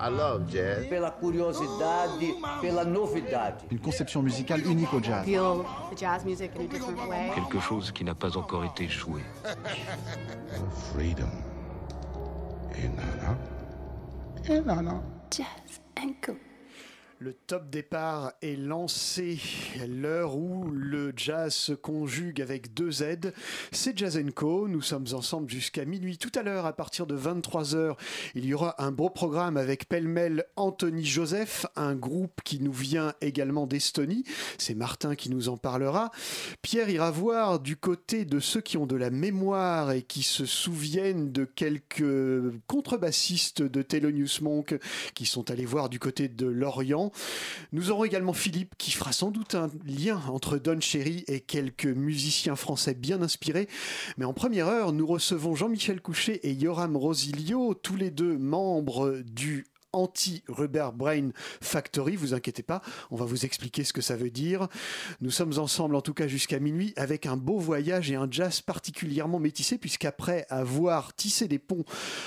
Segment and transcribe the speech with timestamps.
[0.00, 0.86] I love jazz.
[3.70, 5.26] Une conception musicale unique au jazz.
[5.26, 7.30] feel the jazz music in a different way.
[7.34, 8.88] Quelque chose qui n'a pas encore été
[16.22, 16.32] Co.
[17.20, 19.40] Le top départ est lancé.
[19.88, 23.32] L'heure où le jazz se conjugue avec deux Z,
[23.72, 24.68] c'est Jazz Co.
[24.68, 26.16] Nous sommes ensemble jusqu'à minuit.
[26.16, 27.96] Tout à l'heure, à partir de 23h,
[28.36, 33.14] il y aura un beau programme avec pêle-mêle Anthony Joseph, un groupe qui nous vient
[33.20, 34.22] également d'Estonie.
[34.56, 36.12] C'est Martin qui nous en parlera.
[36.62, 40.46] Pierre ira voir du côté de ceux qui ont de la mémoire et qui se
[40.46, 44.78] souviennent de quelques contrebassistes de Thelonious Monk
[45.14, 47.07] qui sont allés voir du côté de Lorient.
[47.72, 51.86] Nous aurons également Philippe qui fera sans doute un lien entre Don Cherry et quelques
[51.86, 53.68] musiciens français bien inspirés.
[54.16, 59.22] Mais en première heure, nous recevons Jean-Michel Couchet et Yoram Rosilio, tous les deux membres
[59.24, 62.16] du anti-Rubber Brain Factory.
[62.16, 64.68] Vous inquiétez pas, on va vous expliquer ce que ça veut dire.
[65.20, 68.60] Nous sommes ensemble en tout cas jusqu'à minuit avec un beau voyage et un jazz
[68.60, 71.84] particulièrement métissé puisqu'après avoir tissé des ponts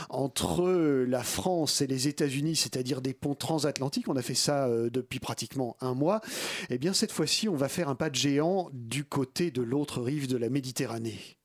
[0.09, 0.71] entre
[1.07, 5.19] la France et les États-Unis, c'est-à-dire des ponts transatlantiques, on a fait ça euh, depuis
[5.19, 6.21] pratiquement un mois,
[6.69, 10.01] et bien cette fois-ci on va faire un pas de géant du côté de l'autre
[10.01, 11.40] rive de la Méditerranée.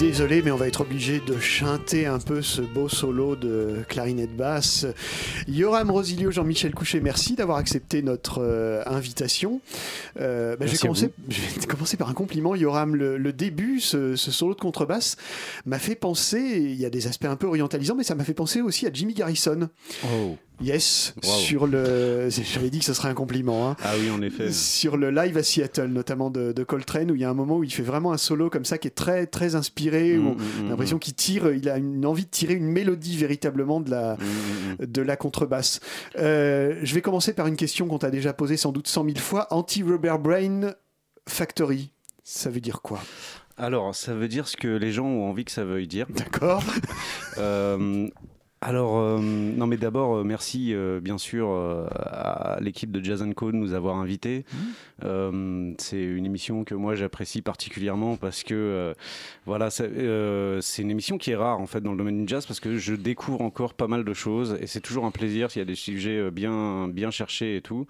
[0.00, 4.34] Désolé, mais on va être obligé de chanter un peu ce beau solo de clarinette
[4.34, 4.86] basse.
[5.46, 9.60] Yoram Rosilio, Jean-Michel Couchet, merci d'avoir accepté notre euh, invitation.
[10.18, 12.54] Euh, bah, je, vais commencer, je vais commencer par un compliment.
[12.54, 15.16] Yoram, le, le début, ce, ce solo de contrebasse,
[15.66, 18.32] m'a fait penser, il y a des aspects un peu orientalisants, mais ça m'a fait
[18.32, 19.68] penser aussi à Jimmy Garrison.
[20.06, 20.36] Oh.
[20.62, 21.30] Yes, Wow.
[21.32, 22.28] sur le.
[22.52, 23.68] J'avais dit que ce serait un compliment.
[23.70, 23.76] hein.
[23.82, 24.52] Ah oui, en effet.
[24.52, 27.56] Sur le live à Seattle, notamment de, de Coltrane, où il y a un moment
[27.58, 30.26] où il fait vraiment un solo comme ça qui est très très inspiré, où Mm,
[30.28, 33.16] on mm, a mm, l'impression qu'il tire, il a une envie de tirer une mélodie
[33.16, 34.16] véritablement de la,
[34.78, 35.80] de la contrebasse.
[36.18, 39.18] Euh, je vais commencer par une question qu'on t'a déjà posée sans doute cent mille
[39.20, 39.46] fois.
[39.50, 40.74] Anti-Rubber Brain
[41.28, 41.90] Factory,
[42.22, 43.00] ça veut dire quoi?
[43.56, 46.06] Alors, ça veut dire ce que les gens ont envie que ça veuille dire.
[46.10, 46.62] D'accord
[47.38, 48.08] Euh,
[48.62, 53.52] alors, euh, non, mais d'abord, euh, merci euh, bien sûr à l'équipe de Jazz Co
[53.52, 54.44] de nous avoir invités.
[55.02, 58.94] Euh, c'est une émission que moi j'apprécie particulièrement parce que
[59.46, 62.60] voilà, c'est une émission qui est rare en fait dans le domaine du jazz parce
[62.60, 65.62] que je découvre encore pas mal de choses et c'est toujours un plaisir s'il y
[65.62, 67.86] a des sujets bien bien cherchés et tout.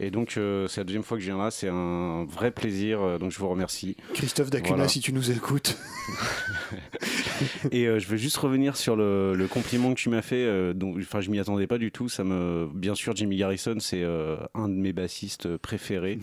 [0.00, 3.18] Et donc c'est la deuxième fois que je viens là, c'est un vrai plaisir.
[3.20, 3.96] donc je vous remercie.
[4.14, 4.88] Christophe Dacuna, Voilà.
[4.88, 5.78] si tu nous écoutes.
[7.70, 10.44] Et je veux juste revenir sur le, le compliment que tu m'as fait.
[10.44, 12.08] euh, enfin, je m'y attendais pas du tout.
[12.08, 16.18] Ça me, bien sûr, Jimmy Garrison, c'est euh, un de mes bassistes préférés.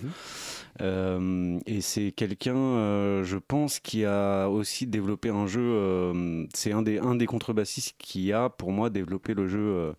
[0.81, 6.13] Euh, et c'est quelqu'un, euh, je pense, qui a aussi développé un jeu.
[6.53, 9.93] c'est un des, un des contrebassistes qui a, pour moi, développé le jeu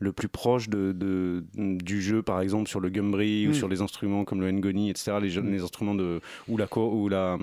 [0.00, 3.50] le plus proche de, de- du jeu, par exemple, sur le Gumbri Mm.
[3.50, 5.18] ou sur les instruments comme le Ngoni, etc.
[5.20, 6.20] Les, jeux- les instruments de.
[6.48, 7.36] ou la, ou la,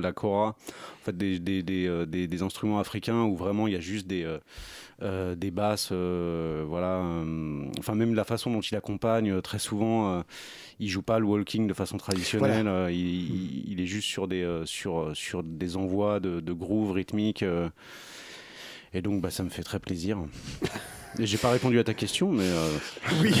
[0.00, 0.48] la Kora.
[0.48, 4.06] En fait, des, des, des, des- des instruments africains où vraiment il y a juste
[4.06, 4.26] des.
[5.02, 6.98] Euh, des basses, euh, voilà.
[7.02, 10.22] euh, enfin, même la façon dont il accompagne, euh, très souvent, euh,
[10.80, 12.68] il joue pas le walking de façon traditionnelle.
[12.68, 16.52] euh, il, il- il est juste sur des, euh, sur, sur des envois de, de
[16.52, 17.44] groove rythmique.
[18.94, 20.18] Et donc, bah, ça me fait très plaisir.
[21.18, 22.70] J'ai pas répondu à ta question, mais, euh,
[23.22, 23.34] Oui,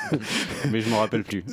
[0.70, 1.44] mais je m'en rappelle plus.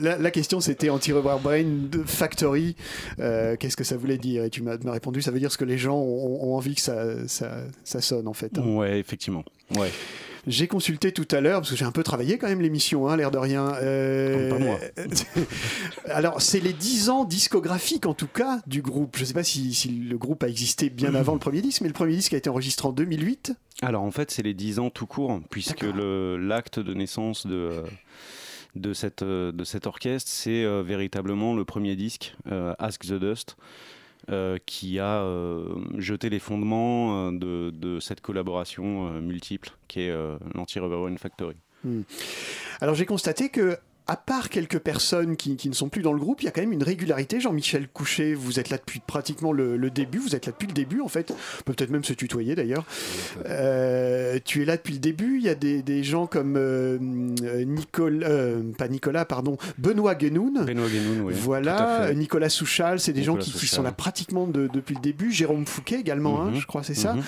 [0.00, 2.74] la, la question c'était Anti-Rubber Brain de Factory.
[3.20, 4.42] Euh, Qu'est-ce que ça voulait dire?
[4.44, 6.74] Et tu m'as m'as répondu, ça veut dire ce que les gens ont, ont envie
[6.74, 8.58] que ça, ça, ça sonne en fait.
[8.58, 8.62] hein.
[8.66, 9.44] Ouais, effectivement.
[9.76, 9.92] Ouais.
[10.46, 13.16] J'ai consulté tout à l'heure, parce que j'ai un peu travaillé quand même l'émission, hein,
[13.16, 13.74] l'air de rien.
[13.82, 14.78] Euh, pas moi.
[16.08, 19.16] Alors, c'est les 10 ans discographiques, en tout cas, du groupe.
[19.16, 21.80] Je ne sais pas si, si le groupe a existé bien avant le premier disque,
[21.80, 23.54] mais le premier disque a été enregistré en 2008.
[23.82, 27.82] Alors en fait, c'est les 10 ans tout court, puisque l'acte de naissance de, euh,
[28.76, 33.14] de, cette, euh, de cet orchestre, c'est euh, véritablement le premier disque, euh, Ask the
[33.14, 33.56] Dust,
[34.28, 35.68] euh, qui a euh,
[35.98, 40.14] jeté les fondements euh, de, cette collaboration multiple, qui est
[40.54, 41.56] l'Anti-Rubber Factory.
[42.80, 43.78] Alors, j'ai constaté que.
[44.08, 46.52] À part quelques personnes qui, qui ne sont plus dans le groupe, il y a
[46.52, 47.40] quand même une régularité.
[47.40, 50.18] Jean-Michel Couchet, vous êtes là depuis pratiquement le, le début.
[50.18, 51.32] Vous êtes là depuis le début, en fait.
[51.32, 52.84] On peut peut-être même se tutoyer, d'ailleurs.
[53.46, 55.38] Euh, tu es là depuis le début.
[55.38, 60.64] Il y a des, des gens comme euh, Nicolas, euh, pas Nicolas, pardon, Benoît Guénoun.
[60.64, 61.34] Benoît Guénoun, oui.
[61.36, 62.12] Voilà.
[62.14, 65.32] Nicolas Souchal, c'est des gens qui, sont là pratiquement de- depuis le début.
[65.32, 66.60] Jérôme Fouquet également, hein, Mhm.
[66.60, 67.14] je crois, c'est ça.
[67.14, 67.22] Mhm.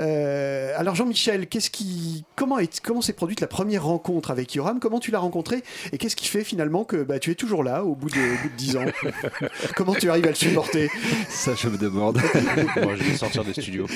[0.00, 2.58] Euh, alors Jean-Michel, qu'est-ce qui, comment
[3.02, 4.78] s'est produite la première rencontre avec Yoram?
[4.80, 7.82] Comment tu l'as rencontré et qu'est-ce qui fait finalement que bah, tu es toujours là
[7.82, 8.84] au bout de, au bout de 10 ans
[9.76, 10.90] Comment tu arrives à le supporter?
[11.30, 12.18] Ça, je me demande.
[12.82, 13.86] Moi, je vais sortir des studios.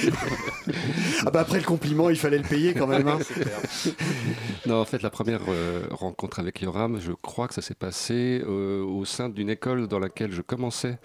[1.26, 3.07] ah bah Après le compliment, il fallait le payer quand même.
[3.09, 3.19] hein.
[4.66, 8.40] Non, en fait, la première euh, rencontre avec Yoram, je crois que ça s'est passé
[8.47, 10.99] euh, au sein d'une école dans laquelle je commençais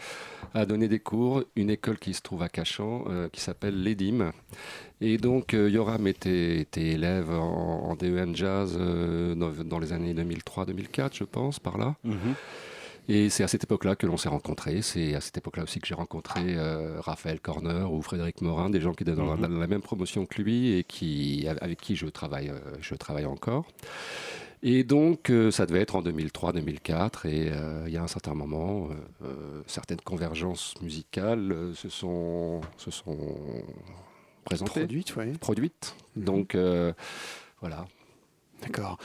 [0.53, 4.31] à donner des cours, une école qui se trouve à Cachan, euh, qui s'appelle l'EDIM.
[5.01, 9.93] Et donc, euh, Yoram était, était élève en, en DEN Jazz euh, dans, dans les
[9.93, 11.95] années 2003-2004, je pense, par là.
[12.03, 12.35] Mhm.
[13.11, 14.83] Et c'est à cette époque-là que l'on s'est rencontrés.
[14.83, 18.81] C'est à cette époque-là aussi que j'ai rencontré euh, Raphaël Corner ou Frédéric Morin, des
[18.81, 19.53] gens qui étaient dans, la, Mhm.
[19.53, 23.25] dans la même promotion que lui et qui, avec qui je travaille, euh, je travaille
[23.25, 23.65] encore.
[24.61, 27.25] Et donc, euh, ça devait être en 2003-2004.
[27.25, 27.51] Et
[27.87, 28.89] il y a un certain moment,
[29.65, 33.17] certaines convergences musicales se, sont, se sont
[34.45, 35.31] présentées, Produite, ouais.
[35.39, 35.95] produites.
[36.15, 36.23] Mhm.
[36.25, 36.57] Donc,
[37.61, 37.87] voilà.
[38.61, 38.97] D'accord.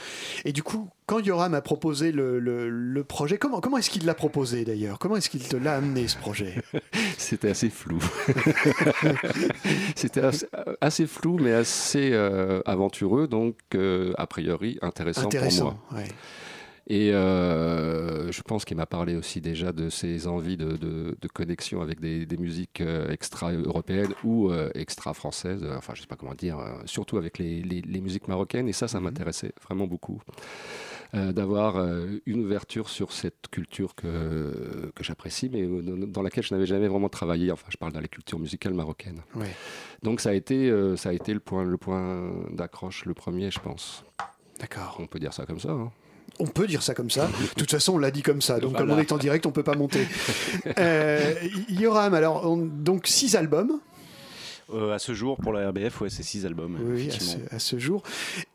[0.43, 4.05] Et du coup, quand Yoram a proposé le, le- le projet, comment, comment est-ce qu'il
[4.05, 4.99] l'a proposé d'ailleurs?
[4.99, 6.55] Comment est-ce qu'il te l'a amené ce projet?
[7.17, 7.99] C'était assez flou.
[9.95, 10.47] C'était assez,
[10.81, 15.31] assez flou, mais assez euh, aventureux, donc euh, a priori intéressant, pour
[15.63, 15.99] moi.
[16.01, 16.07] ouais.
[16.87, 21.27] Et euh, je pense qu'il m'a parlé aussi déjà de ses envies de, de- de
[21.27, 26.35] connexion avec des, des musiques euh, extra-européennes ou euh, extra-françaises, enfin je sais pas comment
[26.35, 28.67] dire, surtout avec les, les- les musiques marocaines.
[28.67, 30.21] Et ça, ça m'intéressait vraiment beaucoup.
[31.13, 36.21] Euh, d'avoir euh, une ouverture sur cette culture que, que j'apprécie, mais euh, dans- dans
[36.21, 37.51] laquelle je n'avais jamais vraiment travaillé.
[37.51, 39.21] Enfin, je parle de la culture musicale marocaine.
[39.35, 39.49] Ouais.
[40.03, 43.59] Donc ça a été, ça a été le point, le point d'accroche, le premier, je
[43.59, 44.03] pense.
[44.59, 44.97] D'accord.
[44.99, 45.71] On peut dire ça comme ça.
[45.71, 45.91] hein.
[46.39, 47.27] On peut dire ça comme ça.
[47.27, 48.59] De toute façon, on l'a dit comme ça.
[48.59, 50.05] Donc, comme on est en direct, on peut pas monter.
[50.77, 51.33] Euh,
[51.69, 53.79] Yoram, alors, on- donc six albums.
[54.73, 56.75] Euh, à ce jour, pour la RBF, ouais, c'est six albums.
[56.83, 58.01] Oui, à ce, à ce jour.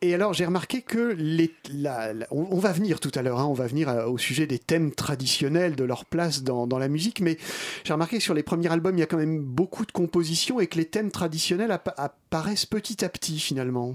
[0.02, 3.38] Et alors, j'ai remarqué que les, la- la- on, on va venir tout à l'heure,
[3.38, 6.78] hein, on va venir à- au sujet des thèmes traditionnels, de leur place dans, dans
[6.80, 7.38] la musique, mais
[7.84, 10.58] j'ai remarqué que sur les premiers albums, il y a quand même beaucoup de compositions
[10.58, 13.94] et que les thèmes traditionnels appa- apparaissent petit à petit finalement.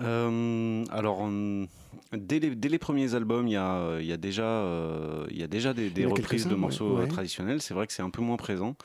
[0.00, 1.66] Euh, alors, hum,
[2.12, 5.26] dès les, dès les premiers albums, il y a, euh, il y a déjà, euh,
[5.30, 6.98] il y a déjà des, a reprises de morceaux ouais.
[6.98, 7.08] euh, Ouais.
[7.08, 7.60] traditionnels.
[7.62, 8.76] C'est vrai que c'est un peu moins présent.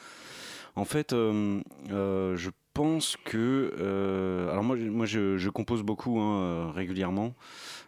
[0.75, 1.62] En fait, euh,
[1.92, 4.48] euh, je pense que.
[4.51, 7.36] alors, moi, je- moi je, je compose beaucoup hein, régulièrement.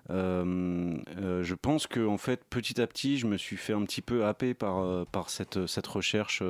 [0.10, 4.26] Je pense que en fait petit à petit je me suis fait un petit peu
[4.26, 6.44] happer par, par cette, cette recherche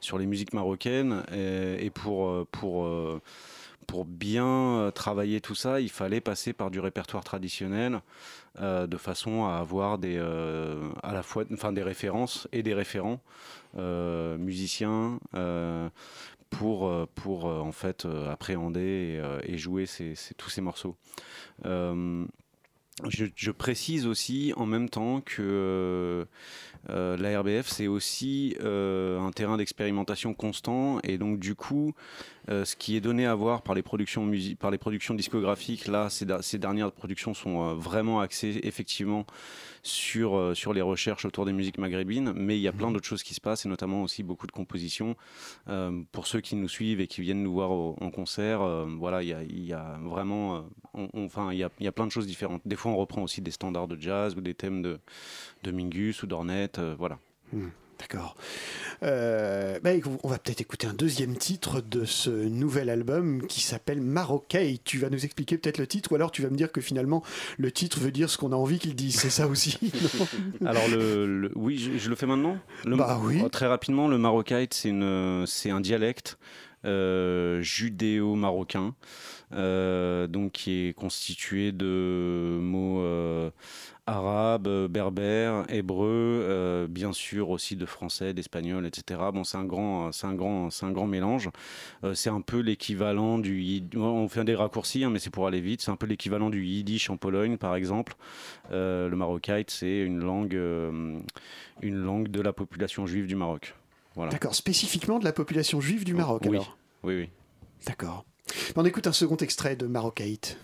[0.00, 2.88] sur les musiques marocaines et, et pour, pour,
[3.86, 8.00] pour bien euh, travailler tout ça il fallait passer par du répertoire traditionnel
[8.60, 12.74] euh, de façon à avoir des, euh, à la fois enfin, des références et des
[12.74, 13.20] référents
[13.74, 15.20] musiciens
[16.48, 19.84] pour, pour en fait appréhender et, jouer
[20.38, 20.96] tous ces morceaux.
[23.04, 26.26] Je, précise aussi en même temps que
[26.88, 31.92] euh, la RBF c'est aussi un terrain d'expérimentation constant et donc du coup
[32.48, 36.08] euh, ce qui est donné à voir par les productions par les productions discographiques là
[36.10, 39.26] ces, dernières productions sont euh, vraiment axées effectivement
[39.82, 43.06] sur, euh, sur les recherches autour des musiques maghrébines mais il y a plein d'autres
[43.06, 45.16] choses qui se passent et notamment aussi beaucoup de compositions
[46.12, 48.60] pour ceux qui nous suivent et qui viennent nous voir au- en concert,
[48.98, 51.86] voilà, il y a, il y a vraiment, on- on- enfin, il y a, y
[51.86, 52.62] a plein de choses différentes.
[52.64, 54.98] Des fois, on reprend aussi des standards de jazz ou des thèmes de,
[55.62, 57.18] de Mingus ou d'Ornette, voilà.
[57.98, 58.36] D'accord.
[59.02, 59.90] Euh, bah,
[60.22, 64.74] on va peut-être écouter un deuxième titre de ce nouvel album qui s'appelle Marocain.
[64.84, 67.22] Tu vas nous expliquer peut-être le titre ou alors tu vas me dire que finalement
[67.58, 69.16] le titre veut dire ce qu'on a envie qu'il dise.
[69.20, 69.78] C'est ça aussi?
[70.66, 72.58] Alors, le, le- oui, je, je le fais maintenant?
[72.84, 73.40] Le- Bah oui.
[73.42, 74.18] euh, Très rapidement, le
[74.90, 76.38] une, c'est un dialecte
[76.84, 78.94] euh, judéo-marocain,
[79.52, 83.00] euh, donc qui est constitué de mots
[84.64, 89.20] euh, arabes, berbères, hébreux, euh, bien sûr aussi de français, d'espagnol, etc.
[89.32, 91.50] Bon, c'est un grand, c'est un grand, c'est un grand mélange.
[92.04, 95.60] Euh, c'est un peu l'équivalent du, on fait des raccourcis, hein, mais c'est pour aller
[95.60, 95.82] vite.
[95.82, 98.14] C'est un peu l'équivalent du yiddish en Pologne, par exemple.
[98.70, 103.74] Le marocaïte, c'est une langue, une langue de la population juive du Maroc.
[104.14, 104.32] Voilà.
[104.32, 106.78] D'accord, spécifiquement de la population juive du Maroc Oui, alors.
[107.02, 107.28] oui, oui.
[107.86, 108.24] D'accord.
[108.76, 110.58] On écoute un second extrait de Marocaïte.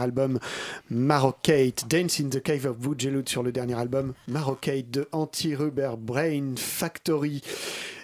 [0.00, 0.38] Album
[0.90, 6.54] Marocate, Dance in the Cave of Bujelud sur le dernier album Marocate de Anti-Rubber Brain
[6.56, 7.42] Factory.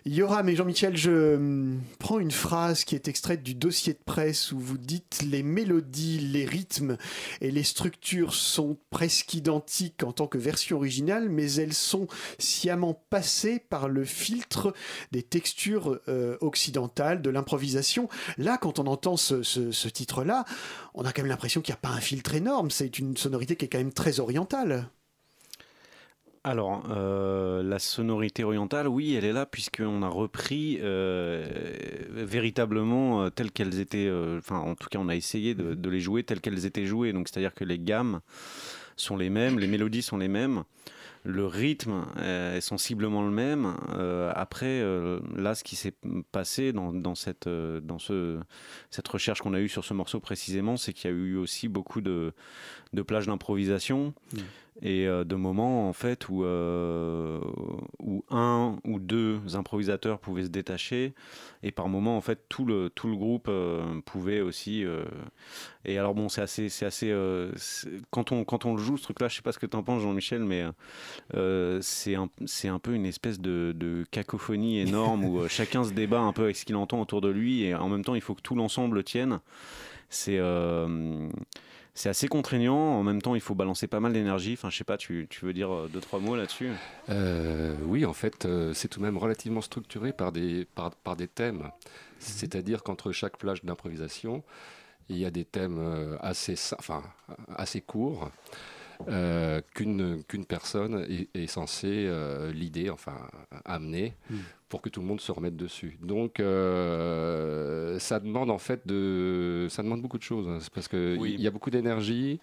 [0.06, 4.52] Yoram et Jean-Michel, je hum, prends une phrase qui est extraite du dossier de presse
[4.52, 6.96] où vous dites les mélodies, les rythmes
[7.40, 12.06] et les structures sont presque identiques en tant que version originale, mais elles sont
[12.38, 14.72] sciemment passées par le filtre
[15.10, 18.08] des textures euh, occidentales, de l'improvisation.
[18.38, 20.44] Là, quand on entend ce titre-là,
[20.94, 23.56] on a quand même l'impression qu'il n'y a pas un filtre énorme, c'est une sonorité
[23.56, 24.88] qui est quand même très orientale.
[26.46, 31.44] Alors, euh, la sonorité orientale, oui, elle est là, puisqu'on a repris euh,
[32.09, 36.22] véritablement euh, telles qu'elles étaient, enfin, en tout cas, on a essayé de, les jouer
[36.22, 37.12] telles qu'elles étaient jouées.
[37.12, 38.20] Donc, c'est-à-dire que les gammes
[38.94, 40.62] sont les mêmes, les mélodies sont les mêmes,
[41.24, 43.74] le rythme est sensiblement le même.
[44.32, 44.85] Après,
[45.35, 45.94] là, ce qui s'est
[46.30, 47.48] passé dans, cette,
[49.09, 52.00] recherche qu'on a eue sur ce morceau précisément, c'est qu'il y a eu aussi beaucoup
[52.00, 52.32] de,
[52.92, 54.14] de plages d'improvisation
[54.82, 57.40] et euh, de moments en fait où, euh,
[57.98, 61.14] où un ou deux improvisateurs pouvaient se détacher.
[61.62, 64.84] Et par moments en fait tout le, tout le groupe euh, pouvait aussi
[65.84, 67.14] et alors bon c'est assez c'est assez
[68.10, 69.76] quand on quand on le joue ce truc là je sais pas ce que tu
[69.76, 70.64] en penses Jean-Michel mais
[71.80, 76.20] c'est un c'est un peu une espèce de, de cacophonie énorme où chacun se débat
[76.20, 77.62] un peu avec ce qu'il entend autour de lui.
[77.64, 79.40] Et en même temps il faut que tout l'ensemble tienne.
[80.08, 80.38] C'est
[81.96, 82.76] c'est assez contraignant.
[82.76, 84.52] En même temps, il faut balancer pas mal d'énergie.
[84.52, 86.68] Enfin, je sais pas, tu, tu veux dire euh, deux, trois mots là-dessus?
[87.09, 91.16] Euh, oui, en fait, euh, c'est tout de même relativement structuré par des, par, par
[91.16, 91.62] des thèmes.
[91.62, 91.70] Mhm.
[92.18, 94.44] C'est-à-dire qu'entre chaque plage d'improvisation,
[95.09, 97.02] il y a des thèmes assez, enfin,
[97.56, 98.30] assez courts
[99.09, 103.16] euh, qu'une qu'une personne est, est censée euh, l'idée, enfin,
[103.64, 104.37] amener Mm.
[104.68, 105.98] pour que tout le monde se remette dessus.
[106.02, 110.48] Donc, euh, ça demande en fait de, ça demande beaucoup de choses.
[110.48, 110.59] hein.
[110.74, 111.35] Parce qu'il Oui.
[111.35, 112.40] il y a beaucoup d'énergie.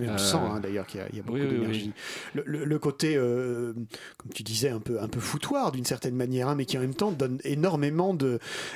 [0.00, 1.50] Mais on Euh, sent hein, d'ailleurs qu'il y a, il y a beaucoup oui, oui,
[1.58, 1.92] d'énergie.
[2.34, 3.72] Le, le- le côté, euh,
[4.18, 6.80] comme tu disais, un peu, un peu foutoir d'une certaine manière, hein, mais qui en
[6.80, 8.14] même temps donne énormément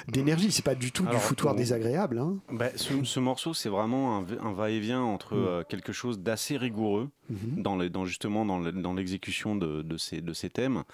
[0.09, 0.51] d'énergie.
[0.53, 2.19] C'est pas du tout du foutoir désagréable.
[2.19, 2.37] hein.
[2.51, 5.45] Bah, ce, ce morceau, c'est vraiment un, va-et-vient entre Mm.
[5.47, 7.63] euh, quelque chose d'assez rigoureux, Mhm.
[7.91, 10.85] dans, justement dans, le- dans l'exécution de, de ces, de ces thèmes,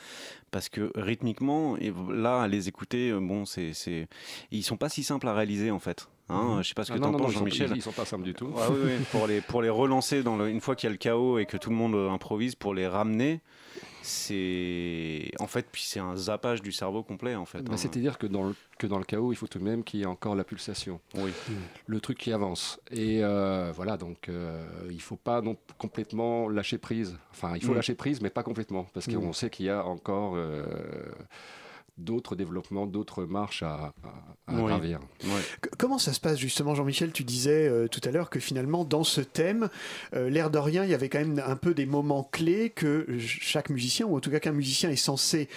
[0.51, 3.73] parce que rythmiquement, et là, à les écouter, bon, c'est,
[4.51, 6.09] ils sont pas si simples à réaliser en fait.
[6.33, 6.63] Hein, Mhm.
[6.63, 7.71] Je sais pas ce que Ah tu non, en penses, Jean-Michel.
[7.73, 8.47] Ils, ils sont pas simples du tout.
[8.47, 9.05] Ouais, oui, oui.
[9.11, 11.47] Pour, les, pour les relancer, dans le, une fois qu'il y a le chaos et
[11.47, 13.41] que tout le monde euh, improvise, pour les ramener,
[14.03, 15.31] c'est.
[15.41, 17.63] En fait, puis c'est un zappage du cerveau complet, en fait.
[17.63, 17.77] Bah, hein.
[17.77, 20.03] C'est-à-dire que dans, le, que dans le chaos, il faut tout de même qu'il y
[20.03, 21.31] ait encore la pulsation, Oui.
[21.87, 22.81] le truc qui avance.
[22.91, 27.17] Et euh, voilà, donc euh, il ne faut pas non complètement lâcher prise.
[27.31, 27.77] Enfin, il faut Mm.
[27.77, 29.15] lâcher prise, mais pas complètement, parce Mm.
[29.15, 30.65] qu'on sait qu'il y a encore euh,
[31.99, 34.67] d'autres développements, d'autres marches à, à- à Oui.
[34.67, 34.99] gravir.
[35.25, 35.41] Ouais.
[35.79, 37.13] Comment ça se passe justement, Jean-Michel?
[37.13, 39.69] Tu disais euh, tout à l'heure que finalement, dans ce thème,
[40.15, 43.07] euh, l'air de rien, il y avait quand même un peu des moments clés que
[43.19, 45.49] chaque musicien, ou en tout cas qu'un musicien est censé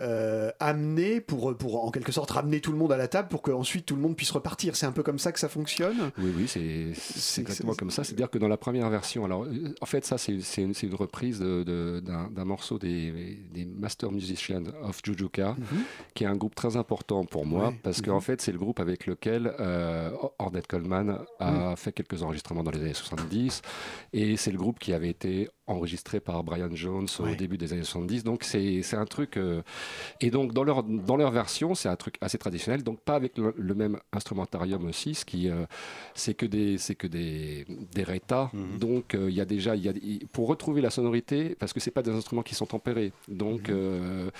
[0.00, 3.42] euh, amener pour, pour en quelque sorte ramener tout le monde à la table pour
[3.42, 4.76] qu'ensuite tout le monde puisse repartir.
[4.76, 6.10] C'est un peu comme ça que ça fonctionne?
[6.18, 8.02] Oui, oui, c'est exactement c'est- comme ça.
[8.04, 9.46] C'est-à-dire que dans la première version, alors
[9.80, 13.64] en fait, ça c'est c'est une, c'est une reprise de- de- d'un morceau des, des
[13.64, 15.82] Master Musicians of Jujuka, Mhm.
[16.14, 18.06] Qui est un groupe très important pour moi, parce mhm.
[18.06, 22.70] qu'en fait, c'est le groupe avec lequel euh, Ornette Coleman a fait quelques enregistrements dans
[22.70, 23.62] les années 70,
[24.12, 27.84] et c'est le groupe qui avait été enregistré par Brian Jones au début des années
[27.84, 28.24] 70.
[28.24, 29.36] Donc c'est un truc...
[29.36, 29.62] euh,
[30.20, 33.38] et donc dans leur, dans leur version, c'est un truc assez traditionnel, donc pas avec
[33.38, 35.48] le, le même instrumentarium aussi, ce qui...
[35.48, 35.64] euh,
[36.14, 38.78] c'est que des que des des rétas Mhm.
[38.78, 39.92] donc euh, il y a déjà y a
[40.32, 44.30] pour retrouver la sonorité parce que c'est pas des instruments qui sont tempérés donc euh,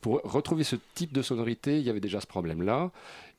[0.00, 2.90] pour retrouver ce type de sonorité il y avait déjà ce problème là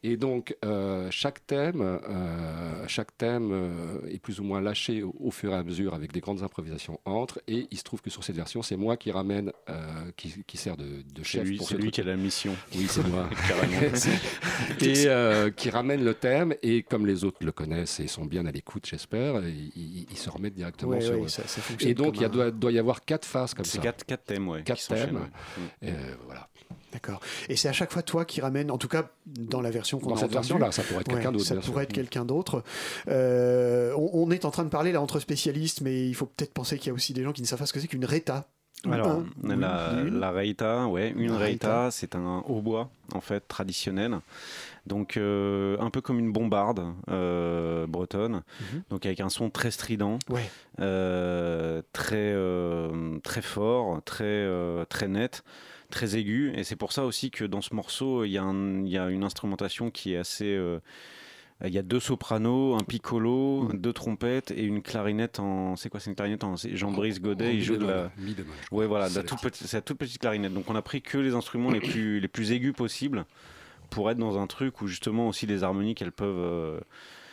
[0.04, 5.16] et donc euh, chaque thème euh, chaque thème euh, est plus ou moins lâché au,
[5.20, 8.10] au fur et à mesure avec des grandes improvisations entre et il se trouve que
[8.10, 9.76] sur cette version c'est moi qui ramène euh,
[10.18, 11.94] qui, qui sert de, de C'est chef lui, pour c'est ce lui truc.
[11.94, 12.56] qui a la mission.
[12.76, 13.30] oui c'est moi
[14.82, 18.46] et euh, qui ramène le thème et comme les autres le connaissent et sont bien
[18.48, 21.44] à l'écoute j'espère ils, se remettent directement Ouais, sur ouais, ça,
[21.80, 24.26] et donc il un- doit, doit y avoir quatre phases comme C'est ça quatre, quatre
[24.26, 24.64] thèmes, ouais.
[24.64, 25.16] Quatre thèmes.
[25.16, 25.90] ouais.
[25.90, 26.48] Euh, voilà
[26.94, 27.20] D'accord.
[27.50, 30.10] Et c'est à chaque fois toi qui ramène, en tout cas dans la version qu'on
[30.10, 31.94] dans a cette entendue, version là ça pourrait être quelqu'un Ouais, d'autre Ça pourrait être
[31.94, 32.64] quelqu'un d'autre.
[33.08, 36.54] Euh, on, on est en train de parler là entre spécialistes, mais il faut peut-être
[36.54, 38.06] penser qu'il y a aussi des gens qui ne savent pas ce que c'est qu'une
[38.06, 38.46] reta.
[38.90, 40.20] Alors, Un, la, une, une.
[40.20, 41.68] la reita, ouais, une La reita.
[41.84, 44.18] reita, c'est un hautbois en fait traditionnel.
[44.88, 46.82] Donc euh, un peu comme une bombarde
[47.12, 48.82] euh, bretonne, Mhm.
[48.90, 50.50] donc avec un son très strident, Ouais.
[50.80, 55.44] euh, très euh, très fort, très euh, très net,
[55.92, 56.52] très aigu.
[56.56, 59.92] Et c'est pour ça aussi que dans ce morceau, il y, a y une instrumentation
[59.92, 60.80] qui est assez euh,
[61.64, 65.76] Il y a deux sopranos, un piccolo, deux trompettes et une clarinette en.
[65.76, 66.58] C'est quoi C'est une clarinette en.
[66.58, 68.12] c'est Jean-Brice Godet, il joue de la.
[68.72, 70.54] Ouais, voilà, de la C'est toute la- petite- c'est la toute petite clarinette.
[70.54, 73.26] Donc on a pris que les instruments les plus, les plus aigus possibles
[73.92, 76.36] pour être dans un truc où justement aussi les harmoniques elles peuvent.
[76.40, 76.80] euh,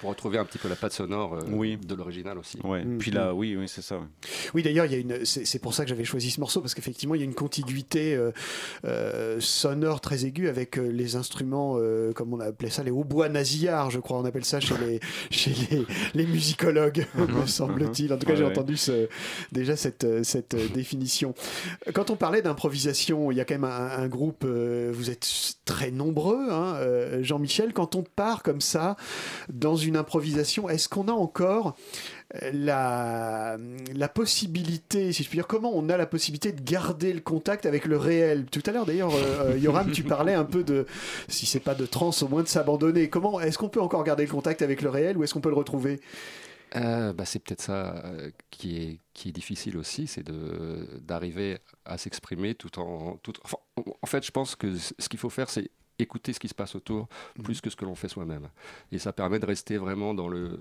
[0.01, 1.77] Pour retrouver un petit peu la patte sonore euh, Oui.
[1.77, 2.59] de l'original aussi.
[2.65, 2.85] ouais.
[2.85, 3.97] Mm, Puis là, oui, oui, c'est ça.
[3.99, 4.07] ouais.
[4.55, 5.25] Oui, d'ailleurs, il y a une.
[5.25, 8.15] C'est pour ça que j'avais choisi ce morceau parce qu'effectivement, il y a une contiguïté
[8.15, 8.31] euh,
[8.85, 13.29] euh, sonore très aiguë avec euh, les instruments, euh, comme on appelait ça, les hautbois
[13.29, 15.85] nasillards, je crois, on appelle ça chez les chez les,
[16.15, 18.13] les musicologues, me semble-t-il.
[18.13, 18.51] En tout cas, Ouais, j'ai ouais.
[18.51, 19.09] entendu ce-
[19.53, 21.35] déjà cette cette définition.
[21.95, 24.45] Quand on parlait d'improvisation, il y a quand même un, un groupe.
[24.45, 25.29] euh, vous êtes
[25.65, 27.73] très nombreux, hein, euh, Jean-Michel.
[27.73, 28.97] Quand on part comme ça
[29.53, 31.77] dans une improvisation, est-ce qu'on a encore
[32.53, 33.57] la,
[33.95, 37.67] la possibilité, si je puis dire, comment on a la possibilité de garder le contact
[37.67, 38.47] avec le réel?
[38.51, 40.87] Tout à l'heure, d'ailleurs, euh, euh, Yoram, tu parlais un peu de,
[41.29, 43.09] si c'est pas de transe, au moins de s'abandonner.
[43.09, 45.49] Comment est-ce qu'on peut encore garder le contact avec le réel ou est-ce qu'on peut
[45.49, 46.01] le retrouver?
[46.77, 50.23] Euh, bah, c'est peut-être ça euh, qui, est, qui est difficile aussi, c'est
[51.01, 53.17] d'arriver à s'exprimer tout en...
[53.23, 53.33] Tout,
[53.83, 56.75] en- fait, je pense que ce qu'il faut faire, c'est écouter ce qui se passe
[56.75, 57.09] autour
[57.43, 58.49] plus que ce que l'on fait soi-même.
[58.93, 60.61] Et ça permet de rester vraiment dans le,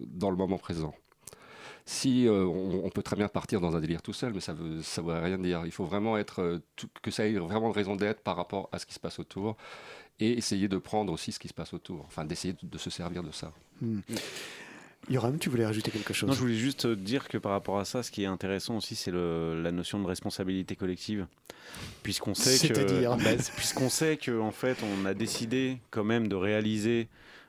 [0.00, 0.94] dans le moment présent.
[1.84, 4.52] Si euh, on, on peut très bien partir dans un délire tout seul, mais ça
[4.52, 5.62] veut, ça veut rien dire.
[5.64, 8.68] Il faut vraiment être euh, tout- que ça ait vraiment de raison d'être par rapport
[8.72, 9.56] à ce qui se passe autour
[10.20, 12.04] et essayer de prendre aussi ce qui se passe autour.
[12.06, 13.52] Enfin, d'essayer de, de se servir de ça.
[15.10, 17.84] Yoram, tu voulais rajouter quelque chose Non, je voulais juste dire que par rapport à
[17.84, 21.26] ça, ce qui est intéressant aussi, c'est la notion de responsabilité collective.
[22.02, 23.04] Puisqu'on sait que.
[23.22, 27.08] Bah, Puisqu'on sait qu'en fait, on a décidé quand même de réaliser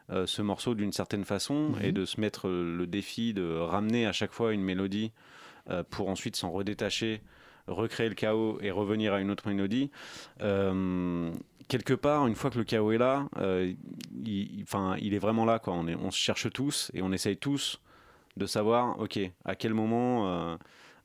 [0.10, 4.08] euh, ce morceau d'une certaine façon et de se mettre euh, le défi de ramener
[4.08, 5.12] à chaque fois une mélodie
[5.70, 7.22] euh, pour ensuite s'en redétacher,
[7.68, 9.92] recréer le chaos et revenir à une autre mélodie.
[10.42, 11.32] Euh,
[11.70, 13.74] quelque part, une fois que le chaos est là, euh,
[14.26, 15.58] il, enfin, il est vraiment là.
[15.60, 15.74] Quoi.
[15.74, 17.80] On, est- on se cherche tous et on essaye tous
[18.36, 20.58] de savoir, ok, à quel moment euh,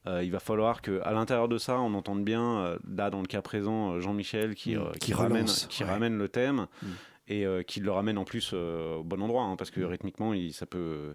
[0.08, 3.26] euh, il va falloir que, à l'intérieur de ça, on entende bien, là dans le
[3.26, 5.90] cas présent, Jean-Michel qui, Mm, qui qui, ramène, relance, qui ouais.
[5.90, 6.66] ramène le thème.
[6.82, 6.86] Mm.
[7.26, 10.34] Et euh, qui le ramène en plus euh, au bon endroit, hein, parce que rythmiquement,
[10.34, 11.14] il, ça peut.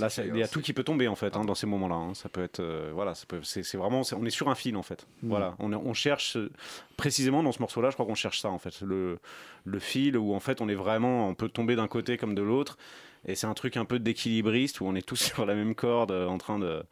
[0.00, 1.94] Là, ça- il y a tout qui peut tomber en fait hein, dans ces moments-là.
[1.94, 2.14] hein.
[2.14, 4.82] Ça peut être, euh, voilà, ça peut, c'est, vraiment, on est sur un fil en
[4.82, 5.06] fait.
[5.22, 5.28] Mm.
[5.28, 6.50] Voilà, on, cherche euh,
[6.96, 9.18] précisément dans ce morceau-là, je crois qu'on cherche ça en fait, le,
[9.66, 12.42] le fil où en fait on est vraiment, on peut tomber d'un côté comme de
[12.42, 12.78] l'autre.
[13.26, 16.12] Et c'est un truc un peu d'équilibriste où on est tous sur la même corde
[16.12, 16.82] en train de,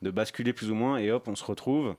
[0.00, 1.96] de basculer plus ou moins et hop, on se retrouve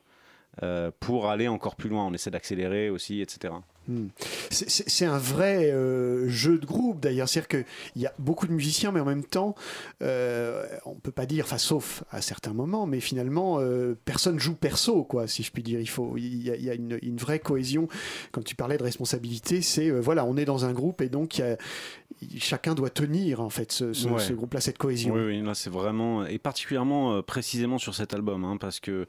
[0.64, 2.04] euh, pour aller encore plus loin.
[2.04, 3.54] On essaie d'accélérer aussi, etc.
[3.88, 4.06] Hmm.
[4.50, 8.92] C'est- un vrai euh, jeu de groupe d'ailleurs, c'est-à-dire qu'il y a beaucoup de musiciens,
[8.92, 9.56] mais en même temps,
[10.02, 14.54] euh, on peut pas dire, enfin sauf à certains moments, mais finalement, euh, personne joue
[14.54, 15.80] perso, quoi, si je puis dire.
[15.80, 17.88] Il faut, il y a, il y a une, une vraie cohésion.
[18.30, 21.38] Quand tu parlais de responsabilité, c'est euh, voilà, on est dans un groupe et donc
[21.38, 21.56] il y a-
[22.20, 24.20] il- chacun doit tenir en fait ce, ce- Ouais.
[24.20, 25.14] ce groupe-là, cette cohésion.
[25.14, 29.06] Oui, oui, là c'est vraiment, et particulièrement euh, précisément sur cet album, hein, parce que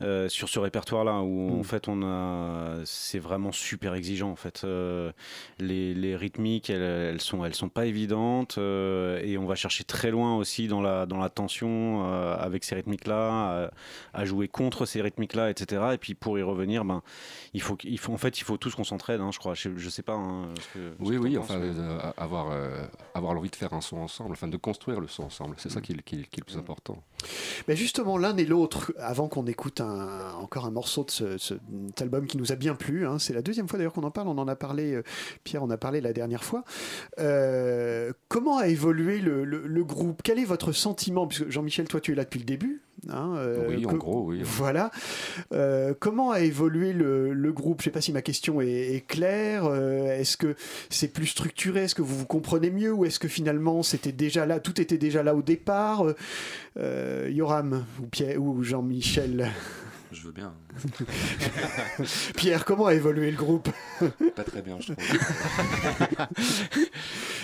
[0.00, 1.60] euh, sur ce répertoire-là, où Mm.
[1.60, 4.62] en fait on a, c'est vraiment super exigeant en fait.
[4.64, 5.12] Euh,
[5.58, 9.84] les, les rythmiques, elles, elles sont, elles sont pas évidentes, euh, et on va chercher
[9.84, 13.70] très loin aussi dans la, dans la tension euh, avec ces rythmiques-là, à,
[14.20, 15.82] à jouer contre ces rythmiques-là, etc.
[15.94, 17.02] Et puis pour y revenir, ben,
[17.54, 19.54] il faut, qu'il faut, en fait, il faut tous qu'on s'entraide, hein, je crois.
[19.54, 20.14] Je, je sais pas.
[20.14, 22.82] hein, ce que- ce Oui, que oui, enfin, mais- euh, avoir, euh,
[23.14, 25.80] avoir l'envie de faire un son ensemble, enfin de construire le son ensemble, c'est ça
[25.80, 25.82] Mm.
[25.82, 27.02] qui est, qui est- qui est le plus important.
[27.68, 29.80] Mais justement, l'un et l'autre, avant qu'on écoute
[30.40, 31.54] encore un morceau de ce, ce-
[31.88, 34.10] cet album qui nous a bien plu, hein, c'est la deuxième fois d'ailleurs qu'on en
[34.10, 35.02] parle, on en a parlé, euh,
[35.44, 36.64] Pierre en a parlé la dernière fois.
[37.18, 40.22] Euh, comment a évolué le groupe?
[40.22, 41.26] Quel est votre sentiment?
[41.26, 42.82] Puisque Jean-Michel, toi tu es là depuis le début.
[43.08, 44.40] Hein, euh, Oui, en gros, oui.
[44.44, 44.90] Voilà.
[45.52, 47.80] Euh, comment a évolué le, le groupe?
[47.80, 49.64] Je ne sais pas si ma question est, est claire.
[49.66, 50.54] Euh, est-ce que
[50.90, 51.84] c'est plus structuré?
[51.84, 52.92] Est-ce que vous vous comprenez mieux?
[52.92, 56.04] Ou est-ce que finalement c'était déjà là Tout était déjà là au départ?
[56.76, 59.50] Yoram ou, Pierre, ou Jean-Michel?
[60.12, 60.52] Je veux bien.
[62.36, 63.68] Pierre, comment a évolué le groupe
[64.36, 65.06] Pas très bien, je trouve.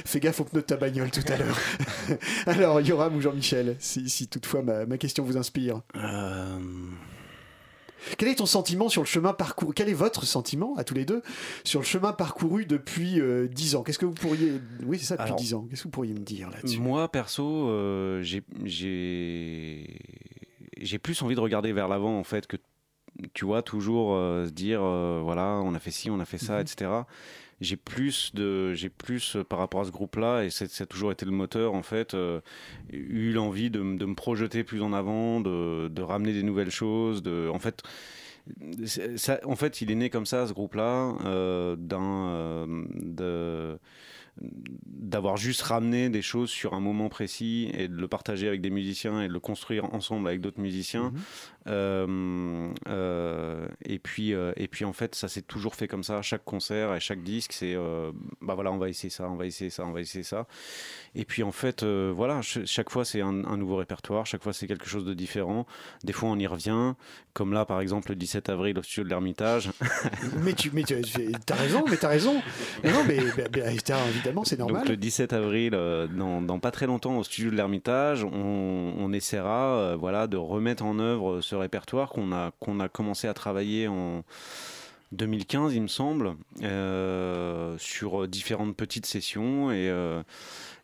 [0.04, 1.58] Fais gaffe aux pneus de ta bagnole tout à l'heure.
[2.46, 5.80] Alors, Yoram ou Jean-Michel, si, si toutefois ma, ma question vous inspire.
[5.96, 6.58] Euh,
[8.16, 11.04] Quel est ton sentiment sur le chemin parcouru Quel est votre sentiment, à tous les
[11.04, 11.22] deux,
[11.64, 13.82] sur le chemin parcouru depuis euh, 10 ans?
[13.82, 14.52] Qu'est-ce que vous pourriez...
[14.84, 15.66] Oui, c'est ça, depuis Alors, 10 ans.
[15.70, 16.78] Qu'est-ce que vous pourriez me dire là-dessus?
[16.80, 19.98] Moi, perso, euh, j'ai-
[20.80, 22.56] j'ai plus envie de regarder vers l'avant, en fait, que
[23.34, 26.38] tu vois, toujours euh, se dire, euh, voilà, on a fait ci, on a fait
[26.38, 26.60] ça, Mhm.
[26.62, 26.90] etc.
[27.60, 30.86] J'ai plus de, j'ai plus euh, par rapport à ce groupe-là, et c'est- ça a
[30.86, 32.14] toujours été le moteur, en fait,
[32.92, 37.22] eu l'envie de, de me projeter plus en avant, de, de ramener des nouvelles choses,
[37.22, 37.82] de, en fait.
[39.16, 43.78] ça- en fait, il est né comme ça, ce groupe-là, euh, d'un, de,
[44.40, 48.70] d'avoir juste ramené des choses sur un moment précis et de le partager avec des
[48.70, 51.10] musiciens et de le construire ensemble avec d'autres musiciens.
[51.10, 51.20] Mhm.
[51.68, 56.22] Euh, euh, et puis euh, et puis en fait ça s'est toujours fait comme ça
[56.22, 57.76] chaque concert et chaque disque c'est
[58.40, 60.46] bah voilà on va essayer ça on va essayer ça on va essayer ça
[61.20, 64.42] et puis en fait euh, voilà ch- chaque fois c'est un, un nouveau répertoire chaque
[64.42, 65.66] fois c'est quelque chose de différent
[66.04, 66.94] des fois on y revient
[67.34, 69.70] comme là par exemple le 17 avril au studio de l'Ermitage
[70.44, 72.34] Mais tu, mais tu as raison, mais t'as raison.
[72.84, 74.82] Non, non, mais, mais- mais, t'as- évidemment, c'est normal.
[74.82, 78.94] Donc le 17 avril, euh, dans, dans pas très longtemps, au studio de l'Ermitage, on,
[78.98, 83.26] on essaiera euh, voilà, de remettre en œuvre ce répertoire qu'on a, qu'on a commencé
[83.28, 84.24] à travailler en
[85.12, 89.70] 2015, il me semble, euh, sur différentes petites sessions.
[89.70, 90.22] Et, euh,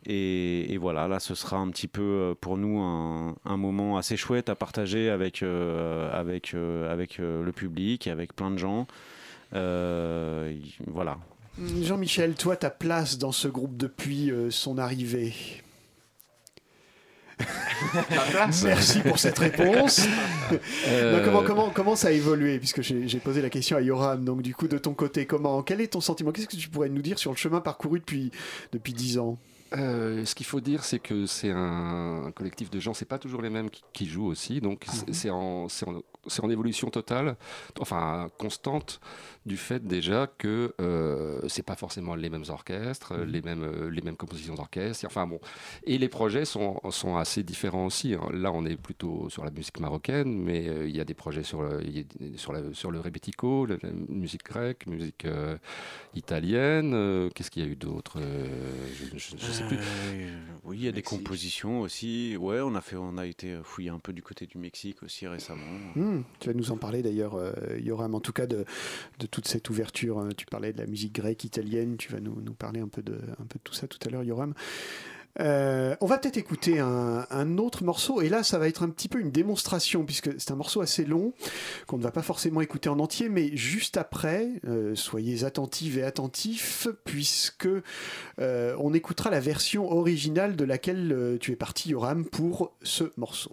[0.07, 3.97] et, et voilà, là, ce sera un petit peu euh, pour nous un, un moment
[3.97, 8.59] assez chouette à partager avec, euh, avec, euh, avec euh, le public, avec plein de
[8.59, 8.87] gens.
[9.55, 10.53] Euh,
[10.87, 11.19] voilà,
[11.83, 15.33] Jean-Michel, toi, ta place dans ce groupe depuis euh, son arrivée
[18.65, 20.07] Merci pour cette réponse.
[20.89, 22.59] Euh, Non, comment, comment, comment ça a évolué?
[22.59, 24.25] Puisque j'ai j'ai posé la question à Yoram.
[24.25, 26.33] Donc, du coup, de ton côté, comment Quel est ton sentiment?
[26.33, 28.31] Qu'est-ce que tu pourrais nous dire sur le chemin parcouru depuis,
[28.73, 29.39] depuis 10 ans?
[29.73, 33.19] Euh, ce qu'il faut dire, c'est que c'est un, un collectif de gens, c'est pas
[33.19, 35.67] toujours les mêmes qui, qui jouent aussi, donc c'est- c'est en,
[36.43, 37.37] en évolution totale,
[37.81, 39.01] enfin constante,
[39.47, 44.01] du fait déjà que euh, c'est pas forcément les mêmes orchestres, les mêmes, euh, les
[44.01, 45.39] mêmes compositions d'orchestre, enfin bon,
[45.85, 48.15] et les projets sont, sont assez différents aussi.
[48.15, 48.27] hein.
[48.33, 51.43] Là, on est plutôt sur la musique marocaine, mais euh, il y a des projets
[51.43, 51.81] sur le,
[52.37, 55.57] sur, la- sur le rebetiko, la, la musique grecque, musique euh,
[56.15, 56.93] italienne.
[56.95, 58.47] euh, Qu'est-ce qu'il y a eu d'autre Euh,
[58.95, 59.77] Je, je- je sais plus.
[59.79, 62.37] Euh, oui, il y a des compositions aussi.
[62.37, 65.27] Ouais, on a fait, on a été fouiller un peu du côté du Mexique aussi
[65.27, 65.63] récemment.
[65.97, 68.65] Hmm, Tu vas nous en parler d'ailleurs, euh, Yoram, en tout cas de,
[69.19, 70.21] de toute cette ouverture.
[70.21, 70.29] hein.
[70.37, 71.97] Tu parlais de la musique grecque, italienne.
[71.97, 74.23] Tu vas nous, parler un peu, de, un peu de tout ça tout à l'heure,
[74.23, 74.55] Yoram.
[75.41, 79.09] Euh, on va peut-être écouter un, autre morceau, et là ça va être un petit
[79.09, 81.33] peu une démonstration, puisque c'est un morceau assez long,
[81.89, 86.05] qu'on ne va pas forcément écouter en entier, mais juste après, euh, soyez attentives et
[86.05, 87.67] attentifs, puisque
[88.39, 93.51] euh, on écoutera la version originale de laquelle tu es parti, Yoram, pour ce morceau.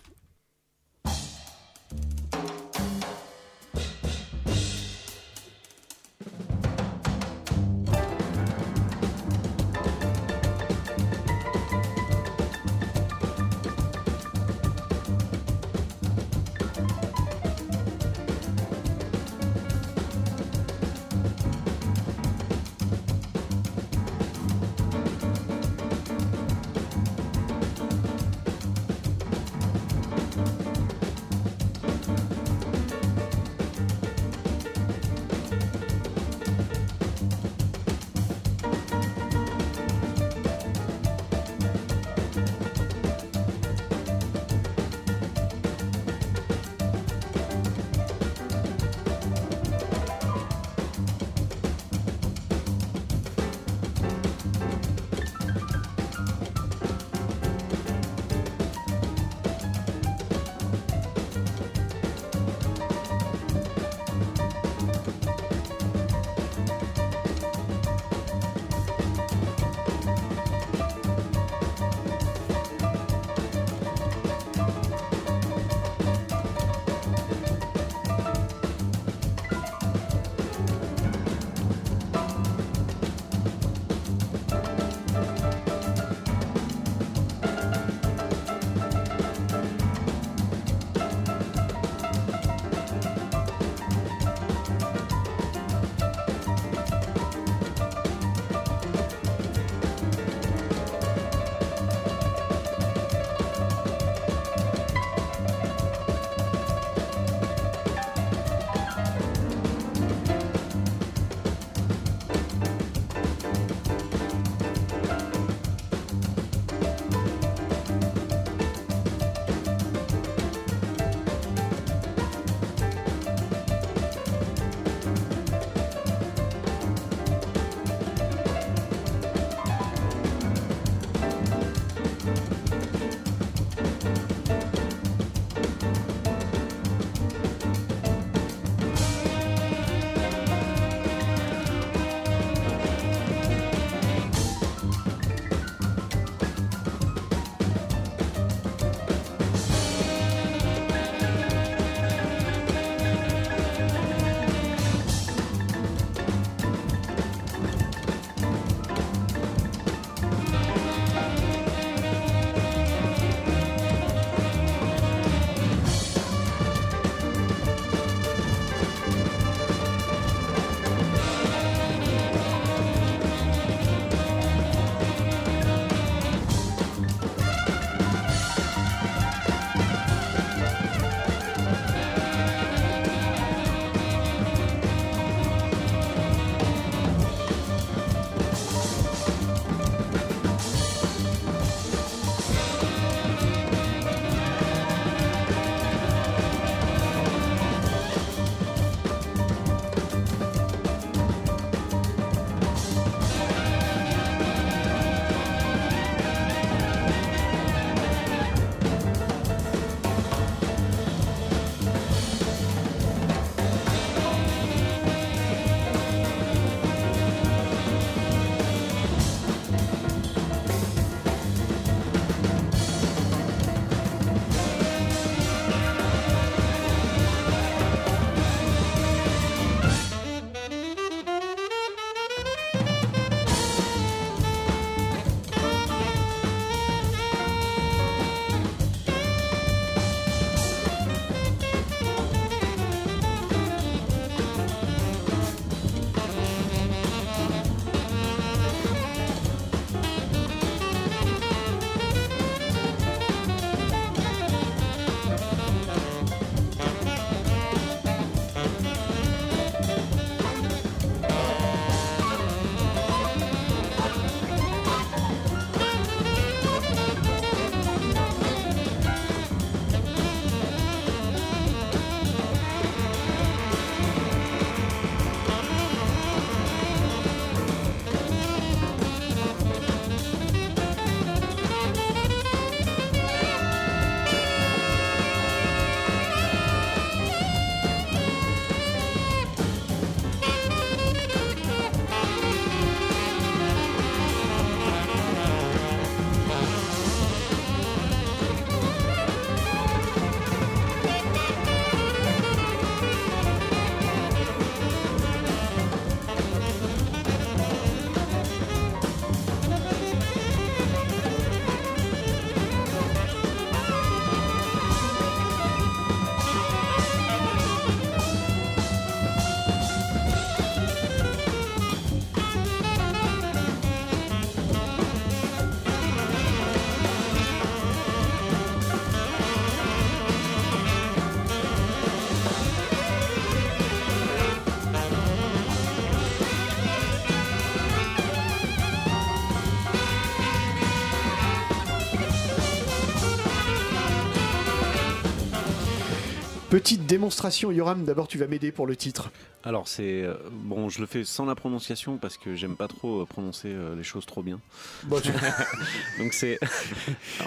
[346.92, 349.32] Petite démonstration, Yoram, d'abord tu vas m'aider pour le titre.
[349.64, 353.22] Alors c'est euh, bon, je le fais sans la prononciation parce que j'aime pas trop
[353.22, 354.60] euh, prononcer euh, les choses trop bien.
[355.04, 355.32] Bon, tu-
[356.20, 356.60] Donc c'est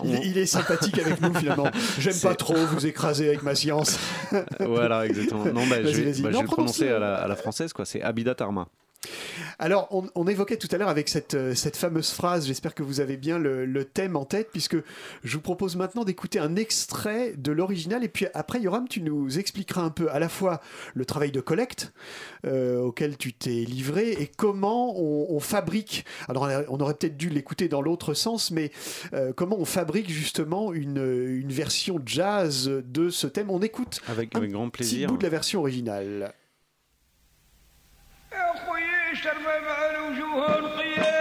[0.02, 1.68] il, il est sympathique avec nous finalement.
[1.98, 3.98] J'aime pas trop vous écraser avec ma science.
[4.60, 5.44] voilà exactement.
[5.44, 7.84] Non bah, je vais, bah, je vais le prononcer à la, à la française quoi.
[7.84, 8.68] C'est Habitat Arma.
[9.58, 13.00] Alors, on, évoquait tout à l'heure avec cette, euh, cette fameuse phrase, j'espère que vous
[13.00, 14.76] avez bien le, thème en tête, puisque
[15.22, 19.38] je vous propose maintenant d'écouter un extrait de l'original, et puis après, Yoram, tu nous
[19.38, 20.60] expliqueras un peu à la fois
[20.94, 21.92] le travail de collecte
[22.46, 27.68] euh, auquel tu t'es livré, et comment on, fabrique, alors on aurait peut-être dû l'écouter
[27.68, 28.70] dans l'autre sens, mais
[29.12, 33.50] euh, comment on fabrique justement une, une, version jazz de ce thème.
[33.50, 35.06] On écoute avec, grand plaisir.
[35.06, 36.32] petit bout de la version originale.
[39.14, 41.13] يشتر مع الوجوه القيام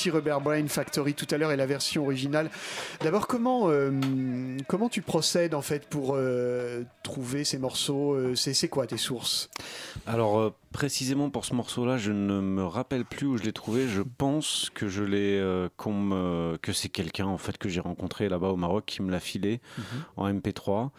[0.00, 2.50] anti-Rubber Brain Factory tout à l'heure et la version originale.
[3.00, 3.90] D'abord, comment, euh,
[4.66, 9.50] comment tu procèdes en fait pour euh, trouver ces morceaux euh, C'est quoi tes sources?
[10.06, 13.88] Alors précisément pour ce morceau-là, je ne me rappelle plus où je l'ai trouvé.
[13.88, 18.28] Je pense que je l'ai, euh, me- que c'est quelqu'un en fait que j'ai rencontré
[18.28, 19.60] là-bas au Maroc qui me l'a filé
[20.16, 20.90] en MP3.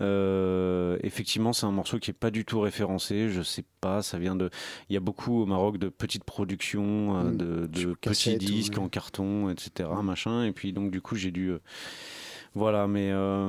[0.00, 3.28] Euh, effectivement, c'est un morceau qui est pas du tout référencé.
[3.30, 4.50] Je sais pas, ça vient de.
[4.90, 7.36] Il y a beaucoup au Maroc de petites productions, euh, Mm.
[7.36, 9.88] de, petits ou- disques en carton, etc.
[10.02, 10.44] Machin.
[10.44, 11.52] Et puis donc du coup, j'ai dû.
[12.54, 13.48] Voilà, mais euh,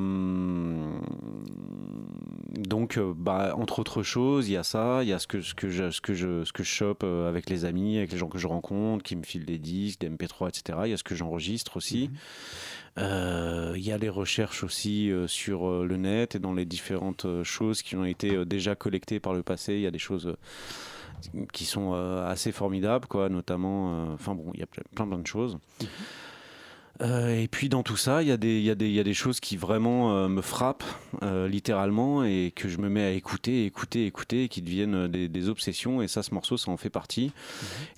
[2.58, 5.41] donc, euh, bah, entre autres choses, il y a ça, il y a ce que,
[5.41, 8.12] ce que je, ce que je, ce que je chope euh, avec les amis, avec
[8.12, 10.80] les gens que je rencontre, qui me filent des disques, des MP3, etc.
[10.86, 12.10] Il y a ce que j'enregistre aussi.
[12.97, 17.82] Euh, Il y a les recherches aussi sur le net et dans les différentes choses
[17.82, 19.74] qui ont été déjà collectées par le passé.
[19.74, 20.36] Il y a des choses
[21.51, 24.14] qui sont assez formidables, quoi, notamment.
[24.14, 25.58] Enfin bon, il y a plein, plein, plein de choses.
[27.02, 29.58] Euh, et puis dans tout ça, il y, a des- y, y a choses qui
[29.58, 30.86] vraiment euh, me frappent
[31.24, 35.28] euh, littéralement et que je me mets à écouter, écouter, écouter, et qui deviennent des,
[35.28, 36.02] des obsessions.
[36.02, 37.34] Et ça, ce morceau, ça en fait partie.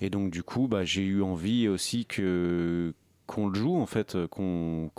[0.00, 2.92] Et donc du coup, bah, j'ai eu envie aussi que
[3.26, 4.90] qu'on le joue en fait, qu'on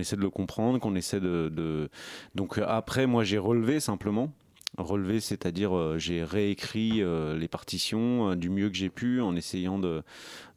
[0.00, 1.88] essaie de le comprendre, qu'on essaie de, de...
[2.34, 4.32] donc après moi j'ai relevé simplement
[4.78, 9.34] relevé, c'est-à-dire euh, j'ai réécrit euh, les partitions euh, du mieux que j'ai pu en
[9.36, 10.02] essayant de,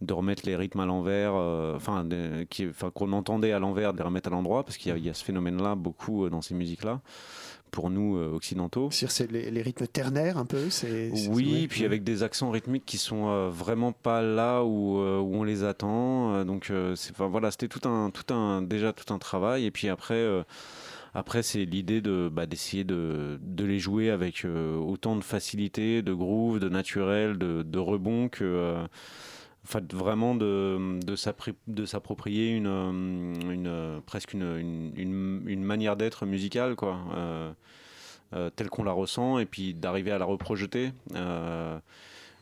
[0.01, 2.05] de remettre les rythmes à l'envers, enfin
[2.93, 5.09] qu'on entendait à l'envers, de les remettre à l'endroit, parce qu'il y, a- il y
[5.09, 7.01] a ce phénomène-là beaucoup dans ces musiques-là,
[7.71, 8.89] pour nous euh, occidentaux.
[8.91, 12.97] C'est les, les rythmes ternaires un peu c'est, Oui, puis avec des accents rythmiques qui
[12.97, 16.43] sont euh, vraiment pas là où, euh, où on les attend.
[16.45, 19.65] Donc, c'est, enfin, voilà, c'était tout un, tout un, déjà tout un travail.
[19.65, 20.15] Et puis après,
[21.13, 26.01] Après, c'est l'idée de bah, d'essayer de, de les jouer avec euh, autant de facilité,
[26.01, 28.43] de groove, de naturel, de, rebond que.
[28.43, 28.87] euh,
[29.65, 32.89] Enfin, vraiment de, de s'approprier une, euh,
[33.51, 36.97] une, presque une, une, une- manière d'être musicale, quoi,
[38.55, 40.91] telle qu'on la ressent, et puis d'arriver à la reprojeter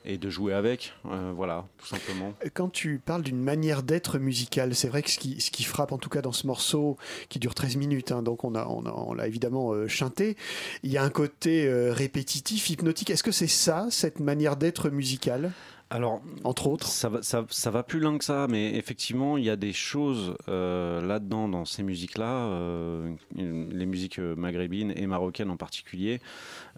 [0.06, 2.34] et de jouer avec, euh, voilà, tout simplement.
[2.54, 6.10] Quand tu parles d'une manière d'être musicale, c'est vrai que ce qui, frappe, en tout
[6.10, 6.98] cas dans ce morceau
[7.30, 10.38] qui dure 13 minutes, hein, donc on l'a on a, on l'a évidemment euh, chanté,
[10.84, 13.10] il y a un côté euh, répétitif, hypnotique.
[13.10, 15.52] Est-ce que c'est ça, cette manière d'être musicale
[15.90, 19.46] Alors, entre autres ça va, ça, ça va plus loin que ça, mais effectivement, il
[19.46, 25.08] y a des choses euh, là-dedans, dans ces musiques-là, euh, les musiques euh, maghrébines et
[25.08, 26.20] marocaines en particulier,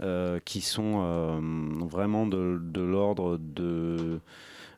[0.02, 1.40] euh, qui sont
[1.90, 4.20] vraiment de, l'ordre de.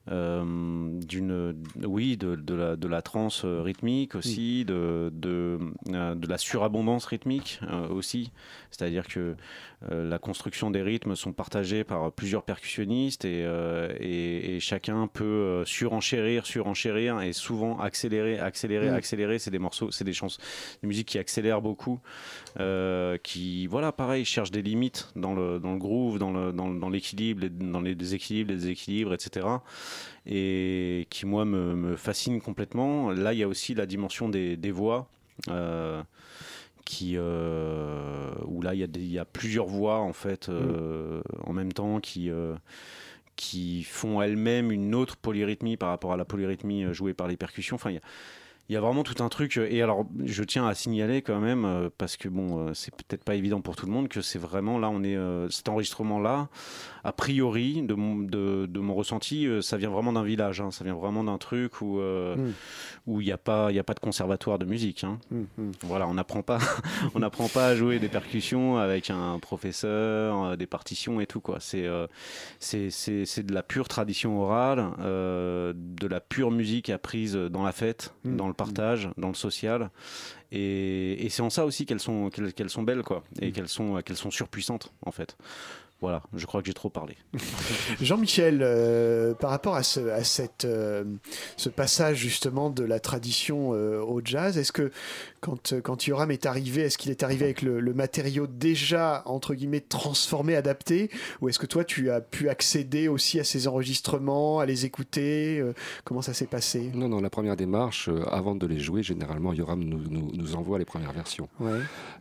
[0.10, 1.54] euh, d'une
[1.84, 7.60] oui de, de la de la trance rythmique aussi de de, de la surabondance rythmique
[7.70, 8.32] euh, aussi
[8.72, 9.36] c'est-à-dire que euh,
[9.90, 15.24] la construction des rythmes sont partagés par plusieurs percussionnistes et, euh, et, et chacun peut
[15.24, 18.94] euh, surenchérir, surenchérir et souvent accélérer, accélérer, Mm.
[18.94, 19.40] accélérer.
[19.40, 20.40] C'est des morceaux, c'est des chansons,
[20.82, 22.00] des musiques qui accélèrent beaucoup,
[22.60, 27.82] euh, qui, voilà, pareil, cherchent des limites dans le, dans le groove, dans l'équilibre, dans
[27.82, 29.48] les déséquilibres, les déséquilibres, etc.
[30.28, 33.10] Et qui, moi, me, me fascine complètement.
[33.12, 35.08] Là, il y a aussi la dimension des, des voix.
[35.50, 36.04] euh,
[36.86, 41.72] qui euh, où là il y, a y plusieurs voix en fait euh, en même
[41.72, 42.56] temps qui euh,
[43.36, 47.38] qui font elles-mêmes une autre polyrythmie par rapport à la polyrythmie euh, jouée par les
[47.38, 47.76] percussions.
[47.76, 49.58] Enfin, il y y a vraiment tout un truc.
[49.58, 53.60] Et alors, je tiens à signaler quand même, parce que bon, c'est peut-être pas évident
[53.60, 55.18] pour tout le monde, que c'est vraiment là, on est
[55.50, 56.48] cet enregistrement-là,
[57.04, 60.62] a priori, de mon, de, de mon ressenti, euh, ça vient vraiment d'un village.
[60.62, 60.72] hein.
[60.72, 62.54] ça vient vraiment d'un truc où euh, Mm.
[63.08, 65.04] où il n'y a pas il a pas de conservatoire de musique.
[65.04, 65.20] hein.
[65.32, 66.60] Mm, Voilà, on n'apprend pas
[67.16, 71.40] on n'apprend pas à jouer des percussions avec un professeur, euh, des partitions et tout
[71.42, 71.58] quoi.
[71.60, 72.08] C'est euh,
[72.74, 78.48] de la pure tradition orale, euh, de la pure musique apprise dans la fête, dans
[78.48, 79.90] le partage, dans le social.
[80.54, 84.02] Et, et c'est en ça aussi qu'elles sont qu'elles sont belles quoi, et qu'elles sont
[84.02, 85.38] qu'elles sont surpuissantes en fait.
[86.02, 87.16] Voilà, je crois que j'ai trop parlé.
[88.02, 91.04] Jean-Michel, euh, par rapport à, euh,
[91.58, 94.92] ce passage justement de la tradition euh, au jazz, est-ce que
[95.42, 99.24] quand, euh, quand Yoram est arrivé, est-ce qu'il est arrivé avec le, le matériau déjà,
[99.26, 101.10] entre guillemets, transformé, adapté
[101.42, 105.60] Ou est-ce que toi, tu as pu accéder aussi à ces enregistrements, à les écouter
[105.60, 105.74] euh,
[106.06, 106.92] Comment ça s'est passé?
[106.94, 110.56] Non, non, la première démarche, euh, avant de les jouer, généralement, Yoram nous, nous, nous
[110.56, 111.50] envoie les premières versions.
[111.60, 111.80] Ouais.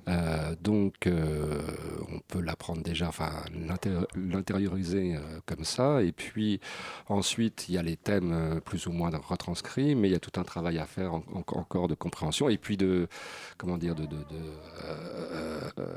[0.08, 5.14] Euh, donc, on peut l'apprendre déjà, enfin, l'intér- l'intérioriser
[5.46, 6.02] comme ça.
[6.02, 6.60] Et puis,
[7.08, 10.40] ensuite, il y a les thèmes plus ou moins retranscrits, mais il y a tout
[10.40, 12.48] un travail à faire en- en- encore de compréhension.
[12.48, 13.08] Et puis, de,
[13.58, 14.02] comment dire, de.
[14.06, 14.22] de, de,
[14.84, 15.90] euh, euh,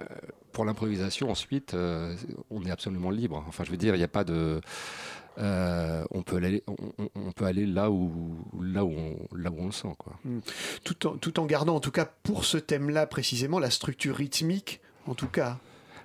[0.00, 0.04] euh,
[0.52, 2.14] pour l'improvisation, ensuite, euh,
[2.50, 3.42] on est absolument libre.
[3.48, 4.60] Enfin, je veux dire, il n'y a pas de.
[5.38, 6.62] euh, on peut aller,
[7.14, 10.18] on, peut aller là où, là où on, là où on le sent, quoi.
[10.24, 10.38] Mm.
[10.84, 14.80] tout en, tout en gardant, en tout cas pour ce thème-là précisément, la structure rythmique,
[15.06, 15.58] en tout cas.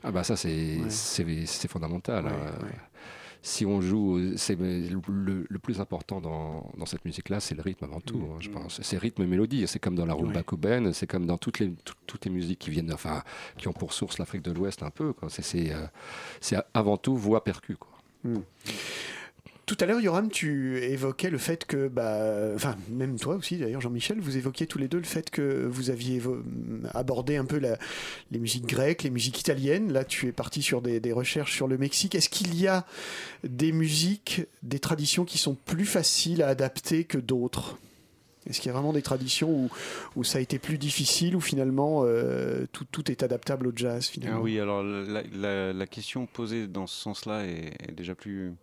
[0.04, 1.68] Ah bah ça c'est Ouais.
[1.68, 2.26] fondamental.
[2.26, 2.64] Ouais, hein.
[2.64, 2.70] ouais.
[3.50, 8.02] Si on joue, c'est le, plus important dans, dans cette musique-là, c'est le rythme avant
[8.02, 8.20] tout.
[8.30, 8.82] hein, je pense.
[8.82, 9.66] C'est rythme et mélodie.
[9.68, 10.44] C'est comme dans la rumba Ouais.
[10.44, 13.24] cubaine, c'est comme dans toutes les tout- toutes les musiques qui viennent, enfin,
[13.58, 15.14] qui ont pour source l'Afrique de l'Ouest un peu.
[15.30, 15.72] C'est c'est
[16.58, 17.78] euh, avant tout voix percu.
[17.78, 17.92] Quoi.
[18.26, 18.40] Mm.
[19.68, 23.82] Tout à l'heure, Yoram, tu évoquais le fait que, bah, enfin, même toi aussi, d'ailleurs,
[23.82, 26.22] Jean-Michel, vous évoquiez tous les deux le fait que vous aviez
[26.94, 27.60] abordé un peu
[28.32, 29.92] les musiques grecques, les musiques italiennes.
[29.92, 32.16] Là, tu es parti sur des, recherches sur le Mexique.
[32.16, 32.86] Est-ce qu'il y a
[33.44, 37.78] des musiques, des traditions qui sont plus faciles à adapter que d'autres?
[38.50, 39.70] Est-ce qu'il y a vraiment des traditions
[40.16, 44.38] où, ça a été plus difficile, où finalement euh, tout, est adaptable au jazz finalement?
[44.40, 48.54] Ah oui, alors la, question posée dans ce sens-là est déjà plus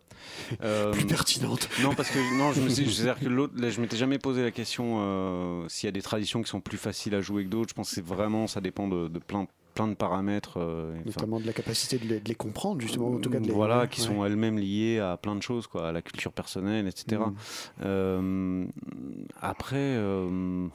[0.63, 1.69] euh, Plus pertinente.
[1.81, 4.43] Non, parce que non, je me suis- c'est-à-dire que l'autre, là, je m'étais jamais posé
[4.43, 7.49] la question euh, s'il y a des traditions qui sont plus faciles à jouer que
[7.49, 7.69] d'autres.
[7.69, 10.53] Je pense que c'est vraiment, ça dépend de, de plein plein de paramètres.
[10.57, 13.45] euh, Notamment de la capacité de les, de les comprendre, justement, en tout cas de
[13.47, 13.51] les...
[13.51, 14.07] voilà, qui ouais.
[14.07, 17.21] sont elles-mêmes liées à plein de choses, quoi, à la culture personnelle, etc.
[17.25, 17.35] Mm.
[17.83, 18.65] Euh,
[19.41, 20.67] après, euh,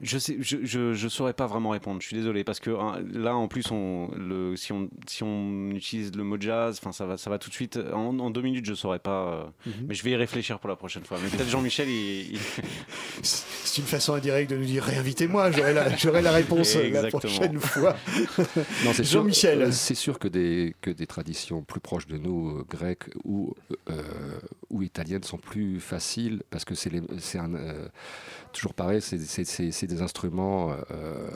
[0.00, 2.00] je sais, je, je, je saurais pas vraiment répondre.
[2.02, 5.70] Je suis désolé parce que hein, là, en plus, on, le, si on si on
[5.70, 7.78] utilise le mot jazz, enfin, ça va, ça va tout de suite.
[7.92, 9.28] En, en deux minutes, je saurais pas.
[9.32, 9.86] euh, Mhm.
[9.88, 11.18] Mais je vais y réfléchir pour la prochaine fois.
[11.22, 12.38] Mais peut-être Jean-Michel, il, il-
[13.22, 17.20] C'est une façon indirecte de nous dire réinvitez-moi, j'aurai la, j'aurai la réponse la Exactement.
[17.20, 17.96] prochaine fois.
[18.84, 19.62] Non, c'est sûr- Jean-Michel.
[19.62, 23.54] euh, C'est sûr que des, que des traditions plus proches de nous, euh, grecques ou,
[23.90, 24.02] euh,
[24.70, 27.86] ou italiennes, sont plus faciles parce que c'est c'est un, euh,
[28.56, 31.28] toujours pareil, c'est des instruments euh,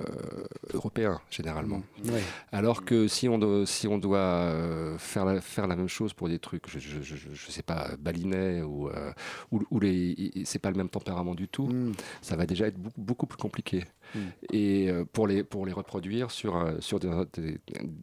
[0.74, 1.82] européens généralement.
[2.04, 2.22] Ouais.
[2.52, 6.12] Alors que si on doit, si on doit euh, faire, la, faire la même chose
[6.12, 9.12] pour des trucs, je, je, je, je sais pas, balinais ou, euh,
[9.52, 11.92] ou, ou les, c'est pas le même tempérament du tout, Mm.
[12.22, 13.84] ça va déjà être beaucoup, beaucoup plus compliqué.
[14.14, 14.18] Mm.
[14.52, 17.60] Et euh, pour, les, pour les reproduire sur, euh, sur des, des,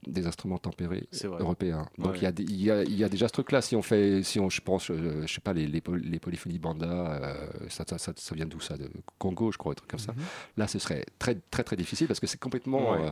[0.07, 1.07] des instruments tempérés
[1.39, 1.87] européens.
[1.97, 2.17] Donc Ouais.
[2.17, 3.61] il y, a des- il y, a, y a déjà ce truc-là.
[3.61, 6.19] Si on fait, si on, je pense, euh, je sais pas, les, les, poly- les
[6.19, 8.77] polyphonies banda, euh, ça, ça, ça, ça vient d'où ça?
[8.77, 10.13] De Congo, je crois, un truc comme ça.
[10.57, 13.07] Là, ce serait très, très, très difficile parce que c'est complètement Ouais.
[13.07, 13.11] euh,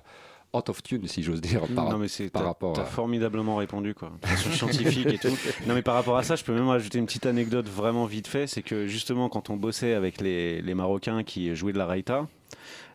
[0.58, 2.86] out of tune, si j'ose dire, par, non mais c'est par rapport t'as à.
[2.86, 4.12] formidablement répondu quoi
[4.54, 5.28] scientifique et tout
[5.68, 8.28] non mais par rapport à ça je peux même rajouter une petite anecdote vraiment vite
[8.28, 11.86] fait c'est que justement quand on bossait avec les, les Marocains qui jouaient de la
[11.86, 12.28] raïta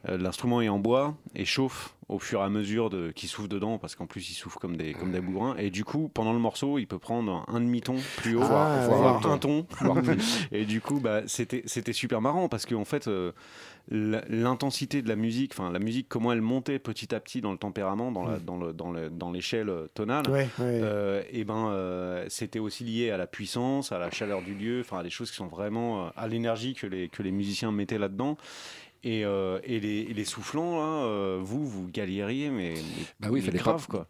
[0.08, 3.78] l'instrument est en bois et chauffe au fur et à mesure de qui souffle dedans
[3.78, 6.38] parce qu'en plus il souffle comme des comme des bourrins et du coup pendant le
[6.40, 9.30] morceau il peut prendre un demi ton plus haut Ah, voire ouais.
[9.30, 9.66] un ton
[10.52, 13.30] et du coup bah c'était c'était super marrant parce qu'en fait euh,
[14.28, 17.58] l'intensité de la musique, enfin la musique, comment elle montait petit à petit dans le
[17.58, 20.80] tempérament, dans la- dans le- dans le- dans l'échelle euh, tonale, Ouais, ouais.
[20.82, 24.80] euh, et ben euh, c'était aussi lié à la puissance, à la chaleur du lieu,
[24.80, 27.72] enfin à des choses qui sont vraiment euh, à l'énergie que les que les musiciens
[27.72, 28.36] mettaient là-dedans.
[29.02, 33.28] Et, euh, et, les, et les soufflants, là, euh, vous, vous galériez, mais, mais, Bah
[33.30, 34.06] oui, il fallait grave, pas quoi.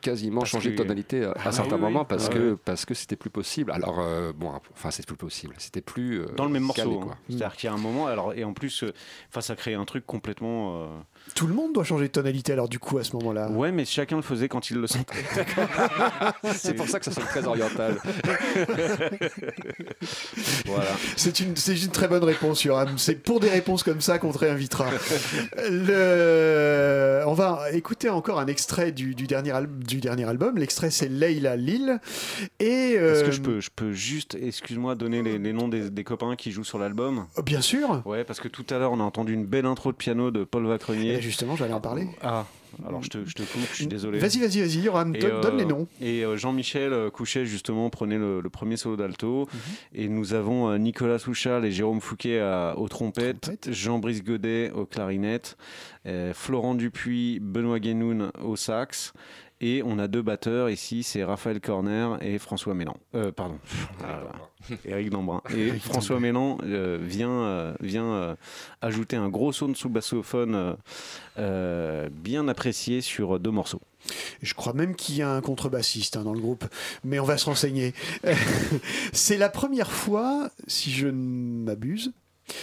[0.00, 1.92] quasiment Parce changer de tonalité à, à Ah, certains oui, oui.
[1.92, 3.70] moments parce que parce que c'était plus possible.
[3.70, 5.54] Alors euh, bon, enfin c'est plus possible.
[5.58, 7.04] C'était plus Dans le même calé, morceau.
[7.06, 7.12] quoi.
[7.12, 7.18] hein.
[7.28, 8.82] C'est-à-dire qu'il y a un moment, alors, et en plus,
[9.40, 10.88] ça crée un truc complètement.
[11.28, 13.48] Euh, Tout le monde doit changer de tonalité alors du coup à ce moment-là.
[13.50, 15.14] Ouais, mais chacun le faisait quand il le sentait.
[16.54, 17.98] C'est pour ça que ça sonne très oriental.
[20.66, 20.90] voilà.
[21.16, 22.98] C'est une, c'est une très bonne réponse, Yoram.
[22.98, 24.86] C'est pour des réponses comme ça qu'on te réinvitera.
[25.70, 30.56] Le- On va écouter encore un extrait du, du dernier, al- du dernier album.
[30.58, 32.00] L'extrait, c'est Leila Lille.
[32.58, 35.90] Et, Est-ce euh, que je peux, je peux juste, excuse-moi, donner les, les noms des,
[35.90, 37.26] des copains qui jouent sur l'album?
[37.44, 38.02] Bien sûr.
[38.04, 40.44] Ouais, parce que tout à l'heure, on a entendu une belle intro de piano de
[40.44, 41.09] Paul Vacrenier.
[41.16, 42.06] Et justement, j'allais en parler.
[42.22, 42.46] Ah,
[42.86, 44.18] alors je te, je te coupe, je suis désolé.
[44.18, 45.88] Vas-y, vas-y, vas-y, Yoram, donne, euh, donne les noms.
[46.00, 49.48] Et euh, Jean-Michel euh, Couchet, justement, prenait le, le premier solo d'alto.
[49.94, 53.72] Et nous avons euh, Nicolas Souchal et Jérôme Fouquet à- aux trompettes, Trompette.
[53.72, 55.56] Jean-Brice Godet aux clarinettes,
[56.06, 59.12] euh, Florent Dupuis, Benoît Guénoun au sax.
[59.62, 62.96] Et on a deux batteurs ici, c'est Raphaël Corner et François Mélan.
[63.14, 63.58] Euh, pardon.
[64.02, 64.22] Ah,
[64.86, 65.42] Éric Dambrun.
[65.54, 68.36] Et François Mélan euh, vient, euh, vient
[68.80, 70.76] ajouter un gros son de sous-bassophone
[71.36, 73.82] bien apprécié sur deux morceaux.
[74.40, 76.64] Je crois même qu'il y a un contrebassiste hein, dans le groupe,
[77.04, 77.92] mais on va se renseigner.
[79.12, 82.12] c'est la première fois, si je ne m'abuse,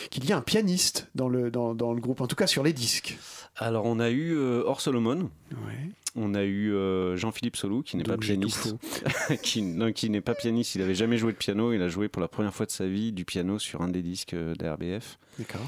[0.10, 2.64] qu'il y a un pianiste dans le, dans, dans le groupe, en tout cas sur
[2.64, 3.20] les disques.
[3.56, 5.92] Alors on a eu Or Solomon, Ouais.
[6.18, 8.76] On a eu euh, Jean-Philippe Solou qui n'est pas pianiste,
[9.42, 12.10] qui, non, qui n'est pas pianiste, il avait jamais joué de piano, il a joué
[12.10, 15.20] pour la première fois de sa vie du piano sur un des disques euh, d'RBF.
[15.40, 15.62] D'accord.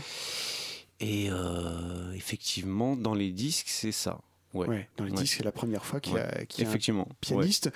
[1.00, 4.20] Et euh, effectivement, dans les disques, c'est ça.
[4.54, 4.68] Ouais.
[4.68, 5.18] Ouais, dans les Ouais.
[5.22, 7.72] disques, c'est la première fois qu'il y a, qu'il y a un pianiste.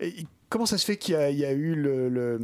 [0.00, 2.38] Et comment ça se fait qu'il y, a- il y a eu le, le-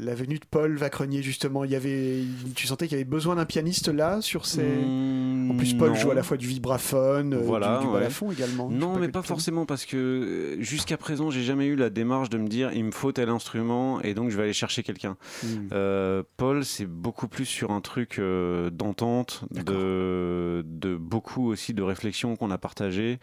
[0.00, 1.64] la venue de Paul Vacrenier, justement?
[1.64, 2.22] Il y avait,
[2.54, 4.62] Tu sentais qu'il y avait besoin d'un pianiste là sur ces...
[4.62, 5.94] Mmh, En plus, Paul non.
[5.96, 7.98] joue à la fois du vibraphone, euh, Voilà, du, du ouais.
[7.98, 8.70] balafon également.
[8.70, 12.38] Non, mais pas forcément parce que euh, jusqu'à présent, j'ai jamais eu la démarche de
[12.38, 15.16] me dire il me faut tel instrument et donc je vais aller chercher quelqu'un.
[15.42, 15.46] Hmm.
[15.72, 21.82] Euh, Paul, c'est beaucoup plus sur un truc euh, d'entente, de, de beaucoup aussi de
[21.82, 23.18] réflexions qu'on a partagées,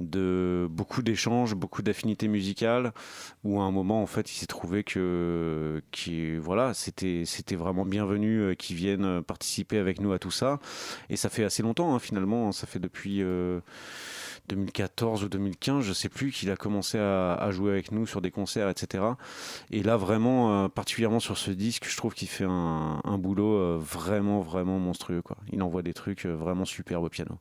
[0.00, 2.92] de beaucoup d'échanges, beaucoup d'affinités musicales,
[3.46, 7.84] où à un moment, en fait, il s'est trouvé que, qui, voilà, c'était, c'était vraiment
[7.84, 10.58] bienvenu euh, qu'ils viennent euh, participer avec nous à tout ça.
[11.10, 13.22] Et ça fait assez longtemps, hein, finalement, ça fait depuis.
[13.22, 13.60] euh,
[14.48, 18.30] 2014 ou 2015, je sais plus, qu'il a commencé à, jouer avec nous sur des
[18.30, 19.04] concerts, etc.
[19.70, 23.78] Et là, vraiment, euh, particulièrement sur ce disque, je trouve qu'il fait un, boulot euh,
[23.80, 25.22] vraiment, vraiment monstrueux.
[25.22, 25.36] Quoi.
[25.52, 27.38] Il envoie des trucs euh, vraiment superbes au piano.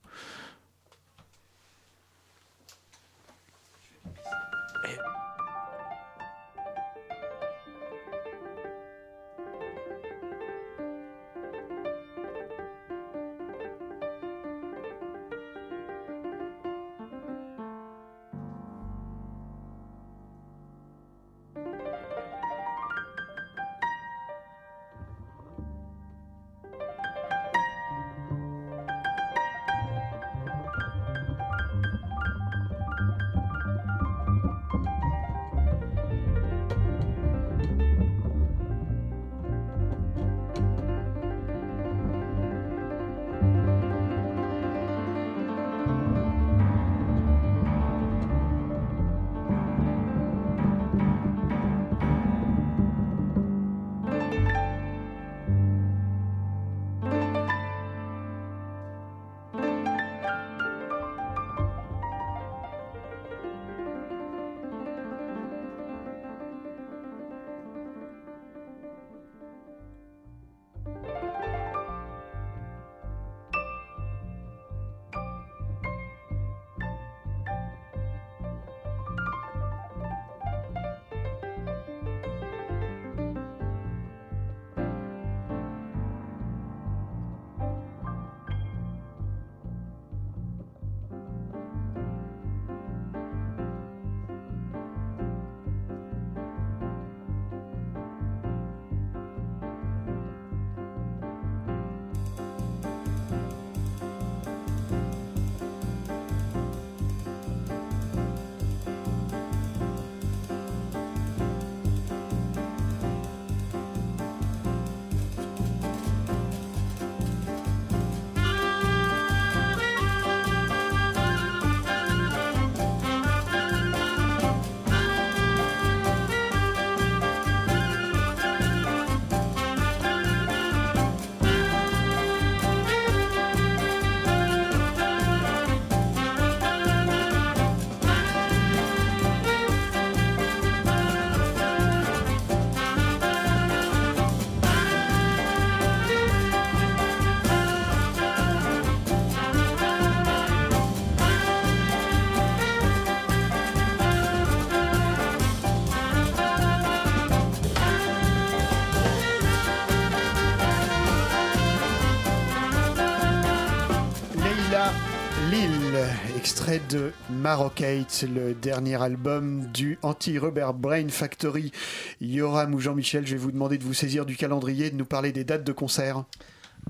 [166.36, 171.72] Extrait de Marocate, le dernier album du anti-Rubber Brain Factory.
[172.20, 175.06] Yoram ou Jean-Michel, je vais vous demander de vous saisir du calendrier et de nous
[175.06, 176.24] parler des dates de concert.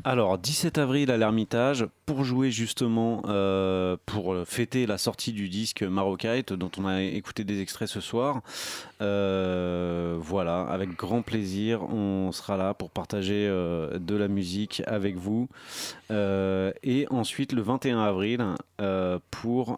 [0.04, 5.84] Alors, 17 avril à l'Ermitage, pour jouer justement, euh, pour fêter la sortie du disque
[5.84, 8.42] Marocite, dont on a écouté des extraits ce soir.
[9.02, 15.16] Euh, voilà, avec grand plaisir, on sera là pour partager euh, de la musique avec
[15.16, 15.48] vous.
[16.12, 18.46] Et ensuite, le 21 avril,
[19.32, 19.78] pour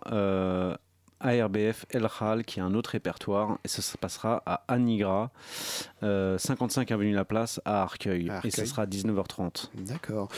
[1.20, 5.32] ARBF El Khal, qui est un autre répertoire, et ça se passera à Anigra,
[6.04, 9.70] euh, 55 avenue La Place à Arcueil, À et ce sera à 19h30.
[9.76, 10.30] D'accord.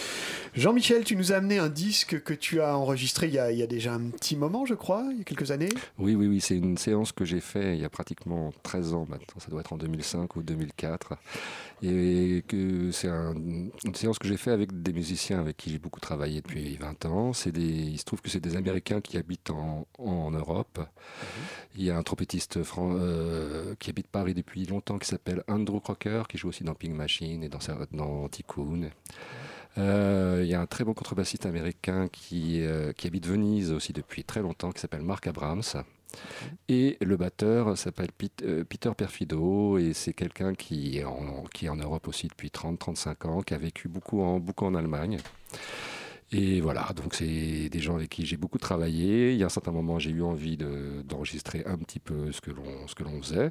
[0.56, 3.58] Jean-Michel, tu nous as amené un disque que tu as enregistré il y a, il
[3.58, 5.70] y a déjà un petit moment, je crois, il y a quelques années.
[5.98, 9.06] Oui, oui, oui, c'est une séance que j'ai fait il y a pratiquement 13 ans
[9.10, 11.14] maintenant, ça doit être en 2005 ou 2004.
[11.82, 13.34] Et que c'est un-
[13.86, 17.06] une séance que j'ai fait avec des musiciens avec qui j'ai beaucoup travaillé depuis 20
[17.06, 17.32] ans.
[17.32, 20.80] C'est des, il se trouve que c'est des Américains qui habitent en, en Europe.
[21.78, 25.80] Il y a un trompettiste fran- euh, qui habite Paris depuis longtemps qui s'appelle Andrew
[25.80, 27.60] Crocker, qui joue aussi dans Pink Machine et dans,
[27.92, 28.90] dans Tycoon.
[29.78, 33.94] Euh, il y a un très bon contrebassiste américain qui, euh, qui habite Venise aussi
[33.94, 35.62] depuis très longtemps, qui s'appelle Mark Abrams.
[36.68, 38.10] Et le batteur s'appelle
[38.44, 43.54] euh, Peter Perfido et c'est quelqu'un qui, est en- Europe aussi depuis 30-35 ans, qui
[43.54, 44.22] a vécu beaucoup
[44.66, 45.20] en Allemagne.
[46.32, 49.32] Et voilà, donc c'est des gens avec qui j'ai beaucoup travaillé.
[49.34, 52.40] Il y a un certain moment, j'ai eu envie de- d'enregistrer un petit peu ce
[52.40, 53.50] que l'on ce que l'on faisait.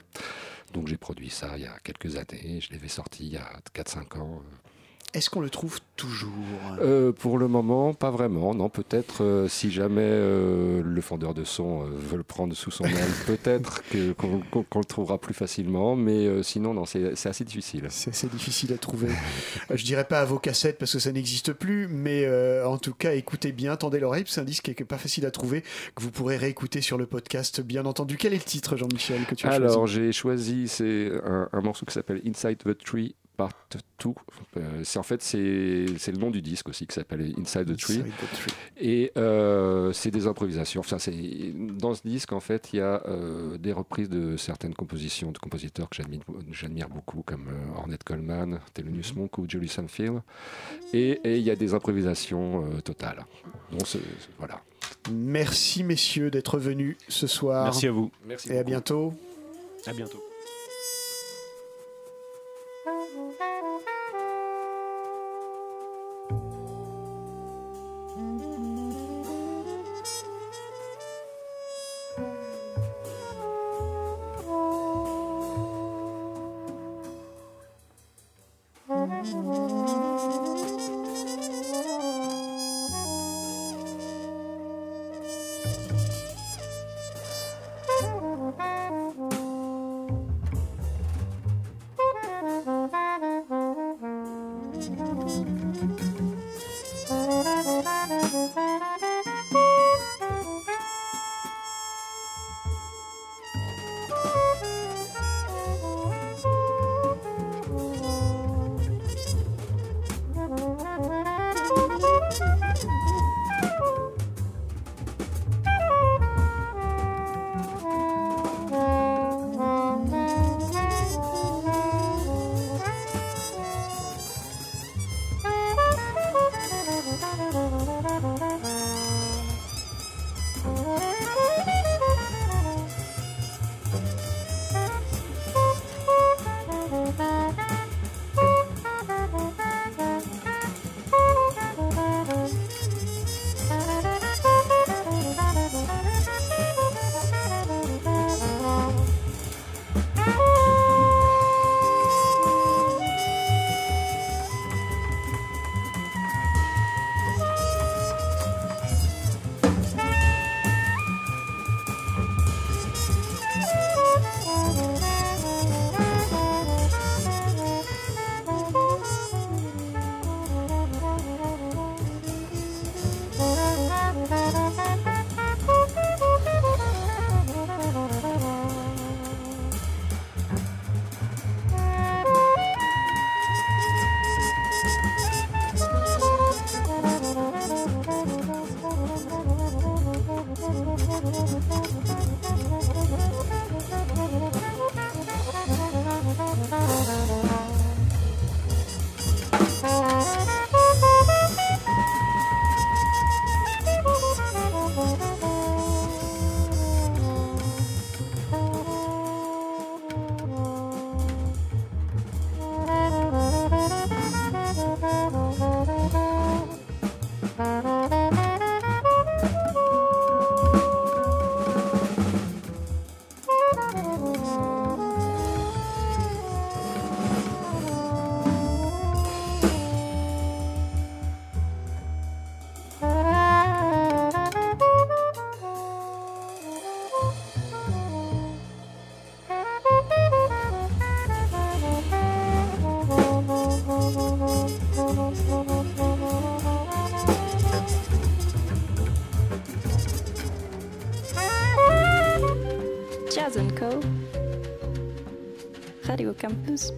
[0.74, 2.60] Donc j'ai produit ça il y a quelques années.
[2.60, 4.42] Je l'avais sorti il y a 4-5 ans.
[5.18, 6.30] Est-ce qu'on le trouve toujours?
[6.80, 8.54] Euh, pour le moment, pas vraiment.
[8.54, 12.84] Non, peut-être euh, si jamais euh, le fondeur de son veut le prendre sous son
[12.84, 12.94] aile,
[13.26, 13.82] peut-être
[14.16, 15.96] qu'on le trouvera plus facilement.
[15.96, 17.88] Mais sinon, non, c'est assez difficile.
[17.90, 19.08] C'est assez difficile à trouver.
[19.74, 22.24] Je dirais pas à vos cassettes parce que ça n'existe plus, mais
[22.64, 25.32] en tout cas, écoutez bien, tendez l'oreille, c'est un disque qui est pas facile à
[25.32, 25.62] trouver,
[25.96, 28.18] que vous pourrez réécouter sur le podcast, bien entendu.
[28.18, 29.94] Quel est le titre, Jean-Michel, que tu as Alors, choisi?
[29.94, 33.53] j'ai choisi c'est un, un morceau qui s'appelle Inside the Tree Part
[34.05, 34.11] 2.
[34.57, 37.78] Euh, c'est en fait c'est c'est le nom du disque aussi qui s'appelle Inside the
[37.78, 38.01] Tree.
[38.01, 38.53] Inside the Tree.
[38.80, 40.80] Et euh, c'est des improvisations.
[40.80, 40.97] Enfin,
[41.78, 45.39] dans ce disque en fait il y a euh, des reprises de certaines compositions de
[45.39, 46.03] compositeurs que
[46.51, 50.20] j'admire beaucoup comme euh, Ornette Coleman, Thelonious Monk ou Julie Sanfield.
[50.93, 53.24] Et il y a des improvisations euh, totales.
[53.70, 53.86] Donc
[54.36, 54.61] voilà.
[55.12, 57.64] Merci, messieurs, d'être venus ce soir.
[57.64, 58.11] Merci à vous.
[58.26, 58.53] Merci.
[58.53, 59.14] Et à bientôt.
[59.86, 60.27] À bientôt.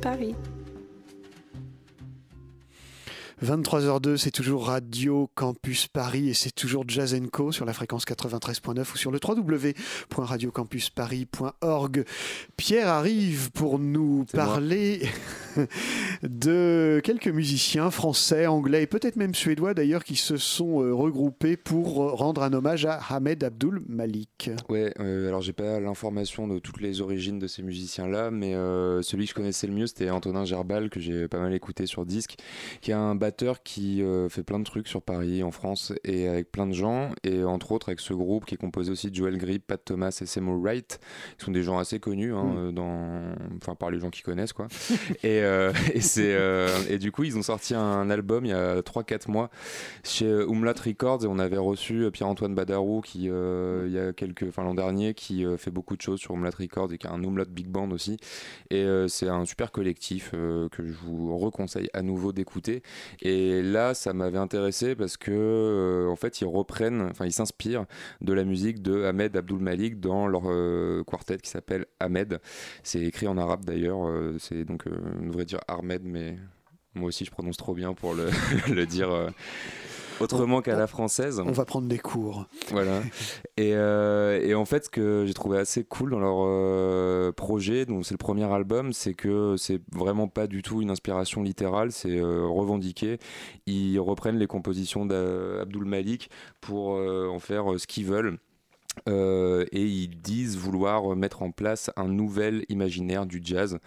[0.03, 0.35] Paris.
[3.43, 8.83] 23h02, c'est toujours Radio Campus Paris et c'est toujours Jazz Co sur la fréquence 93.9
[8.83, 12.05] ou sur le www.radiocampusparis.org.
[12.57, 15.03] Pierre arrive pour nous parler
[16.23, 21.57] de quelques musiciens français, anglais et peut-être même suédois d'ailleurs qui se sont euh, regroupés
[21.57, 24.51] pour euh, rendre un hommage à Ahmed Abdul Malik.
[24.69, 29.03] Ouais, euh, alors j'ai pas l'information de toutes les origines de ces musiciens-là, mais euh,
[29.03, 32.07] celui que je connaissais le mieux c'était Antonin Gerbal que j'ai pas mal écouté sur
[32.07, 32.37] disque,
[32.83, 36.29] qui est un batteur qui euh, fait plein de trucs sur Paris, en France et
[36.29, 39.15] avec plein de gens, et entre autres avec ce groupe qui est composé aussi de
[39.15, 41.01] Joel Grip, Pat Thomas et Seymour Wright,
[41.39, 42.57] qui sont des gens assez connus, hein, Mm.
[42.59, 44.69] euh, dans, enfin par les gens qui connaissent quoi.
[45.23, 48.81] et, euh, et euh, et du coup ils ont sorti un album il y a
[48.83, 49.51] 3-4 mois
[50.05, 54.13] chez Umlaut Records et on avait reçu euh, Pierre-Antoine Badarou qui euh, il y a
[54.13, 57.07] quelques, enfin l'an dernier qui euh, fait beaucoup de choses sur Umlaut Records et qui
[57.07, 58.17] a un Umlaut Big Band aussi.
[58.71, 62.83] Et euh, c'est un super collectif euh, que je vous reconseille à nouveau d'écouter.
[63.23, 67.87] Et là, ça m'avait intéressé parce que euh, en fait, ils reprennent, enfin, ils s'inspirent
[68.21, 72.41] de la musique de Ahmed Abdul Malik dans leur euh, quartet qui s'appelle Ahmed.
[72.83, 74.07] C'est écrit en arabe d'ailleurs.
[74.07, 74.85] euh, c'est donc,
[75.23, 76.37] on devrait dire Ahmed, mais
[76.95, 79.31] moi aussi, je prononce trop bien pour le dire.
[80.25, 81.41] Autrement qu'à la française.
[81.41, 82.47] On va prendre des cours.
[82.71, 83.01] Voilà.
[83.57, 87.85] Et, euh, et en fait, ce que j'ai trouvé assez cool dans leur euh, projet,
[87.85, 91.93] donc c'est le premier album, c'est que c'est vraiment pas du tout une inspiration littérale,
[91.93, 93.19] c'est euh, revendiqué.
[93.67, 96.31] Ils reprennent les compositions d'Abdul Malik
[96.63, 98.39] pour en faire ce qu'ils veulent.
[99.09, 103.79] Euh, et ils disent vouloir mettre en place un nouvel imaginaire du jazz.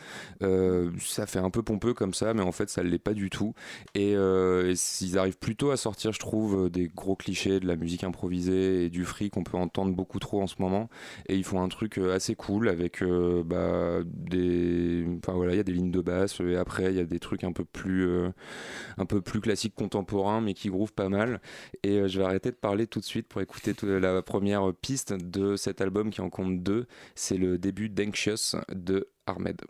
[0.41, 3.13] Euh, ça fait un peu pompeux comme ça, mais en fait ça ne l'est pas
[3.13, 3.53] du tout.
[3.95, 8.03] Et, euh, ils arrivent plutôt à sortir, je trouve, des gros clichés de la musique
[8.03, 10.89] improvisée et du free qu'on peut entendre beaucoup trop en ce moment.
[11.27, 15.63] Et ils font un truc assez cool avec bah, des, enfin voilà, il y a
[15.63, 18.07] des lignes de basse et après il y a des trucs un peu plus,
[18.97, 21.41] un peu plus classiques contemporains, mais qui groovent pas mal.
[21.83, 25.55] Et je vais arrêter de parler tout de suite pour écouter la première piste de
[25.55, 26.87] cet album qui en compte deux.
[27.15, 29.61] C'est le début d'Anxious de Ahmed.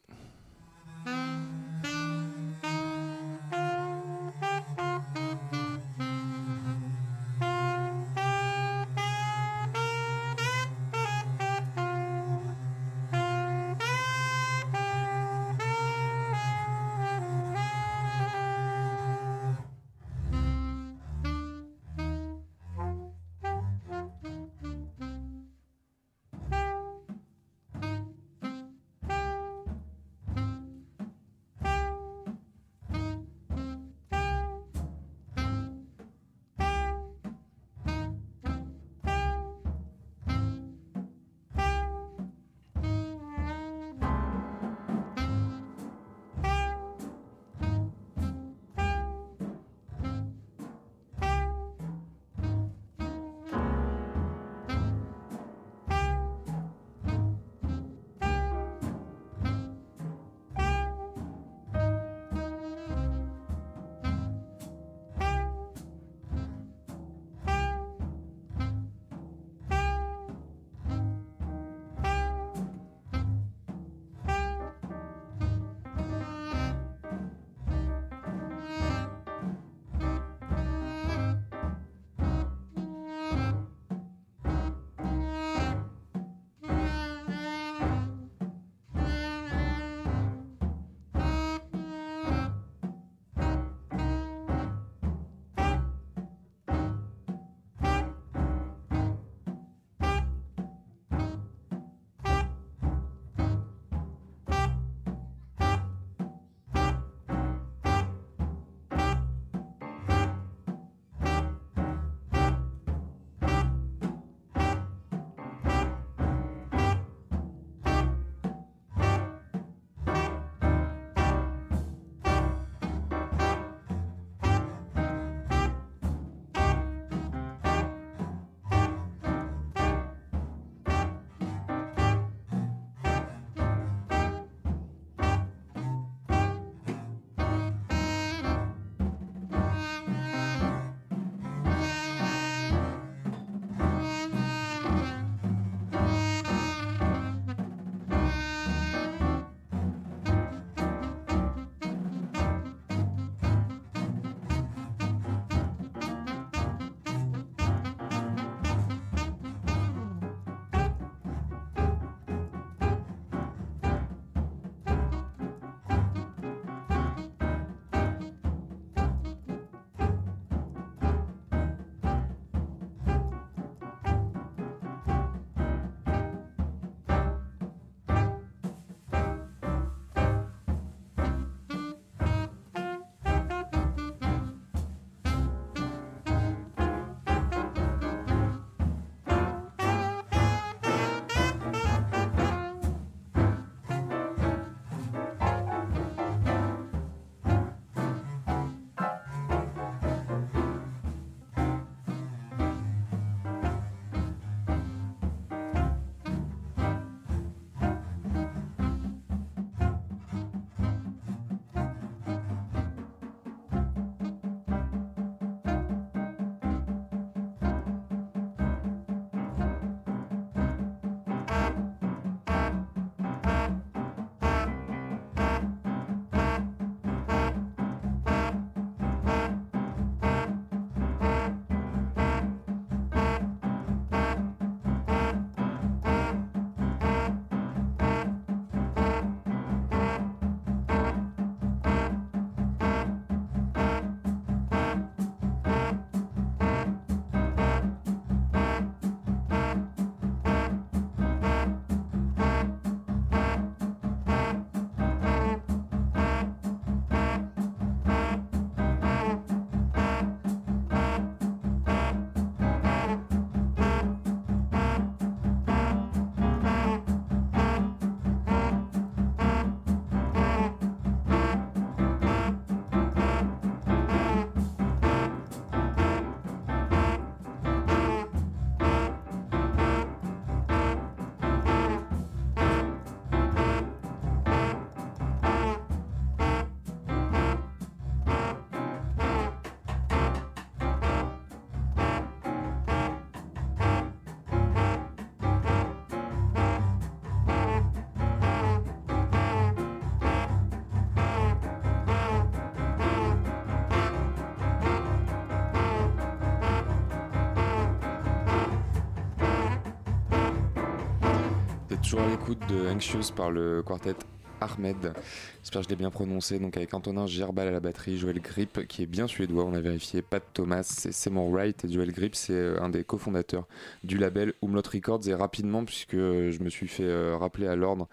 [312.13, 314.13] Toujours à l'écoute de Anxious par le quartet
[314.61, 315.13] Ahmed.
[315.61, 316.59] J'espère que je l'ai bien prononcé.
[316.59, 319.79] Donc avec Antonin Gerbal à la batterie, Joël Grip qui est bien suédois, on a
[319.79, 323.67] wérifié, Pat Thomas, c'est Seymour Wright et Joël Grip, c'est euh, un des cofondateurs
[324.03, 325.27] du label Umlaut Records.
[325.27, 328.07] Et rapidement, puisque euh, je me suis fait euh, rappeler à l'ordre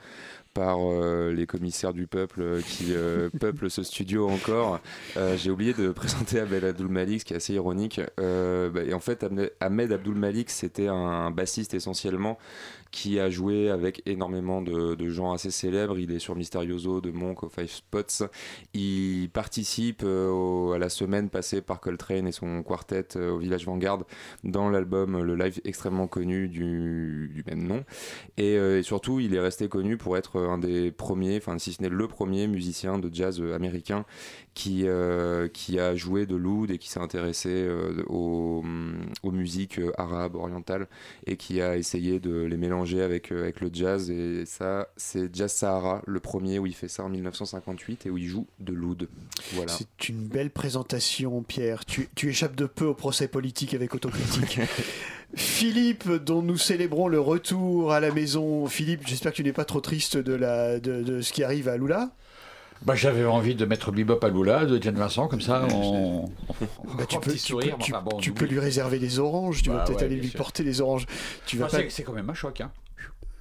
[0.52, 0.78] par
[1.30, 2.92] les commissaires du peuple qui
[3.38, 4.80] peuplent ce studio encore.
[5.36, 8.00] J'ai oublié de présenter Abel Abdul Malik, ce qui est assez ironique.
[8.16, 9.24] Bah, et en fait,
[9.60, 12.36] Ahmed Abdul Malik, c'était un bassiste essentiellement
[12.90, 15.98] qui a joué avec énormément de, gens assez célèbres.
[15.98, 18.26] Il est sur Mysterioso, de Monk, au Five Spots.
[18.74, 23.64] Il participe euh, à la semaine passée par Coltrane et son quartet euh, au Village
[23.64, 24.04] Vanguard
[24.44, 27.84] dans l'album, euh, le live extrêmement connu du, même nom.
[28.36, 31.82] Et, et surtout, il est resté connu pour être un des premiers, enfin si ce
[31.82, 34.04] n'est le premier musicien de jazz américain
[34.54, 38.64] qui, euh, qui a joué de l'oud et qui s'est intéressé euh, aux,
[39.22, 40.88] aux musiques euh, arabes, orientales,
[41.26, 44.10] et qui a essayé de les mélanger avec, avec le jazz.
[44.10, 48.18] Et ça, c'est Jazz Sahara, le premier où il fait ça en 1958 et où
[48.18, 49.08] il joue de l'oud.
[49.52, 49.72] Voilà.
[49.72, 51.84] C'est une belle présentation, Pierre.
[51.84, 54.60] Tu, tu échappes de peu au procès politique avec autocritique.
[55.34, 58.66] Philippe, dont nous célébrons le retour à la maison.
[58.66, 61.68] Philippe, j'espère que tu n'es pas trop triste de, la, de, de ce qui arrive
[61.68, 62.10] à Lula.
[62.82, 66.24] Bah, J'avais envie de mettre Bebop à Lula de Diane Vincent, comme ça, on.
[66.96, 68.44] Bah, tu un peux, petit tu sourire, peux- tu- mais enfin, bon, tu on peux
[68.44, 68.54] oublie.
[68.54, 69.62] lui réserver des oranges.
[69.62, 70.38] Tu vas Bah peut-être ouais, aller lui sûr.
[70.38, 71.06] porter des oranges.
[71.46, 71.90] Tu vas Enfin, pas...
[71.90, 72.60] c'est- quand même un choc.
[72.62, 72.70] Hein.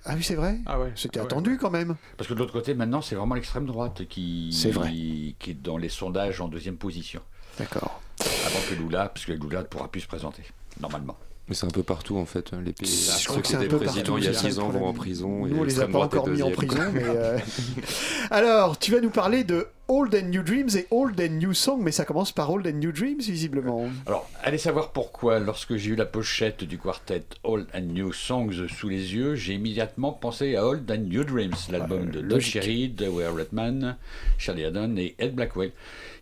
[0.05, 0.91] Ah oui, c'est vrai Ah ouais.
[0.95, 1.57] C'était Ah attendu ouais.
[1.57, 1.95] quand même.
[2.17, 4.89] Parce que de l'autre côté, maintenant, c'est vraiment l'extrême droite qui, C'est vrai.
[4.89, 7.21] qui est dans les sondages en deuxième position.
[7.57, 8.01] D'accord.
[8.45, 10.43] Avant que Lula, parce que Lula ne pourra plus se présenter,
[10.81, 11.17] normalement.
[11.49, 13.09] Mais c'est un peu partout en fait, les pays.
[13.19, 14.69] Je crois que c'est un peu partout, il y a c'est ça le 6 ans
[14.69, 15.47] vont en prison.
[15.47, 16.77] et Nous, on les a pas encore mis en prison.
[16.93, 17.39] Mais euh,
[18.31, 21.81] Alors, tu vas nous parler de Old and New Dreams et Old and New Song,
[21.81, 23.89] mais ça commence par Old and New Dreams, visiblement.
[24.05, 28.67] Alors, allez savoir pourquoi, lorsque j'ai eu la pochette du quartet Old and New Songs
[28.67, 32.53] sous les yeux, j'ai immédiatement pensé à Old and New Dreams, l'album de Don logique.
[32.53, 33.97] Cherry, Dewey Redman,
[34.37, 35.71] Charlie Haddon et Ed Blackwell,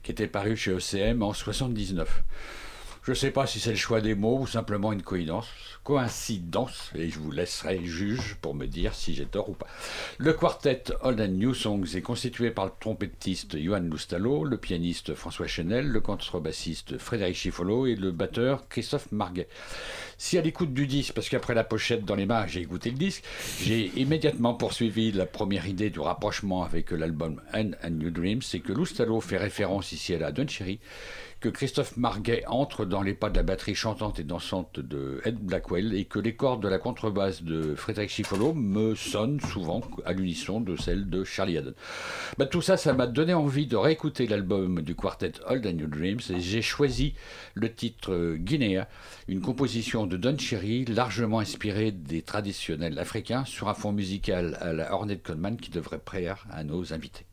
[0.04, 2.24] qui était paru chez ECM en 79.
[3.08, 5.48] Je ne sais pas si c'est le choix des mots ou simplement une coïncidence,
[5.86, 9.68] coïncidence, et je vous laisserai juge pour me dire si j'ai tort ou pas.
[10.18, 15.14] Le quartet Old and New Songs est constitué par le trompettiste Johan Loustalo, le pianiste
[15.14, 19.48] François Chenel, le contrebassiste Frédéric Chiffolo et le batteur Christophe Marguet.
[20.18, 22.98] Si à l'écoute du disque, parce qu'après la pochette dans les mains, j'ai écouté le
[22.98, 23.24] disque,
[23.62, 28.60] j'ai immédiatement poursuivi la première idée du rapprochement avec l'album And and New Dreams, c'est
[28.60, 30.48] que Loustalo fait référence ici à la Don
[31.40, 35.38] que Christophe Marguet entre dans les pas de la batterie chantante et dansante de Ed
[35.38, 40.14] Blackwell et que les cordes de la contrebasse de Frédéric Chiffolo me sonnent souvent à
[40.14, 41.74] l'unisson de celles de Charlie Haddon.
[42.38, 45.88] Bah, tout ça, ça m'a donné envie de réécouter l'album du quartet Old and New
[45.88, 47.14] Dreams et j'ai choisi
[47.54, 48.88] le titre euh, Guinea,
[49.28, 54.74] une composition de Don Cherry largement inspirée des traditionnels africains sur un fond musical à
[54.74, 57.26] la Ornette Coleman qui devrait plaire à nos invités.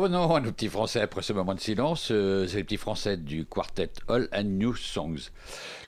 [0.00, 2.08] Revenons à nos petits français après ce moment de silence.
[2.10, 5.28] Euh, C'est les petits français du quartet All and New Songs.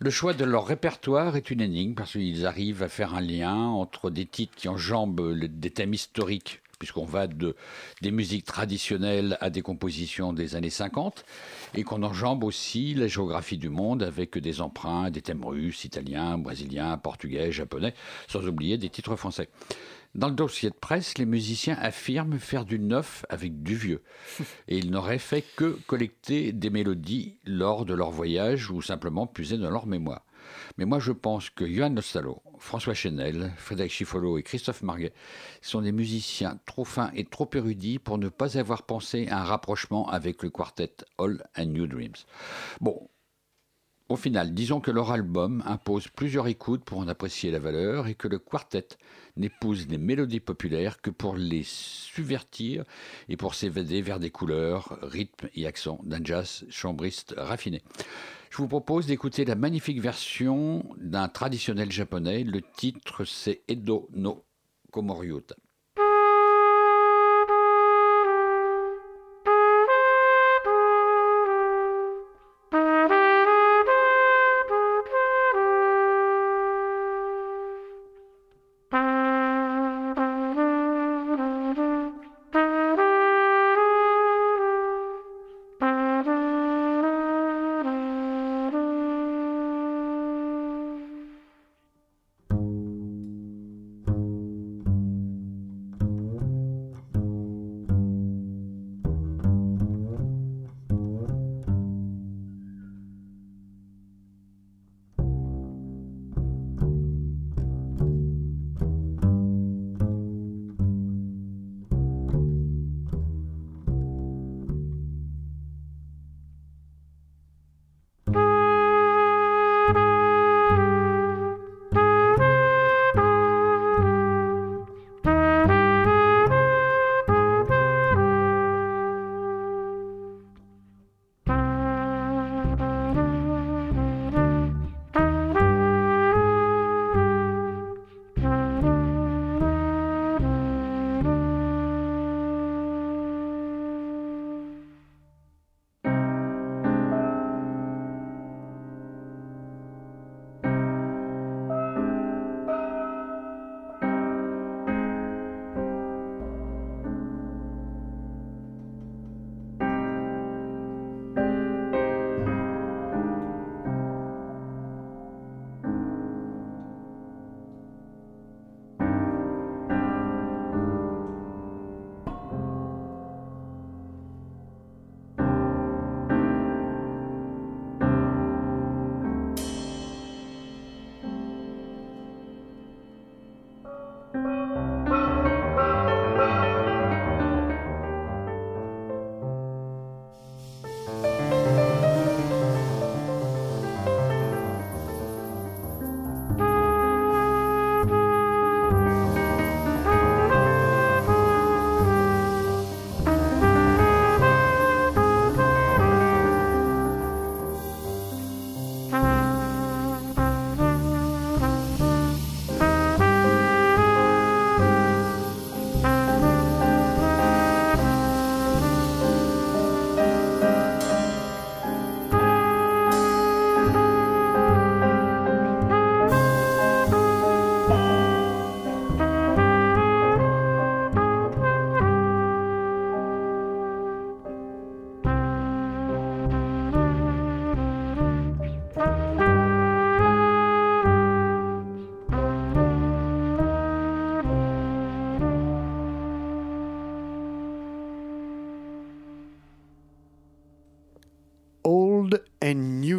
[0.01, 3.57] Le choix de leur répertoire est une énigme parce qu'ils arrivent à faire un lien
[3.57, 7.55] entre des titres qui enjambent des thèmes historiques puisqu'on va de,
[8.01, 11.25] des musiques traditionnelles à des compositions des années 50,
[11.77, 16.39] et qu'on enjambe aussi la géographie du monde avec des emprunts, des thèmes russes, italiens,
[16.39, 17.95] brésiliens, portugais, japonais,
[18.27, 19.49] sans oublier des titres français.
[20.15, 24.03] Dans le dossier de presse, les musiciens affirment faire du neuf avec du vieux.
[24.69, 29.57] Et ils n'auraient fait que collecter des mélodies lors de leur voyage ou simplement puiser
[29.57, 30.25] dans leur mémoire.
[30.77, 35.13] Mais moi, je pense que Johan Nostalo, François Chenel, Frédéric Chiffolo et Christophe Marguet
[35.61, 39.45] sont des musiciens trop fins et trop érudits pour ne pas avoir pensé à un
[39.45, 42.17] rapprochement avec le quartet All and New Dreams.
[42.81, 43.09] Bon,
[44.13, 48.15] au final, disons que leur album impose plusieurs écoutes pour en apprécier la valeur et
[48.15, 48.89] que le quartet
[49.37, 52.85] n'épouse les mélodies populaires que pour les subvertir
[53.31, 57.83] et pour s'évader vers des couleurs, rythmes et accents d'un jazz chambriste raffiné.
[58.51, 62.45] Je vous propose d'écouter la magnifique version d'un traditionnel japonais.
[62.45, 64.45] Le titre, c'est Edo no
[64.91, 65.57] Komoryuta.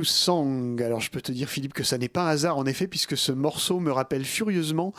[0.04, 0.82] New Song.
[0.82, 3.16] Alors je peux te dire Philippe que ça n'est pas un hasard en effet puisque
[3.16, 4.94] ce morceau me rappelle furieusement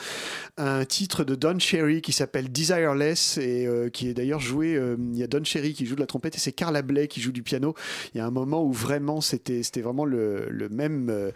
[0.57, 4.97] un titre de Don Cherry qui s'appelle Desireless et euh, qui est d'ailleurs joué, euh,
[5.13, 7.21] il y a Don Cherry qui joue de la trompette et c'est Carla Bley qui
[7.21, 7.75] joue du piano.
[8.15, 11.33] Il y a un moment où vraiment c'était c'était vraiment le, le même euh,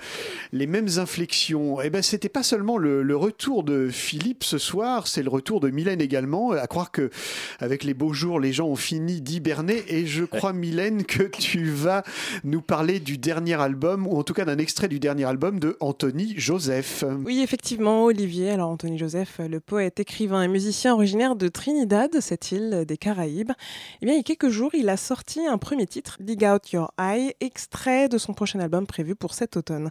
[0.53, 1.83] les mêmes inflexions.
[1.83, 5.61] Et ben c'était pas seulement le, le retour de Philippe ce soir, c'est le retour
[5.61, 6.53] de Mylène également.
[6.53, 7.11] À croire que
[7.59, 11.65] avec les beaux jours les gens ont fini d'hiberner et je crois Mylène que tu
[11.65, 12.03] vas
[12.45, 15.77] nous parler du dernier album, ou en tout cas d'un extrait du dernier album de
[15.81, 17.05] Anthony Joseph.
[17.25, 18.51] Oui, effectivement, Olivier.
[18.51, 23.53] Alors, Anthony Joseph, le poète, écrivain et musicien originaire de Trinidad, cette île des Caraïbes,
[24.01, 26.71] eh bien, il y a quelques jours, il a sorti un premier titre, Dig Out
[26.73, 29.91] Your Eye, extrait de son prochain album prévu pour cet automne.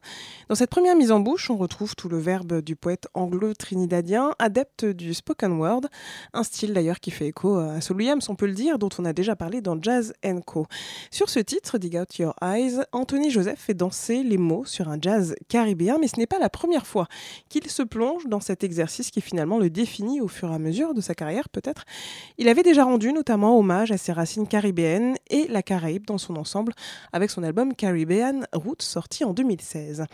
[0.50, 4.86] Dans cette première mise en bouche, on retrouve tout le verbe du poète anglo-trinidadien, adepte
[4.86, 5.82] du spoken word,
[6.34, 9.06] un style d'ailleurs qui fait écho à Saul Williams, on peut le dire, dont on
[9.06, 10.14] a déjà parlé dans Jazz
[10.46, 10.68] Co.
[11.12, 14.98] Sur ce titre, Dig Out Your Eyes, Anthony Joseph fait danser les mots sur un
[15.02, 17.08] jazz caribéen, mais ce n'est pas la première fois
[17.50, 20.94] qu'il se plonge dans cet exercice qui finalement le définit au fur et à mesure
[20.94, 21.86] de sa carrière peut-être.
[22.38, 26.36] Il avait déjà rendu notamment hommage à ses racines caribéennes et la Caraïbe dans son
[26.36, 26.74] ensemble
[27.14, 30.06] avec son album Caribbean Roots sorti en 2016.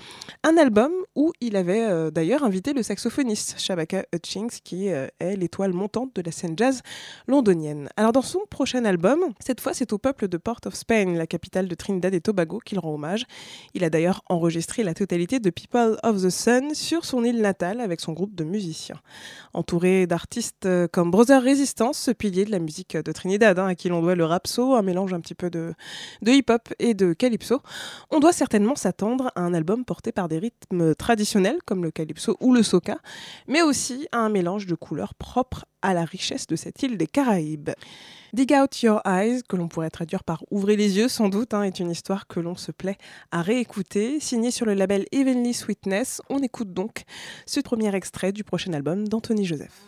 [0.44, 5.36] Un album où il avait euh, d'ailleurs invité le saxophoniste Shabaka Hutchings qui euh, est
[5.36, 6.82] l'étoile montante de la scène jazz
[7.28, 7.90] londonienne.
[7.98, 11.28] Alors dans son prochain album, cette fois c'est au peuple de Port of Spain, la
[11.28, 13.26] capitale de Trinidad et Tobago, qu'il rend hommage.
[13.74, 17.82] Il a d'ailleurs enregistré la totalité de People of the Sun sur son île natale
[17.82, 19.00] avec son groupe de musiciens.
[19.54, 23.76] Entouré d'artistes euh, comme Brother Resistance, ce pilier de la musique de Trinidad, hein, à
[23.76, 25.74] qui l'on doit le rapso, un mélange un petit peu de,
[26.22, 27.62] de hip-hop et de calypso,
[28.12, 32.38] on doit certainement s'attendre à un album porté par des rythmes traditionnels comme le calypso
[32.40, 32.98] ou le soca,
[33.48, 37.06] mais aussi à un mélange de couleurs propres à la richesse de cette île des
[37.06, 37.70] Caraïbes.
[38.34, 41.62] Dig Out Your Eyes, que l'on pourrait traduire par Ouvrez les yeux sans doute, hein,
[41.62, 42.98] est une histoire que l'on se plaît
[43.32, 44.20] à réécouter.
[44.20, 47.04] Signée sur le label Evenly Sweetness, on écoute donc
[47.46, 49.84] ce premier extrait du prochain album d'Anthony Joseph.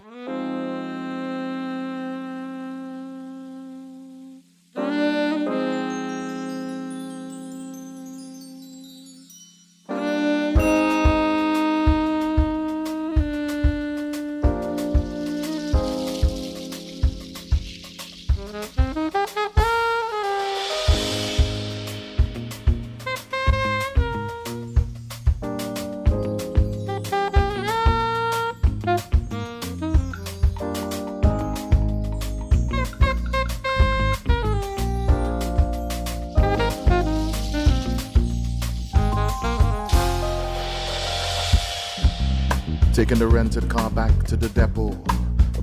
[43.36, 44.92] Rented car back to the depot,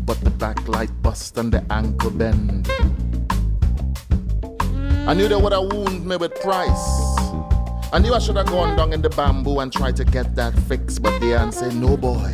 [0.05, 2.69] but the backlight bust and the ankle bend.
[5.09, 6.87] I knew they would have wounded me with price.
[7.91, 10.53] I knew I should have gone down in the bamboo and tried to get that
[10.69, 12.31] fix, but the answer no boy.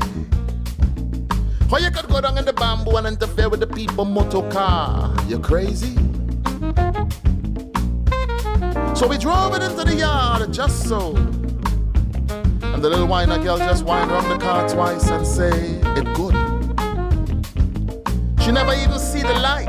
[1.70, 5.14] How you could go down in the bamboo and interfere with the people motor car?
[5.28, 5.94] You crazy?
[8.96, 11.14] So we drove it into the yard just so.
[12.78, 15.50] And the little whiner girl just wind around the car twice and say,
[15.98, 16.32] it good.
[18.40, 19.66] She never even see the light.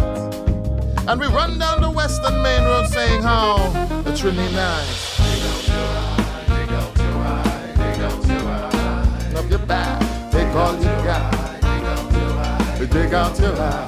[1.07, 3.57] And we run down the western main road saying how
[4.03, 5.17] the Trinity nice.
[5.17, 5.87] Dig out your
[7.25, 9.39] eye, dig out your eye.
[9.39, 11.33] Up your back, take all you got.
[12.77, 13.85] Dig out your eye.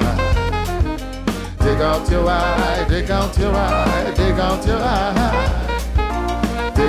[1.60, 5.81] Dig out your eye, dig out your eye, dig out your eye.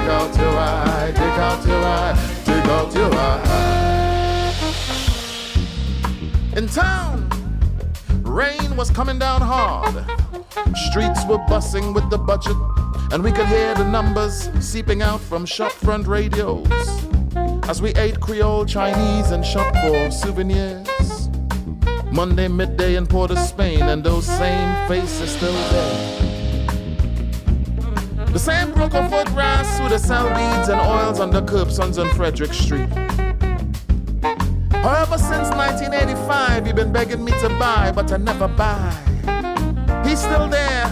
[0.03, 4.53] Dig out your eye, dig out your eye, dig out your eye.
[6.57, 7.31] In town,
[8.23, 9.95] rain was coming down hard.
[10.91, 12.57] Streets were bussing with the budget,
[13.13, 16.67] and we could hear the numbers seeping out from shopfront radios
[17.69, 21.29] as we ate Creole Chinese and shopped for souvenirs.
[22.11, 26.32] Monday midday in Port of Spain, and those same faces still there.
[28.83, 32.53] The broken foot grass who they sell beads and oils on the curbs on Frederick
[32.53, 32.89] Street.
[34.83, 38.93] However, since 1985, he been begging me to buy, but I never buy.
[40.05, 40.87] He's still there,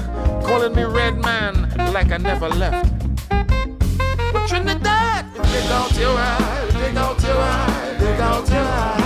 [0.44, 2.92] calling me red man, like I never left.
[3.28, 9.00] But Trinidad, dig out your eye, dig out your eye, dig out your eye.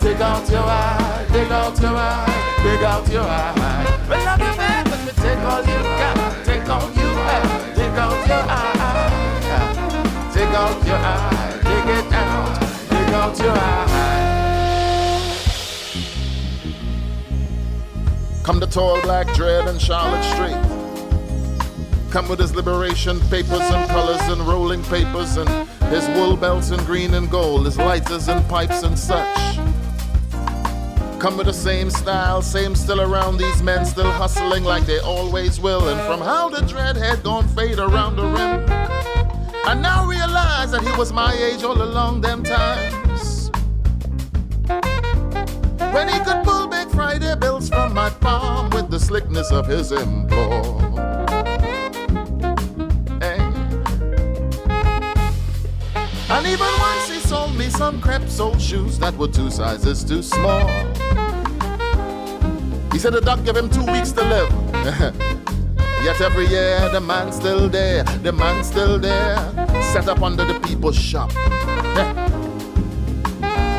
[0.00, 4.04] Dig out your eye, dig out your eye, dig out your eye.
[4.06, 7.01] Well, love you back, let me take all you got, take all you
[7.96, 8.82] out your eye.
[10.52, 12.62] Out your eye, it out,
[13.14, 13.82] out your eye.
[18.42, 20.58] Come to tall black dread and Charlotte Street.
[22.10, 25.48] Come with his liberation papers and colors and rolling papers and
[25.88, 29.61] his wool belts in green and gold, his lighters and pipes and such.
[31.22, 35.60] Come with the same style, same still around these men, still hustling like they always
[35.60, 35.88] will.
[35.88, 38.66] And from how the dreadhead gone fade around the rim,
[39.64, 43.52] I now realize that he was my age all along them times.
[45.94, 49.92] When he could pull big Friday bills from my palm with the slickness of his
[49.92, 50.72] employ.
[57.82, 60.68] Some crepe sole shoes that were two sizes too small.
[62.92, 64.52] He said the doc gave him two weeks to live.
[66.04, 69.36] Yet every year the man's still there, the man's still there,
[69.92, 71.32] set up under the people's shop.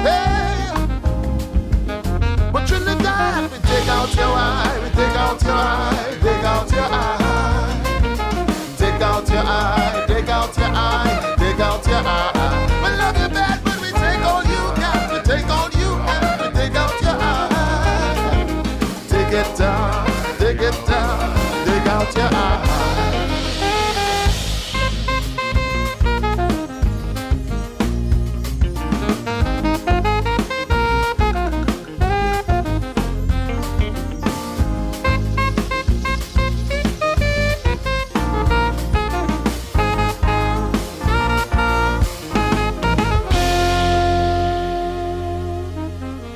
[0.03, 0.73] Hey,
[2.51, 6.88] but Trinidad, we take out your eye, we take out your eye, take out your
[6.91, 9.93] eye, take out your eye,
[22.03, 22.69] out your eye.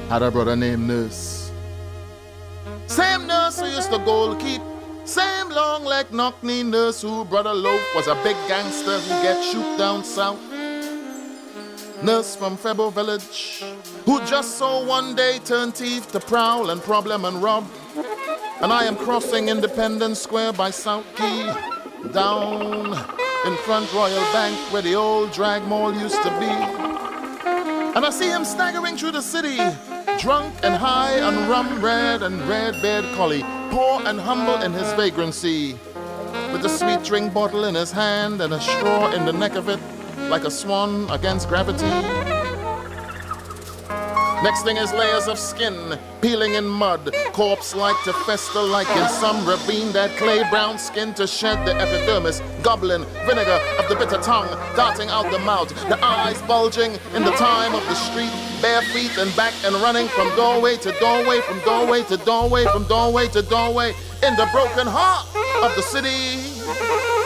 [0.10, 1.52] Had a brother named Nurse.
[2.88, 4.67] Same nurse who used to goal keep.
[5.98, 9.44] Same long leg knock knee nurse who brother Loaf was a big gangster who get
[9.44, 10.40] shoot down south.
[12.04, 13.64] Nurse from Febo village
[14.06, 17.66] who just saw one day turn thief to prowl and problem and rob.
[18.62, 21.50] And I am crossing Independence Square by South Key
[22.12, 22.94] down
[23.48, 26.54] in front Royal Bank where the old drag mall used to be.
[27.96, 29.58] And I see him staggering through the city,
[30.20, 34.94] drunk and high on rum, red and red beard collie, poor and humble in his
[34.94, 35.76] vagrancy,
[36.52, 39.70] with a sweet drink bottle in his hand and a straw in the neck of
[39.70, 39.80] it,
[40.30, 41.86] like a swan against gravity.
[44.44, 49.10] Next thing is layers of skin peeling in mud, corpse like to fester like in
[49.10, 49.92] some ravine.
[49.94, 55.10] That clay brown skin to shed the epidermis, goblin vinegar of the bitter tongue darting
[55.10, 59.36] out the mouth, the eyes bulging in the time of the street, bare feet and
[59.36, 63.90] back and running from doorway to doorway, from doorway to doorway, from doorway to doorway,
[64.22, 67.17] in the broken heart of the city.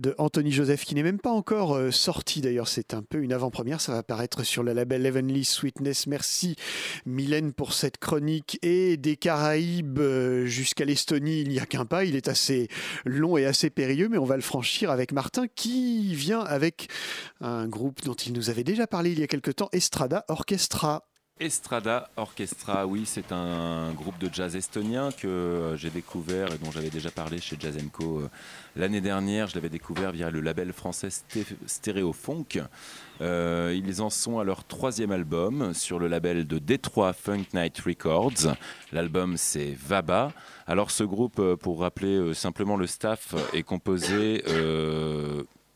[0.00, 3.32] De Anthony Joseph, qui n'est même pas encore euh, sorti d'ailleurs, c'est un peu une
[3.32, 6.06] avant-première, ça va apparaître sur le label Heavenly Sweetness.
[6.06, 6.56] Merci
[7.04, 8.58] Mylène pour cette chronique.
[8.62, 12.68] Et des Caraïbes euh, jusqu'à l'Estonie, il n'y a qu'un pas, il est assez
[13.04, 16.88] long et assez périlleux, mais on va le franchir avec Martin qui vient avec
[17.40, 21.04] un groupe dont il nous avait déjà parlé il y a quelque temps, Estrada Orchestra.
[21.38, 26.70] Estrada Orchestra, oui, c'est un groupe de jazz estonien que euh, j'ai découvert et dont
[26.70, 28.30] j'avais déjà parlé chez Jazz Co euh,
[28.74, 29.46] l'année dernière.
[29.46, 32.62] Je l'avais découvert via le label français Sté- Stéréo Funk.
[33.20, 37.78] Euh, ils en sont à leur troisième album sur le label de Detroit Funk Night
[37.80, 38.56] Records.
[38.90, 40.32] L'album c'est Vaba.
[40.66, 44.42] Alors ce groupe, euh, pour rappeler simplement le staff, est composé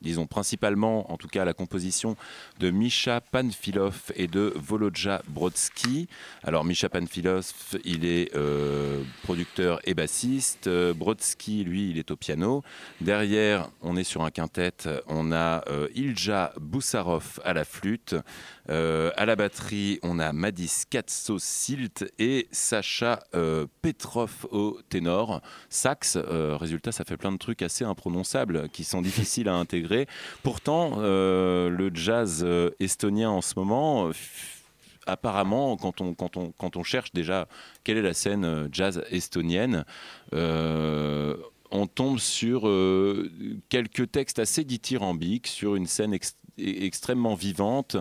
[0.01, 2.17] disons principalement, en tout cas la composition
[2.59, 6.09] de Misha Panfilov et de Volodja Brodsky.
[6.43, 7.53] Alors Misha Panfilov,
[7.85, 10.69] il est euh, producteur et bassiste.
[10.69, 12.63] Brodsky, lui, il est au piano.
[13.01, 14.73] Derrière, on est sur un quintet.
[15.07, 18.15] On a euh, Ilja Boussarov à la flûte.
[18.71, 25.41] Euh, à la batterie, on a Madis Katsosilt et Sacha euh, Petrov au ténor.
[25.69, 30.07] Sax, euh, résultat, ça fait plein de trucs assez imprononçables qui sont difficiles à intégrer.
[30.45, 34.11] Pourtant, euh, le jazz euh, estonien en ce moment,
[35.07, 37.49] apparemment, quand on, quand, on, quand on cherche déjà
[37.83, 39.85] quelle est la scène jazz estonienne,
[41.73, 42.63] on tombe sur
[43.69, 47.97] quelques textes assez dithyrambiques, sur une scène ex- extrêmement vivante,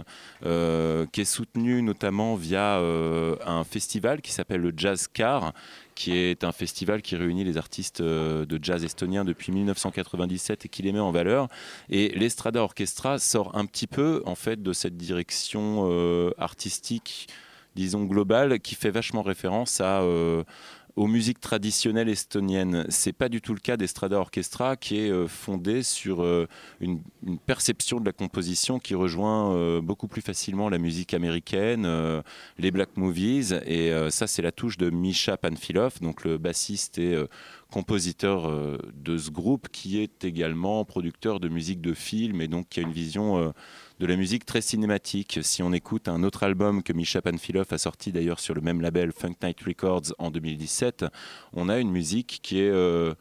[0.46, 5.54] euh, qui est soutenue notamment via euh, un festival qui s'appelle le Jazz Car,
[5.96, 10.70] qui est un festival qui réunit les artistes euh, de jazz estoniens depuis 1997 et
[10.70, 11.48] qui les met en valeur.
[11.90, 15.90] Et l'Estrada Orchestra sort un petit peu en fait de cette direction
[16.38, 17.28] artistique,
[17.76, 20.04] disons globale, qui fait vachement référence à
[21.00, 22.86] aux musiques traditionnelles estoniennes.
[22.90, 26.46] C'est pas du tout le cas d'Estrada Orchestra qui est euh, fondé sur euh,
[26.82, 31.88] une, une perception de la composition qui rejoint euh, beaucoup plus facilement la musique américaine,
[32.58, 33.62] les black movies.
[33.66, 37.16] Et ça, c'est la touche de Misha Panfilov, donc le bassiste et
[37.72, 38.52] compositeur
[38.94, 42.84] de ce groupe, qui est également producteur de musique de film et donc qui a
[42.84, 43.54] une vision
[44.00, 45.40] de la musique très cinématique.
[45.42, 48.82] Si on écoute un autre album que Misha Panfilov a sorti d'ailleurs sur le même
[48.82, 51.06] label Funk Night Records en 2017,
[51.54, 53.14] on a une musique qui est euh,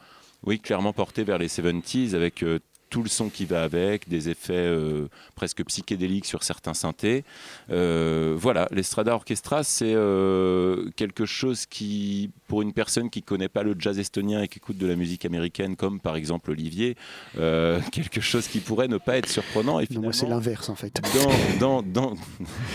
[0.45, 4.29] oui, clairement portée vers les 70s avec euh, tout le son qui va avec, des
[4.31, 7.25] effets euh, presque psychédéliques sur certains synthés.
[7.71, 13.63] Euh, voilà, l'Estrada Orchestra, c'est euh, quelque chose qui, pour une personne qui connaît pas
[13.63, 16.97] le jazz estonien et qui écoute de la musique américaine, comme par exemple Olivier,
[17.37, 19.81] quelque chose qui pourrait ne pas être surprenant.
[19.81, 21.01] Et Non, moi, c'est finalement, l'inverse en fait.
[21.61, 22.15] dans, dans, dans,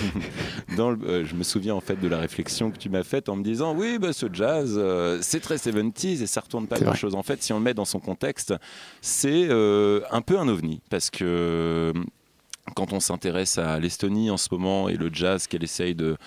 [0.78, 3.36] dans le- je me souviens en fait de la réflexion que tu m'as faite en
[3.36, 4.80] me disant oui bah, ce jazz
[5.22, 7.00] c'est très 70s et ça retourne pas C'est grand vrai.
[7.00, 8.54] chose en fait si on le met dans son contexte
[9.02, 9.48] c'est
[10.12, 11.94] un peu un ovni parce que euh,
[12.76, 16.18] quand on s'intéresse à l'Estonie en ce moment et le jazz qu'elle essaye de,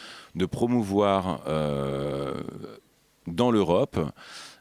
[0.50, 2.34] promouvoir euh,
[3.26, 3.98] dans l'Europe,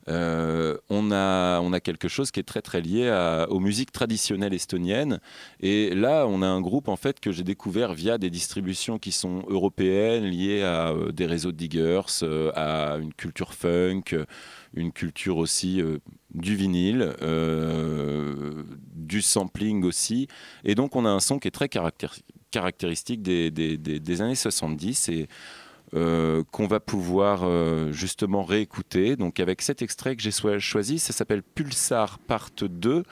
[0.08, 3.10] euh, on, a, on a quelque chose qui est très très lié
[3.50, 5.20] aux musiques traditionnelles estoniennes.
[5.60, 9.12] Et là, on a un groupe en fait que j'ai découvert via des distributions qui
[9.12, 12.02] sont européennes, liées à des réseaux de diggers,
[12.56, 14.04] à une culture funk,
[14.76, 16.00] une culture aussi euh,
[16.34, 20.28] du vinyle, euh, du sampling aussi.
[20.64, 22.22] Et donc, on a un son qui est très caractér-
[22.52, 25.28] caractéristique des, années 70 et
[25.94, 27.48] euh, qu'on va pouvoir
[27.94, 29.16] justement réécouter.
[29.16, 33.04] Donc avec cet extrait que j'ai choisi, ça s'appelle Pulsar Part 2,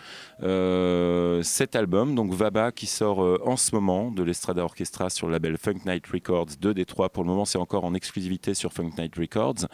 [0.42, 5.34] euh, cet album, donc Vaba qui sort en ce moment de l'Estrada Orchestra sur le
[5.34, 7.10] label Funk Night Records 2 des 3.
[7.10, 9.68] Pour le moment, c'est encore en exclusivité sur Funk Night Records.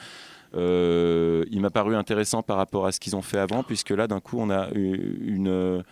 [0.56, 4.08] Euh, il m'a paru intéressant par rapport à ce qu'ils ont fait avant, puisque là,
[4.08, 5.84] d'un coup, on a une,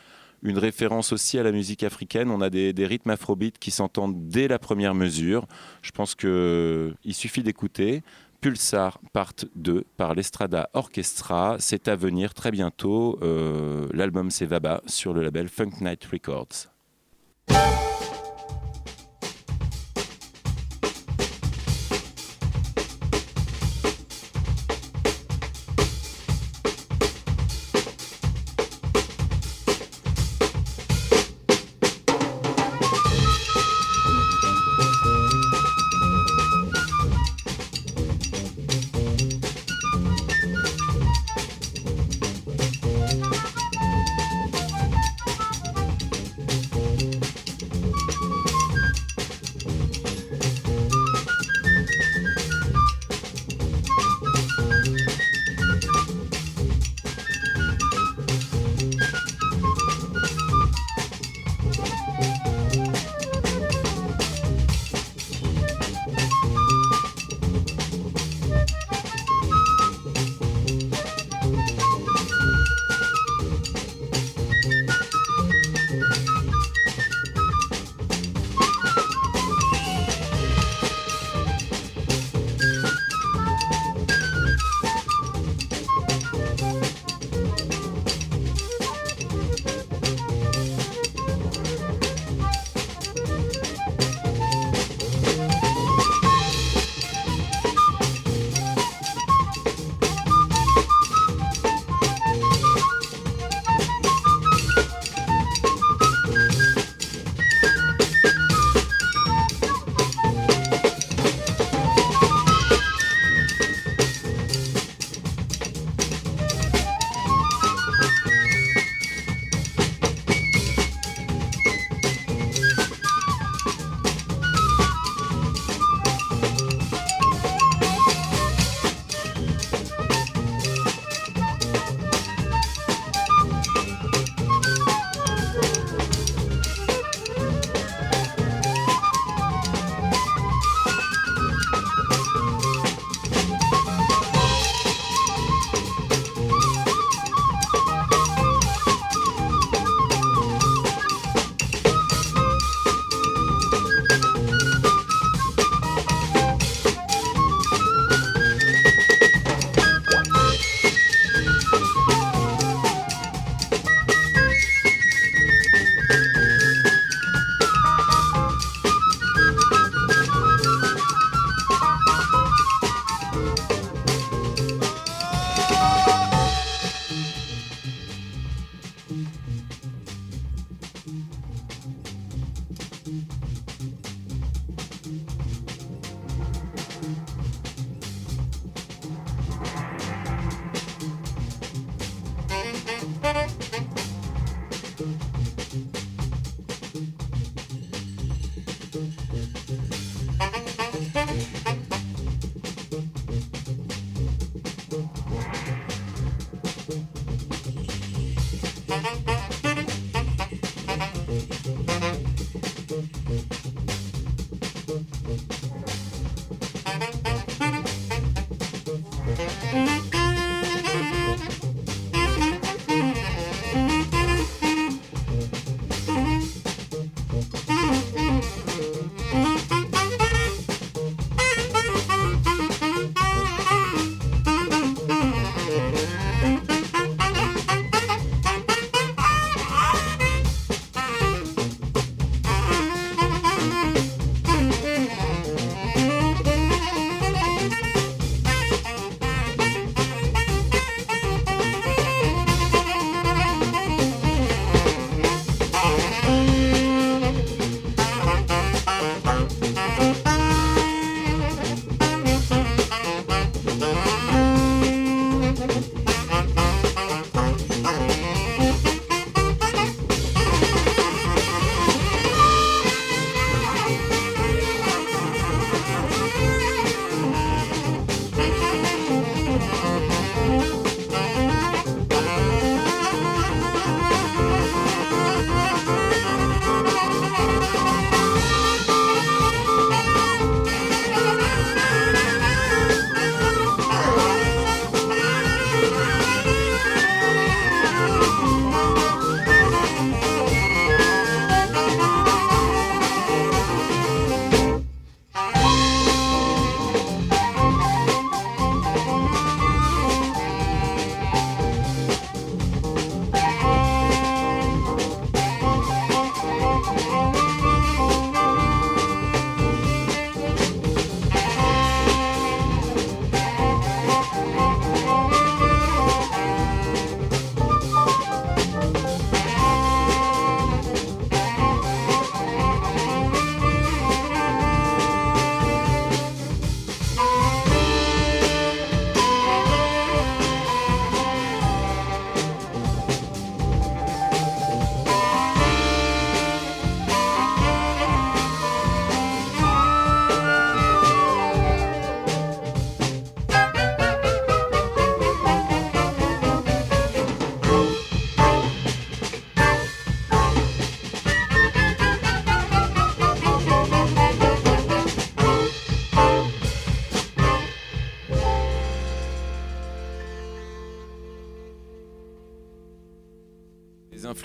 [0.43, 2.29] une référence aussi à la musique africaine.
[2.29, 5.47] On a des, des rythmes afrobeats qui s'entendent dès la première mesure.
[5.81, 8.03] Je pense qu'il suffit d'écouter.
[8.41, 11.57] Pulsar Part 2 par l'Estrada Orchestra.
[11.59, 13.17] C'est à venir très bientôt.
[13.23, 16.67] Euh, L'album c'est Vaba sur le label Funk Night Records.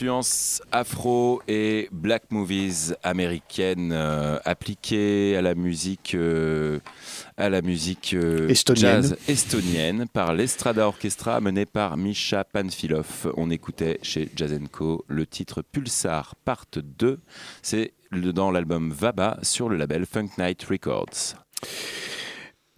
[0.02, 6.80] Influences afro et black movies américaines euh, appliquées à la musique, euh,
[7.36, 9.02] à la musique euh, Estonienne.
[9.02, 13.32] jazz estonienne par l'Estrada Orchestra mené par Misha Panfilov.
[13.36, 17.20] On écoutait chez Jazz Co le titre Pulsar Part 2.
[17.62, 21.36] C'est dans l'album Vaba sur le label Funk Night Records.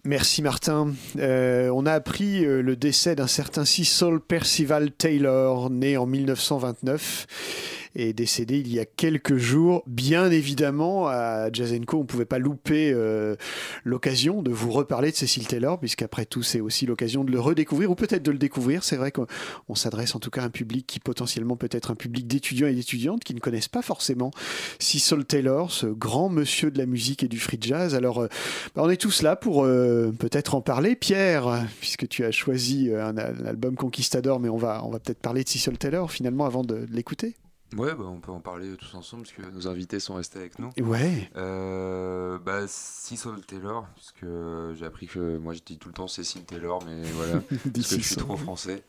[0.05, 0.93] Merci Martin.
[1.17, 7.84] Euh, on a appris euh, le décès d'un certain Cecil Percival Taylor, né en 1929
[7.95, 9.83] et décédé il y a quelques jours.
[9.87, 13.35] Bien évidemment, à Jazz Co, on ne pouvait pas louper euh,
[13.83, 17.91] l'occasion de vous reparler de Cecil Taylor, puisqu'après tout, c'est aussi l'occasion de le redécouvrir,
[17.91, 18.83] ou peut-être de le découvrir.
[18.83, 19.27] C'est vrai qu'on
[19.69, 22.67] on s'adresse en tout cas à un public qui potentiellement peut être un public d'étudiants
[22.67, 24.31] et d'étudiantes qui ne connaissent pas forcément
[24.79, 27.95] Cecil Taylor, ce grand monsieur de la musique et du free jazz.
[27.95, 28.27] Alors, euh,
[28.75, 30.95] bah, on est tous là pour euh, peut-être en parler.
[30.95, 35.43] Pierre, puisque tu as choisi un, album Conquistador, mais on va, on va peut-être parler
[35.43, 37.35] de Cecil Taylor finalement avant de l'écouter.
[37.75, 40.59] Ouais, bah, on peut en parler tous ensemble parce que nos invités sont restés avec
[40.59, 40.69] nous.
[40.81, 41.29] Ouais.
[41.35, 46.07] Euh, bah, Cecil Taylor, parce que j'ai appris que moi je dis tout le temps
[46.07, 47.41] Cécile Taylor, mais voilà,
[47.73, 48.83] parce que je suis trop français.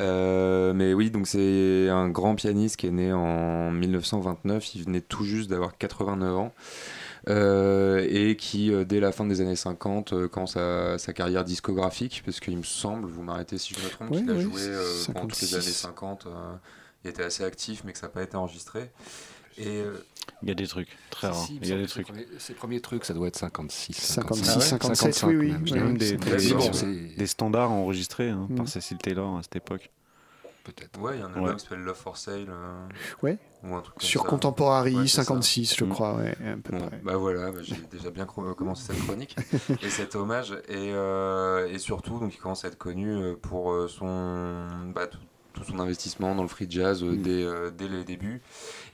[0.00, 4.74] Euh, mais oui, donc c'est un grand pianiste qui est né en 1929.
[4.74, 6.52] Il venait tout juste d'avoir 89 ans.
[7.28, 11.44] euh, et qui, euh, dès la fin des années 50, euh, commence sa, sa carrière
[11.44, 14.60] discographique, parce qu'il me semble, vous m'arrêtez si je me trompe, Oui, qu'il a joué
[14.62, 15.54] euh, pendant toutes les 56.
[15.54, 16.26] années 50.
[17.04, 18.90] Euh, il était assez actif, mais que ça n'a pas été enregistré.
[19.58, 19.92] Et euh,
[20.42, 21.46] Il y a des trucs très Si, rares.
[21.46, 23.92] si, Il y a des ses premiers- Ses premiers trucs, ça doit être 56.
[23.94, 25.72] 56, Ah ouais 57, oui, oui.
[25.72, 28.54] même des, standards enregistrés hein, Mm.
[28.56, 29.90] par Cécile Taylor à cette époque.
[30.64, 31.00] Peut-être.
[31.00, 31.54] ouais, il y a un album Ouais.
[31.56, 32.46] qui s'appelle Love for Sale.
[32.48, 32.86] euh,
[33.24, 33.36] Ouais.
[33.64, 34.28] ou un truc comme Sur ça.
[34.28, 35.24] Contemporary, Ouais, c'est ça.
[35.24, 35.88] 56, je Mm.
[35.88, 36.14] crois.
[36.14, 37.00] Ouais, à peu Bon, près.
[37.02, 39.34] bah voilà, bah j'ai déjà bien cro- commencé cette chronique
[39.82, 40.52] et cet hommage.
[40.68, 45.08] Et, euh, et surtout, donc, il commence à être connu euh, pour euh, son, bah,
[45.08, 45.18] tout,
[45.52, 47.22] tout son investissement dans le free jazz euh, Mm.
[47.22, 48.40] dès, euh, dès les débuts.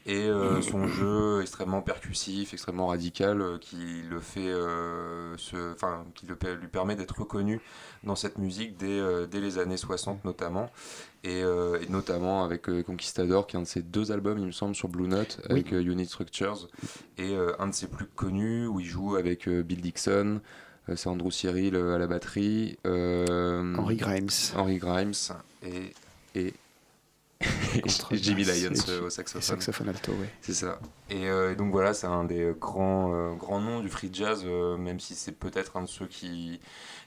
[0.07, 4.51] Et euh, son jeu extrêmement percussif, extrêmement radical, qui le fait,
[5.37, 5.75] se-
[6.15, 7.61] qui le, lui permet d'être reconnu
[8.05, 10.71] dans cette musique dès, dès les années 60 notamment.
[11.25, 14.47] Et, euh, et notamment avec euh, Conquistador, qui est un de ses deux albums, il
[14.47, 16.69] me semble, sur Blue Note, avec euh, Unit Structures,
[17.19, 20.41] et un de ses plus connus, où il joue avec Bill Dixon,
[20.95, 24.29] c'est Andrew Cyril à la batterie, Henry Grimes.
[24.57, 25.13] Henry Grimes,
[25.63, 25.93] et,
[26.39, 26.55] et,
[28.13, 29.43] Jimmy Lyons euh, au saxophone.
[29.43, 30.29] Saxophone alto, ouais.
[30.41, 30.81] C'est ça.
[31.11, 34.77] Et, euh, donc voilà, c'est un des grands, euh, grands noms du free jazz, euh,
[34.77, 36.61] même si c'est peut-être un de ceux qui,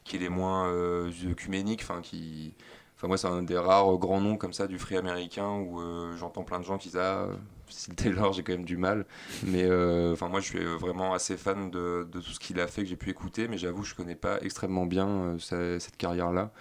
[0.04, 2.54] qui est les moins œcuméniques, enfin qui...
[2.98, 5.82] Enfin moi c'est un des rares grands noms comme ça du free américain où
[6.16, 7.30] j'entends plein de gens qui disent ah
[7.68, 9.08] Steve Taylor j'ai quand même du mal
[9.44, 9.66] mais
[10.12, 12.90] enfin moi je suis vraiment assez fan de, de tout ce qu'il a fait que
[12.90, 16.52] j'ai pu écouter mais j'avoue je connais pas extrêmement bien cette carrière là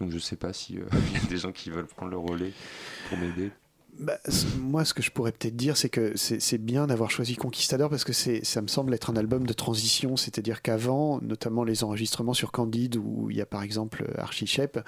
[0.00, 2.18] donc je sais pas si euh, il y a des gens qui veulent prendre le
[2.18, 2.52] relais
[3.08, 3.50] pour m'aider
[3.98, 4.18] Bah,
[4.58, 8.04] moi, ce que je pourrais peut-être dire, c'est que c'est bien d'avoir choisi Conquistador parce
[8.04, 10.16] que ça me semble être un album de transition.
[10.16, 14.78] C'est-à-dire qu'avant, notamment les enregistrements sur Candide, où il y a par exemple Archie Shepp,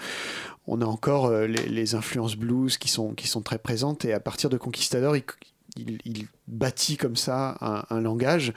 [0.66, 4.04] on a encore euh, les, les influences blues qui sont, qui sont très présentes.
[4.04, 5.24] Et à partir de Conquistador, il,
[5.76, 7.56] il- bâtit comme ça
[7.90, 8.52] un, langage,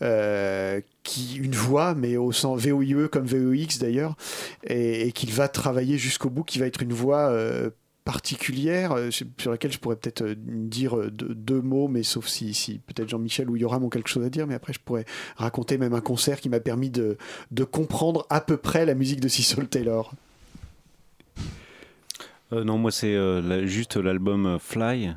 [0.00, 4.16] euh, qui, une voix, mais au sens VOIE comme VOX d'ailleurs,
[4.64, 7.70] et, qu'il va travailler jusqu'au bout, qui va être une voix euh,
[8.04, 13.50] particulière euh, sur laquelle je pourrais peut-être dire deux, mots, mais sauf si, peut-être Jean-Michel
[13.50, 15.04] ou Yoram ont quelque chose à dire, mais après je pourrais
[15.36, 17.16] raconter même un concert qui m'a permis de,
[17.72, 20.12] comprendre à peu près la musique de Cecil Taylor.
[22.52, 23.16] Non, moi c'est
[23.66, 25.16] juste l'album Fly.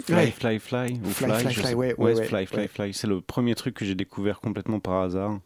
[0.00, 0.30] Fly.
[0.32, 2.68] Fly, Fly, ou Fly, Fly, Fly, ouais, ouais, ouais, Fly, Fly.
[2.68, 2.94] Fly.
[2.94, 5.40] C'est le premier truc que j'ai découvert complètement par hasard,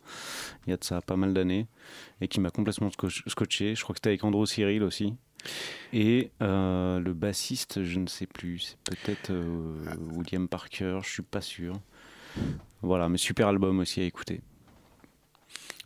[0.66, 1.66] il y a de ça pas mal d'années,
[2.20, 3.74] et qui m'a complètement sco- scotché.
[3.74, 5.14] Je crois que c'était avec Andrew Cyril aussi.
[5.92, 11.22] Et euh, le bassiste, je ne sais plus, c'est peut-être euh, William Parker, je suis
[11.22, 11.74] pas sûr.
[12.82, 14.40] Voilà, mais super album aussi à écouter.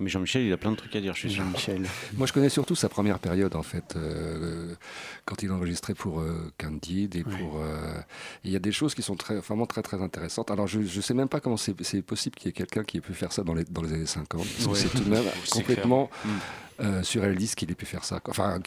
[0.00, 1.42] Mais Jean-Michel, il a plein de trucs à dire, je suis sûr.
[1.44, 1.86] Jean-Michel.
[2.16, 4.74] Moi, je connais surtout sa première période, en fait, euh,
[5.24, 7.60] quand il enregistrait pour euh, Candide et pour.
[7.60, 7.94] euh,
[8.44, 10.50] Il y a des choses qui sont très, vraiment très, très intéressantes.
[10.52, 12.98] Alors, je ne sais même pas comment c'est c'est possible qu'il y ait quelqu'un qui
[12.98, 14.40] ait pu faire ça dans les, dans les années 50.
[14.46, 14.76] Parce que Ouais.
[14.78, 16.10] c'est tout de même C'est complètement
[16.78, 16.88] clair.
[16.88, 18.20] euh, surréaliste qu'il ait pu faire ça.
[18.28, 18.60] Enfin,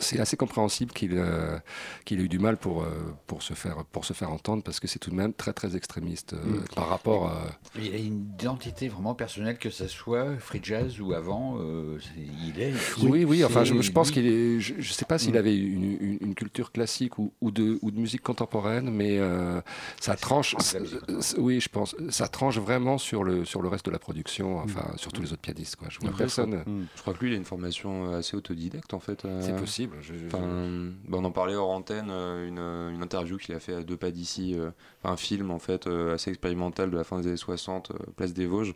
[0.00, 1.58] c'est assez compréhensible qu'il euh,
[2.04, 2.88] qu'il ait eu du mal pour, euh,
[3.26, 5.76] pour, se faire, pour se faire entendre parce que c'est tout de même très, très
[5.76, 6.64] extrémiste euh, Mm.
[6.74, 7.42] par rapport à.
[7.78, 11.58] Il a une identité vraiment personnelle, que ça soit free jazz ou avant.
[11.60, 12.72] euh, il est.
[13.02, 14.60] Oui, oui, enfin, je, pense qu'il est.
[14.60, 15.36] Je ne sais pas s'il Mm.
[15.36, 19.60] avait une, une- une culture classique ou, ou de, ou de musique contemporaine, mais euh,
[20.00, 20.56] ça tranche.
[20.74, 21.94] Euh, oui, je pense.
[22.10, 25.32] Ça tranche vraiment sur le, sur le reste de la production, enfin, sur tous les
[25.32, 25.76] autres pianistes.
[25.76, 25.88] Quoi.
[25.90, 26.52] Je vois personne.
[26.52, 29.24] Je crois, je crois que lui, il a une formation assez autodidacte en fait.
[29.24, 29.89] euh, C'est possible.
[29.96, 30.14] Possible.
[30.18, 33.54] Je- je- Enfin, bah, on en parlait hors antenne, euh, une, euh, une interview qu'il
[33.54, 34.70] a fait à deux pas d'ici, euh,
[35.04, 38.32] un film en fait euh, assez expérimental de la fin des années 60, euh, Place
[38.34, 38.74] des Vosges,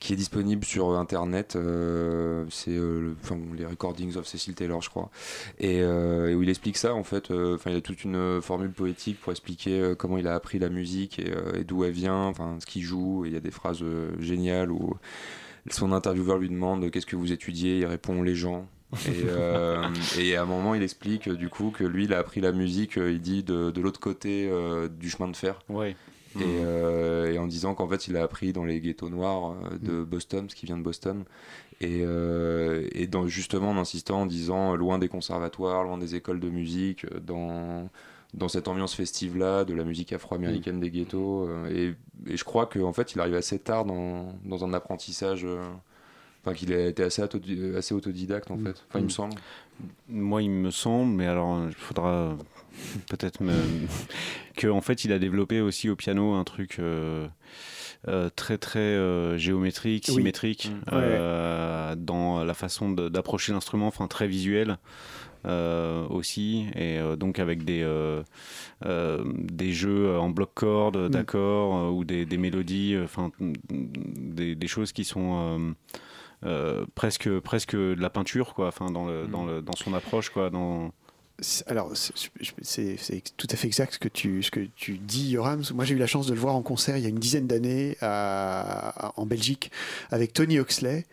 [0.00, 1.52] qui est disponible sur internet.
[2.50, 3.16] c'est le-
[3.56, 5.10] les recordings of Cecil Taylor, je crois,
[5.58, 7.30] et, et où il explique ça en fait.
[7.30, 11.18] Enfin, il a toute une formule poétique pour expliquer comment il a appris la musique
[11.18, 13.24] et, et d'où elle vient, enfin ce qu'il joue.
[13.24, 13.82] Et il y a des phrases
[14.20, 14.94] géniales où
[15.70, 18.66] son intervieweur lui demande qu'est-ce que vous étudiez, il répond les gens.
[18.94, 19.84] Et, euh,
[20.18, 22.98] et à un moment, il explique du coup que lui, il a appris la musique,
[22.98, 25.58] euh, il dit, de, de l'autre côté euh, du chemin de fer.
[25.68, 25.96] Ouais.
[26.36, 30.04] Et, euh, et en disant qu'en fait, il a appris dans les ghettos noirs de
[30.04, 31.24] Boston, parce qu'il vient de Boston.
[31.80, 32.04] Et,
[32.92, 37.06] et dans, justement en insistant, en disant loin des conservatoires, loin des écoles de musique,
[37.22, 37.88] dans,
[38.34, 41.48] dans cette ambiance festive-là, de la musique afro-américaine des ghettos.
[41.70, 41.94] et,
[42.26, 45.46] et je crois qu'en fait, il arrive assez tard dans, dans un apprentissage.
[46.46, 48.84] Euh, Enfin, qu'il a été assez, autodi- assez autodidacte en fait.
[48.88, 49.34] Enfin, il me semble.
[50.08, 52.36] Moi, il me semble, mais alors il faudra
[53.10, 53.52] peut-être me...
[54.56, 57.26] que en fait, il a développé aussi au piano un truc euh,
[58.08, 60.14] euh, très très euh, géométrique, Oui.
[60.14, 60.80] symétrique Mm.
[60.92, 64.78] euh, dans la façon d'approcher l'instrument, enfin très visuel.
[65.46, 68.24] euh, aussi et euh, donc avec des euh,
[68.84, 73.30] euh, des jeux en bloc cordes d'accords euh, ou des, des mélodies euh, enfin
[73.70, 75.72] des, des choses qui sont euh, euh,
[76.94, 80.50] presque presque de la peinture quoi enfin dans le, dans le dans son approche quoi
[80.50, 80.92] dans
[81.66, 85.62] Alors, c'est- tout à fait exact ce que tu, ce que tu dis, Yoram.
[85.74, 87.46] Moi, j'ai eu la chance de le voir en concert il y a une dizaine
[87.46, 89.70] d'années en Belgique
[90.10, 91.04] avec Tony Oxley.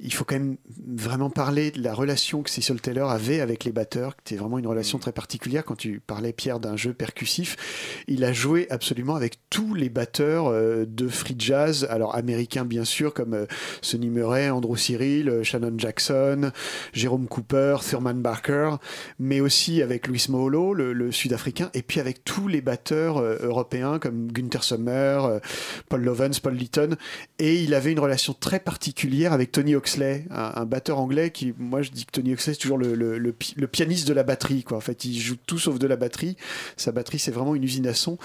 [0.00, 0.58] Il faut quand même
[0.94, 4.58] vraiment parler de la relation que Cecil Taylor avait avec les batteurs, qui était vraiment
[4.58, 5.64] une relation très particulière.
[5.64, 10.46] Quand tu parlais, Pierre, d'un jeu percussif, il a joué absolument avec tous les batteurs
[10.46, 13.46] euh, de free jazz, alors américains bien sûr, comme euh,
[13.82, 16.52] Sonny Murray, Andrew Cyril, euh, Shannon Jackson,
[16.92, 18.76] Jérôme Cooper, Thurman Barker,
[19.18, 23.98] mais aussi avec Louis Moholo, le, le sud-africain, et puis avec tous les batteurs européens
[23.98, 25.38] comme Gunther Sommer,
[25.88, 26.90] Paul Lovens, Paul Litton,
[27.40, 29.74] et il avait une relation très particulière avec Tony
[30.30, 33.32] Un, batteur anglais qui, moi je dis que Tony Oxley c'est toujours le, le- le
[33.32, 34.76] pi- le pianiste de la batterie, quoi.
[34.76, 36.36] En fait, il joue tout sauf de la batterie.
[36.76, 38.18] Sa batterie, c'est vraiment une usine à son.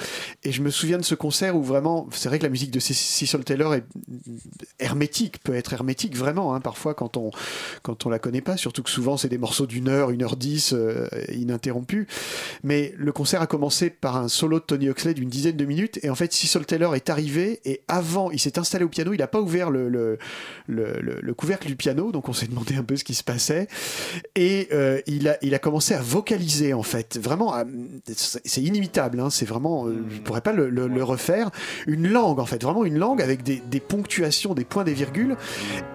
[0.43, 2.79] Et je me souviens de ce concert où vraiment, c'est vrai que la musique de
[2.79, 3.85] Cec- Cecil Taylor est
[4.79, 7.31] hermétique, peut être hermétique vraiment, hein, parfois quand on,
[7.81, 10.35] quand on la connaît pas, surtout que souvent c'est des morceaux d'une heure, une heure
[10.35, 12.07] dix, euh, ininterrompus.
[12.63, 15.99] Mais le concert a commencé par un solo de Tony Oxley d'une dizaine de minutes,
[16.03, 19.17] et en fait Cecil Taylor est arrivé, et avant, il s'est installé au piano, il
[19.19, 23.03] n'a pas ouvert le- le couvercle du piano, donc on s'est demandé un peu ce
[23.03, 23.67] qui se passait,
[24.35, 27.53] et euh, il, a, il a commencé à vocaliser en fait, vraiment,
[28.15, 31.51] c'est inimitable, hein, c'est vraiment, euh, je pourrais pas le, le- le refaire,
[31.85, 35.35] une langue en fait, vraiment une langue avec des, des ponctuations, des points, des virgules,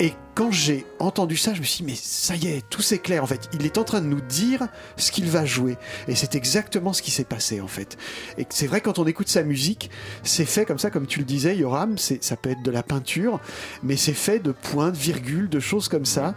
[0.01, 3.24] et quand j'ai entendu ça, je me suis dit, mais ça y est, tout s'éclaire
[3.24, 6.36] en fait, il est en train de nous dire ce qu'il va jouer, et c'est
[6.36, 7.98] exactement ce qui s'est passé en fait,
[8.39, 9.90] et c'est vrai quand on écoute sa musique,
[10.23, 12.85] c'est fait comme ça, comme tu le disais, Yoram, c'est- ça peut être de la
[12.85, 13.40] peinture,
[13.82, 16.36] mais c'est fait de points, de virgules, de choses comme ça.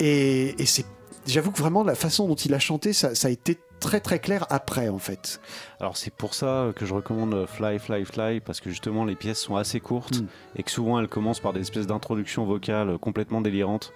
[0.00, 0.86] Et, et c'est,
[1.26, 4.46] j'avoue que vraiment la façon dont il a chanté, ça a été très très clair
[4.50, 5.40] après en fait.
[5.80, 9.40] Alors c'est pour ça que je recommande Fly, Fly, Fly, parce que justement les pièces
[9.40, 10.26] sont assez courtes Mm.
[10.56, 13.92] et que souvent elles commencent par des espèces d'introductions vocales complètement délirantes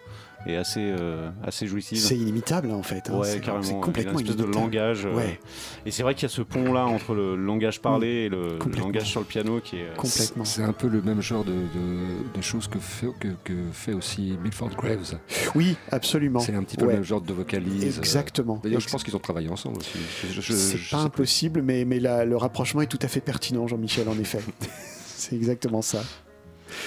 [0.46, 1.98] et assez, euh, assez jouissives.
[1.98, 3.10] C'est inimitable en fait.
[3.10, 3.18] hein.
[3.18, 3.40] Ouais, C'est-
[3.80, 5.04] complètement une espèce de langage.
[5.06, 5.40] euh, Ouais.
[5.84, 9.04] Et c'est vrai qu'il y a ce pont-là entre le langage parlé et le, langage
[9.08, 9.82] sur le piano qui est.
[9.82, 10.44] euh, Complètement.
[10.44, 13.92] C'est un peu le même genre de, de- de choses que fait, que, que fait
[13.92, 15.18] aussi Milford Graves.
[15.54, 16.38] Oui, absolument.
[16.40, 16.92] C'est un petit peu Ouais.
[16.92, 17.98] le même genre de vocalise.
[17.98, 18.60] Exactement.
[18.62, 19.98] D'ailleurs, je pense qu'ils ont travaillé ensemble aussi.
[20.40, 24.18] C'est pas impossible, mais, mais la- le rapprochement est tout à fait pertinent, Jean-Michel, en
[24.18, 24.38] effet.
[25.16, 26.02] c'est exactement ça.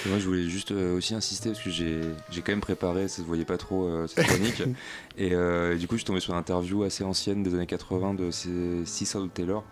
[0.04, 2.00] Et Moi, je voulais juste euh, aussi insister parce que j'ai
[2.30, 4.62] j'ai quand même préparé, ça se voyait pas trop euh, cette chronique.
[5.16, 8.14] et euh, du coup, je suis tombé sur une interview assez ancienne des années 80
[8.14, 9.64] de C- Cecil Taylor.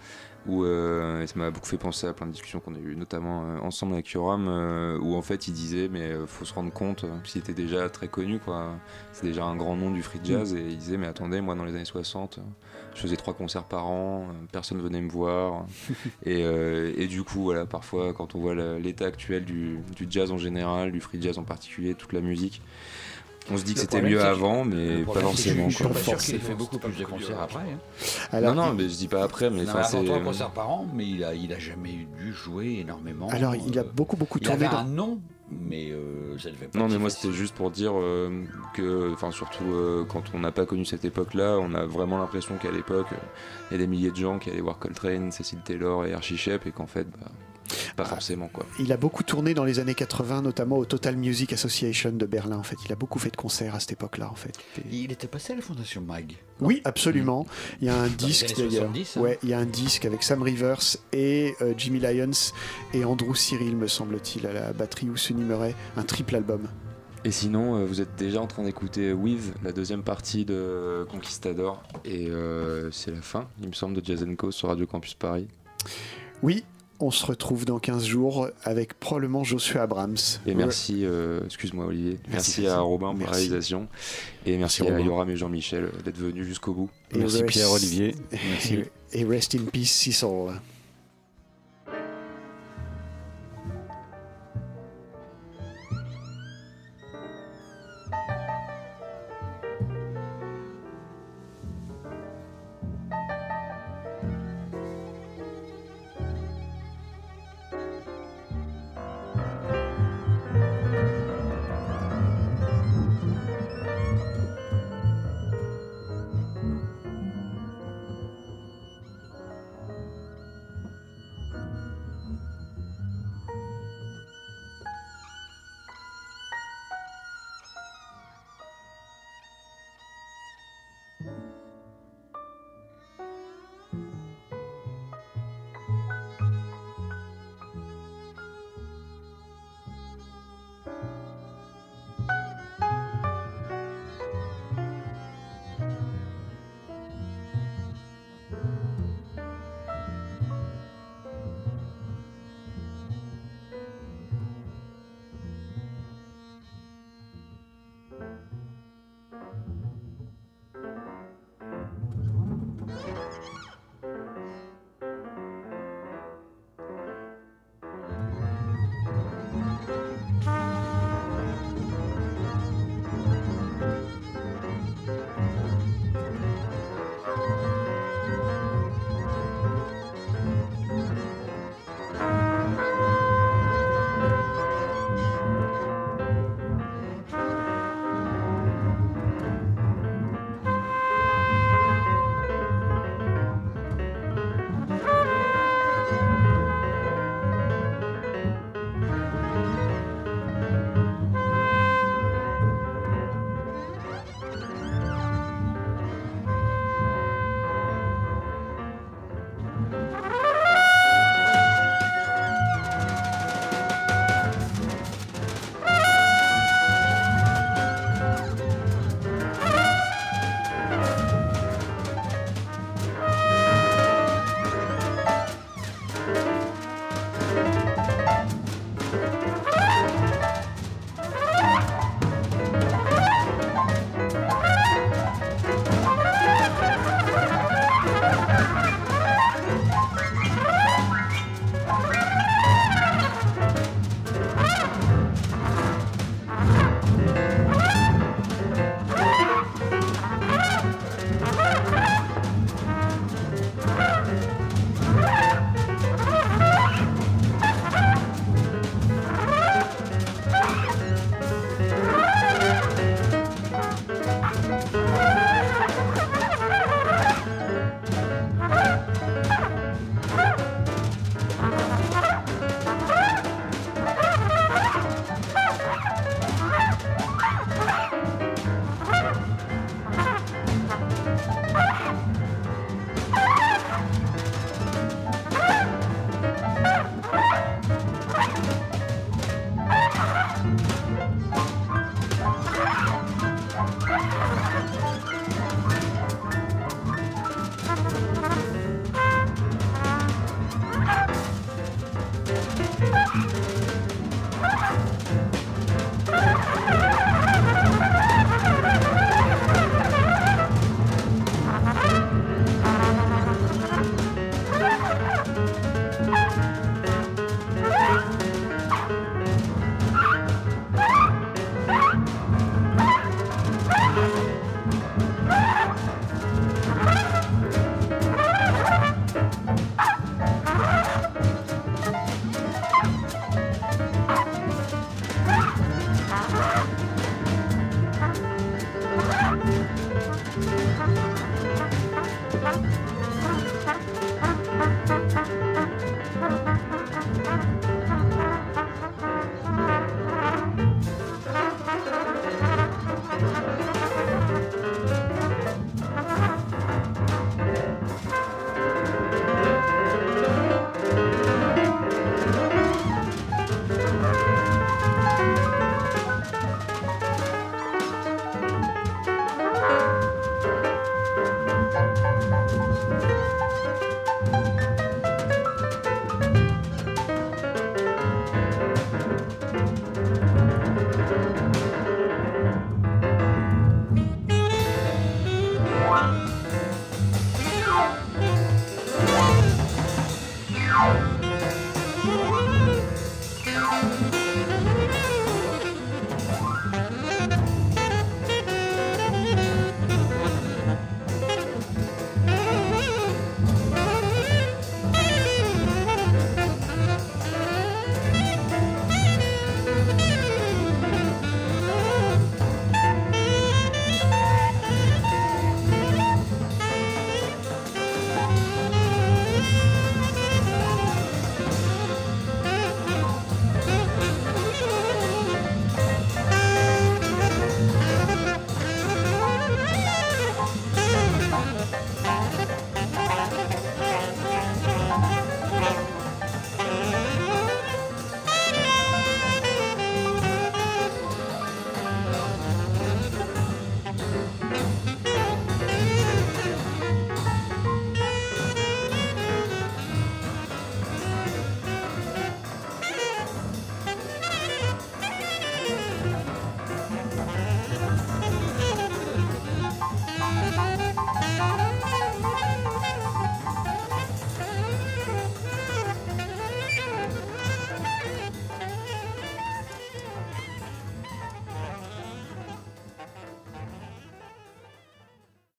[0.47, 3.43] Où, euh, ça m'a beaucoup fait penser à plein de discussions qu'on a eues, notamment
[3.45, 7.05] euh, ensemble avec Yoram, euh, où en fait il disait, mais faut se rendre compte,
[7.25, 8.73] s'il était déjà très connu, quoi.
[9.13, 11.65] C'est déjà un grand nom du free jazz, et il disait, mais attendez, moi dans
[11.67, 12.41] les années 60, euh,
[12.95, 15.65] je faisais trois concerts par an, euh, personne venait me voir.
[16.25, 20.31] et, euh, et du coup, voilà, parfois, quand on voit l'état actuel du, du jazz
[20.33, 22.61] en général, du free jazz en particulier, toute la musique,
[23.51, 25.69] on se dit que c'était mieux avant, mais pas forcément.
[25.71, 25.93] Je suis quoi.
[25.95, 27.61] pas sûr qu'il ait fait beaucoup plus de concerts après.
[27.63, 27.79] hein.
[28.33, 30.05] Alors, non, non, il- mais je dis pas après, mais Non, enfin, c'est.
[30.05, 33.29] trois concerts par an, mais il a, il a jamais dû jouer énormément.
[33.31, 36.51] Alors, il a euh, beaucoup, beaucoup il tourné avait dans- un nom, mais euh, ça
[36.51, 38.45] devait pas Non, mais moi c'était juste pour dire euh,
[38.75, 42.57] que, enfin surtout euh, quand on n'a pas connu cette époque-là, on a vraiment l'impression
[42.57, 43.09] qu'à l'époque,
[43.71, 46.37] il y a des milliers de gens qui allaient voir Coltrane, Cecil Taylor et Archie
[46.37, 47.31] Shepp et qu'en fait, bah,
[47.97, 48.67] pas forcément quoi.
[48.79, 52.59] Il a beaucoup tourné dans les années 80, notamment au Total Music Association de Berlin.
[52.59, 54.31] En fait, il a beaucoup fait de concerts à cette époque-là.
[54.31, 54.53] En fait.
[54.91, 56.35] Il était passé à la Fondation Mag.
[56.61, 57.47] Oui, absolument.
[57.81, 58.91] Il y a un disque d'ailleurs.
[58.93, 59.21] 70, hein.
[59.21, 62.53] Ouais, il y a un disque avec Sam Rivers et euh, Jimmy Lyons
[62.93, 65.75] et Andrew Cyril, me semble-t-il, à la batterie ou Sonny Murray.
[65.97, 66.69] Un triple album.
[67.23, 71.83] Et sinon, euh, vous êtes déjà en train d'écouter With, la deuxième partie de Conquistador,
[72.07, 75.47] et euh, c'est la fin, il me semble, de Jazz Co sur Radio Campus Paris.
[76.43, 76.65] Oui,
[77.01, 80.17] on se retrouve dans 15 jours avec probablement Joshua Abrams.
[80.47, 82.81] Et merci, euh, excuse-moi Olivier, merci, Merci, à.
[82.81, 83.89] Robin pour la réalisation,
[84.47, 85.05] et merci, Merci, à.
[85.05, 86.91] Yoram et Jean-Michel d'être venus jusqu'au bout.
[87.15, 88.15] Et Merci Pierre-Olivier.
[88.71, 90.53] Et, et rest in peace, Cecil.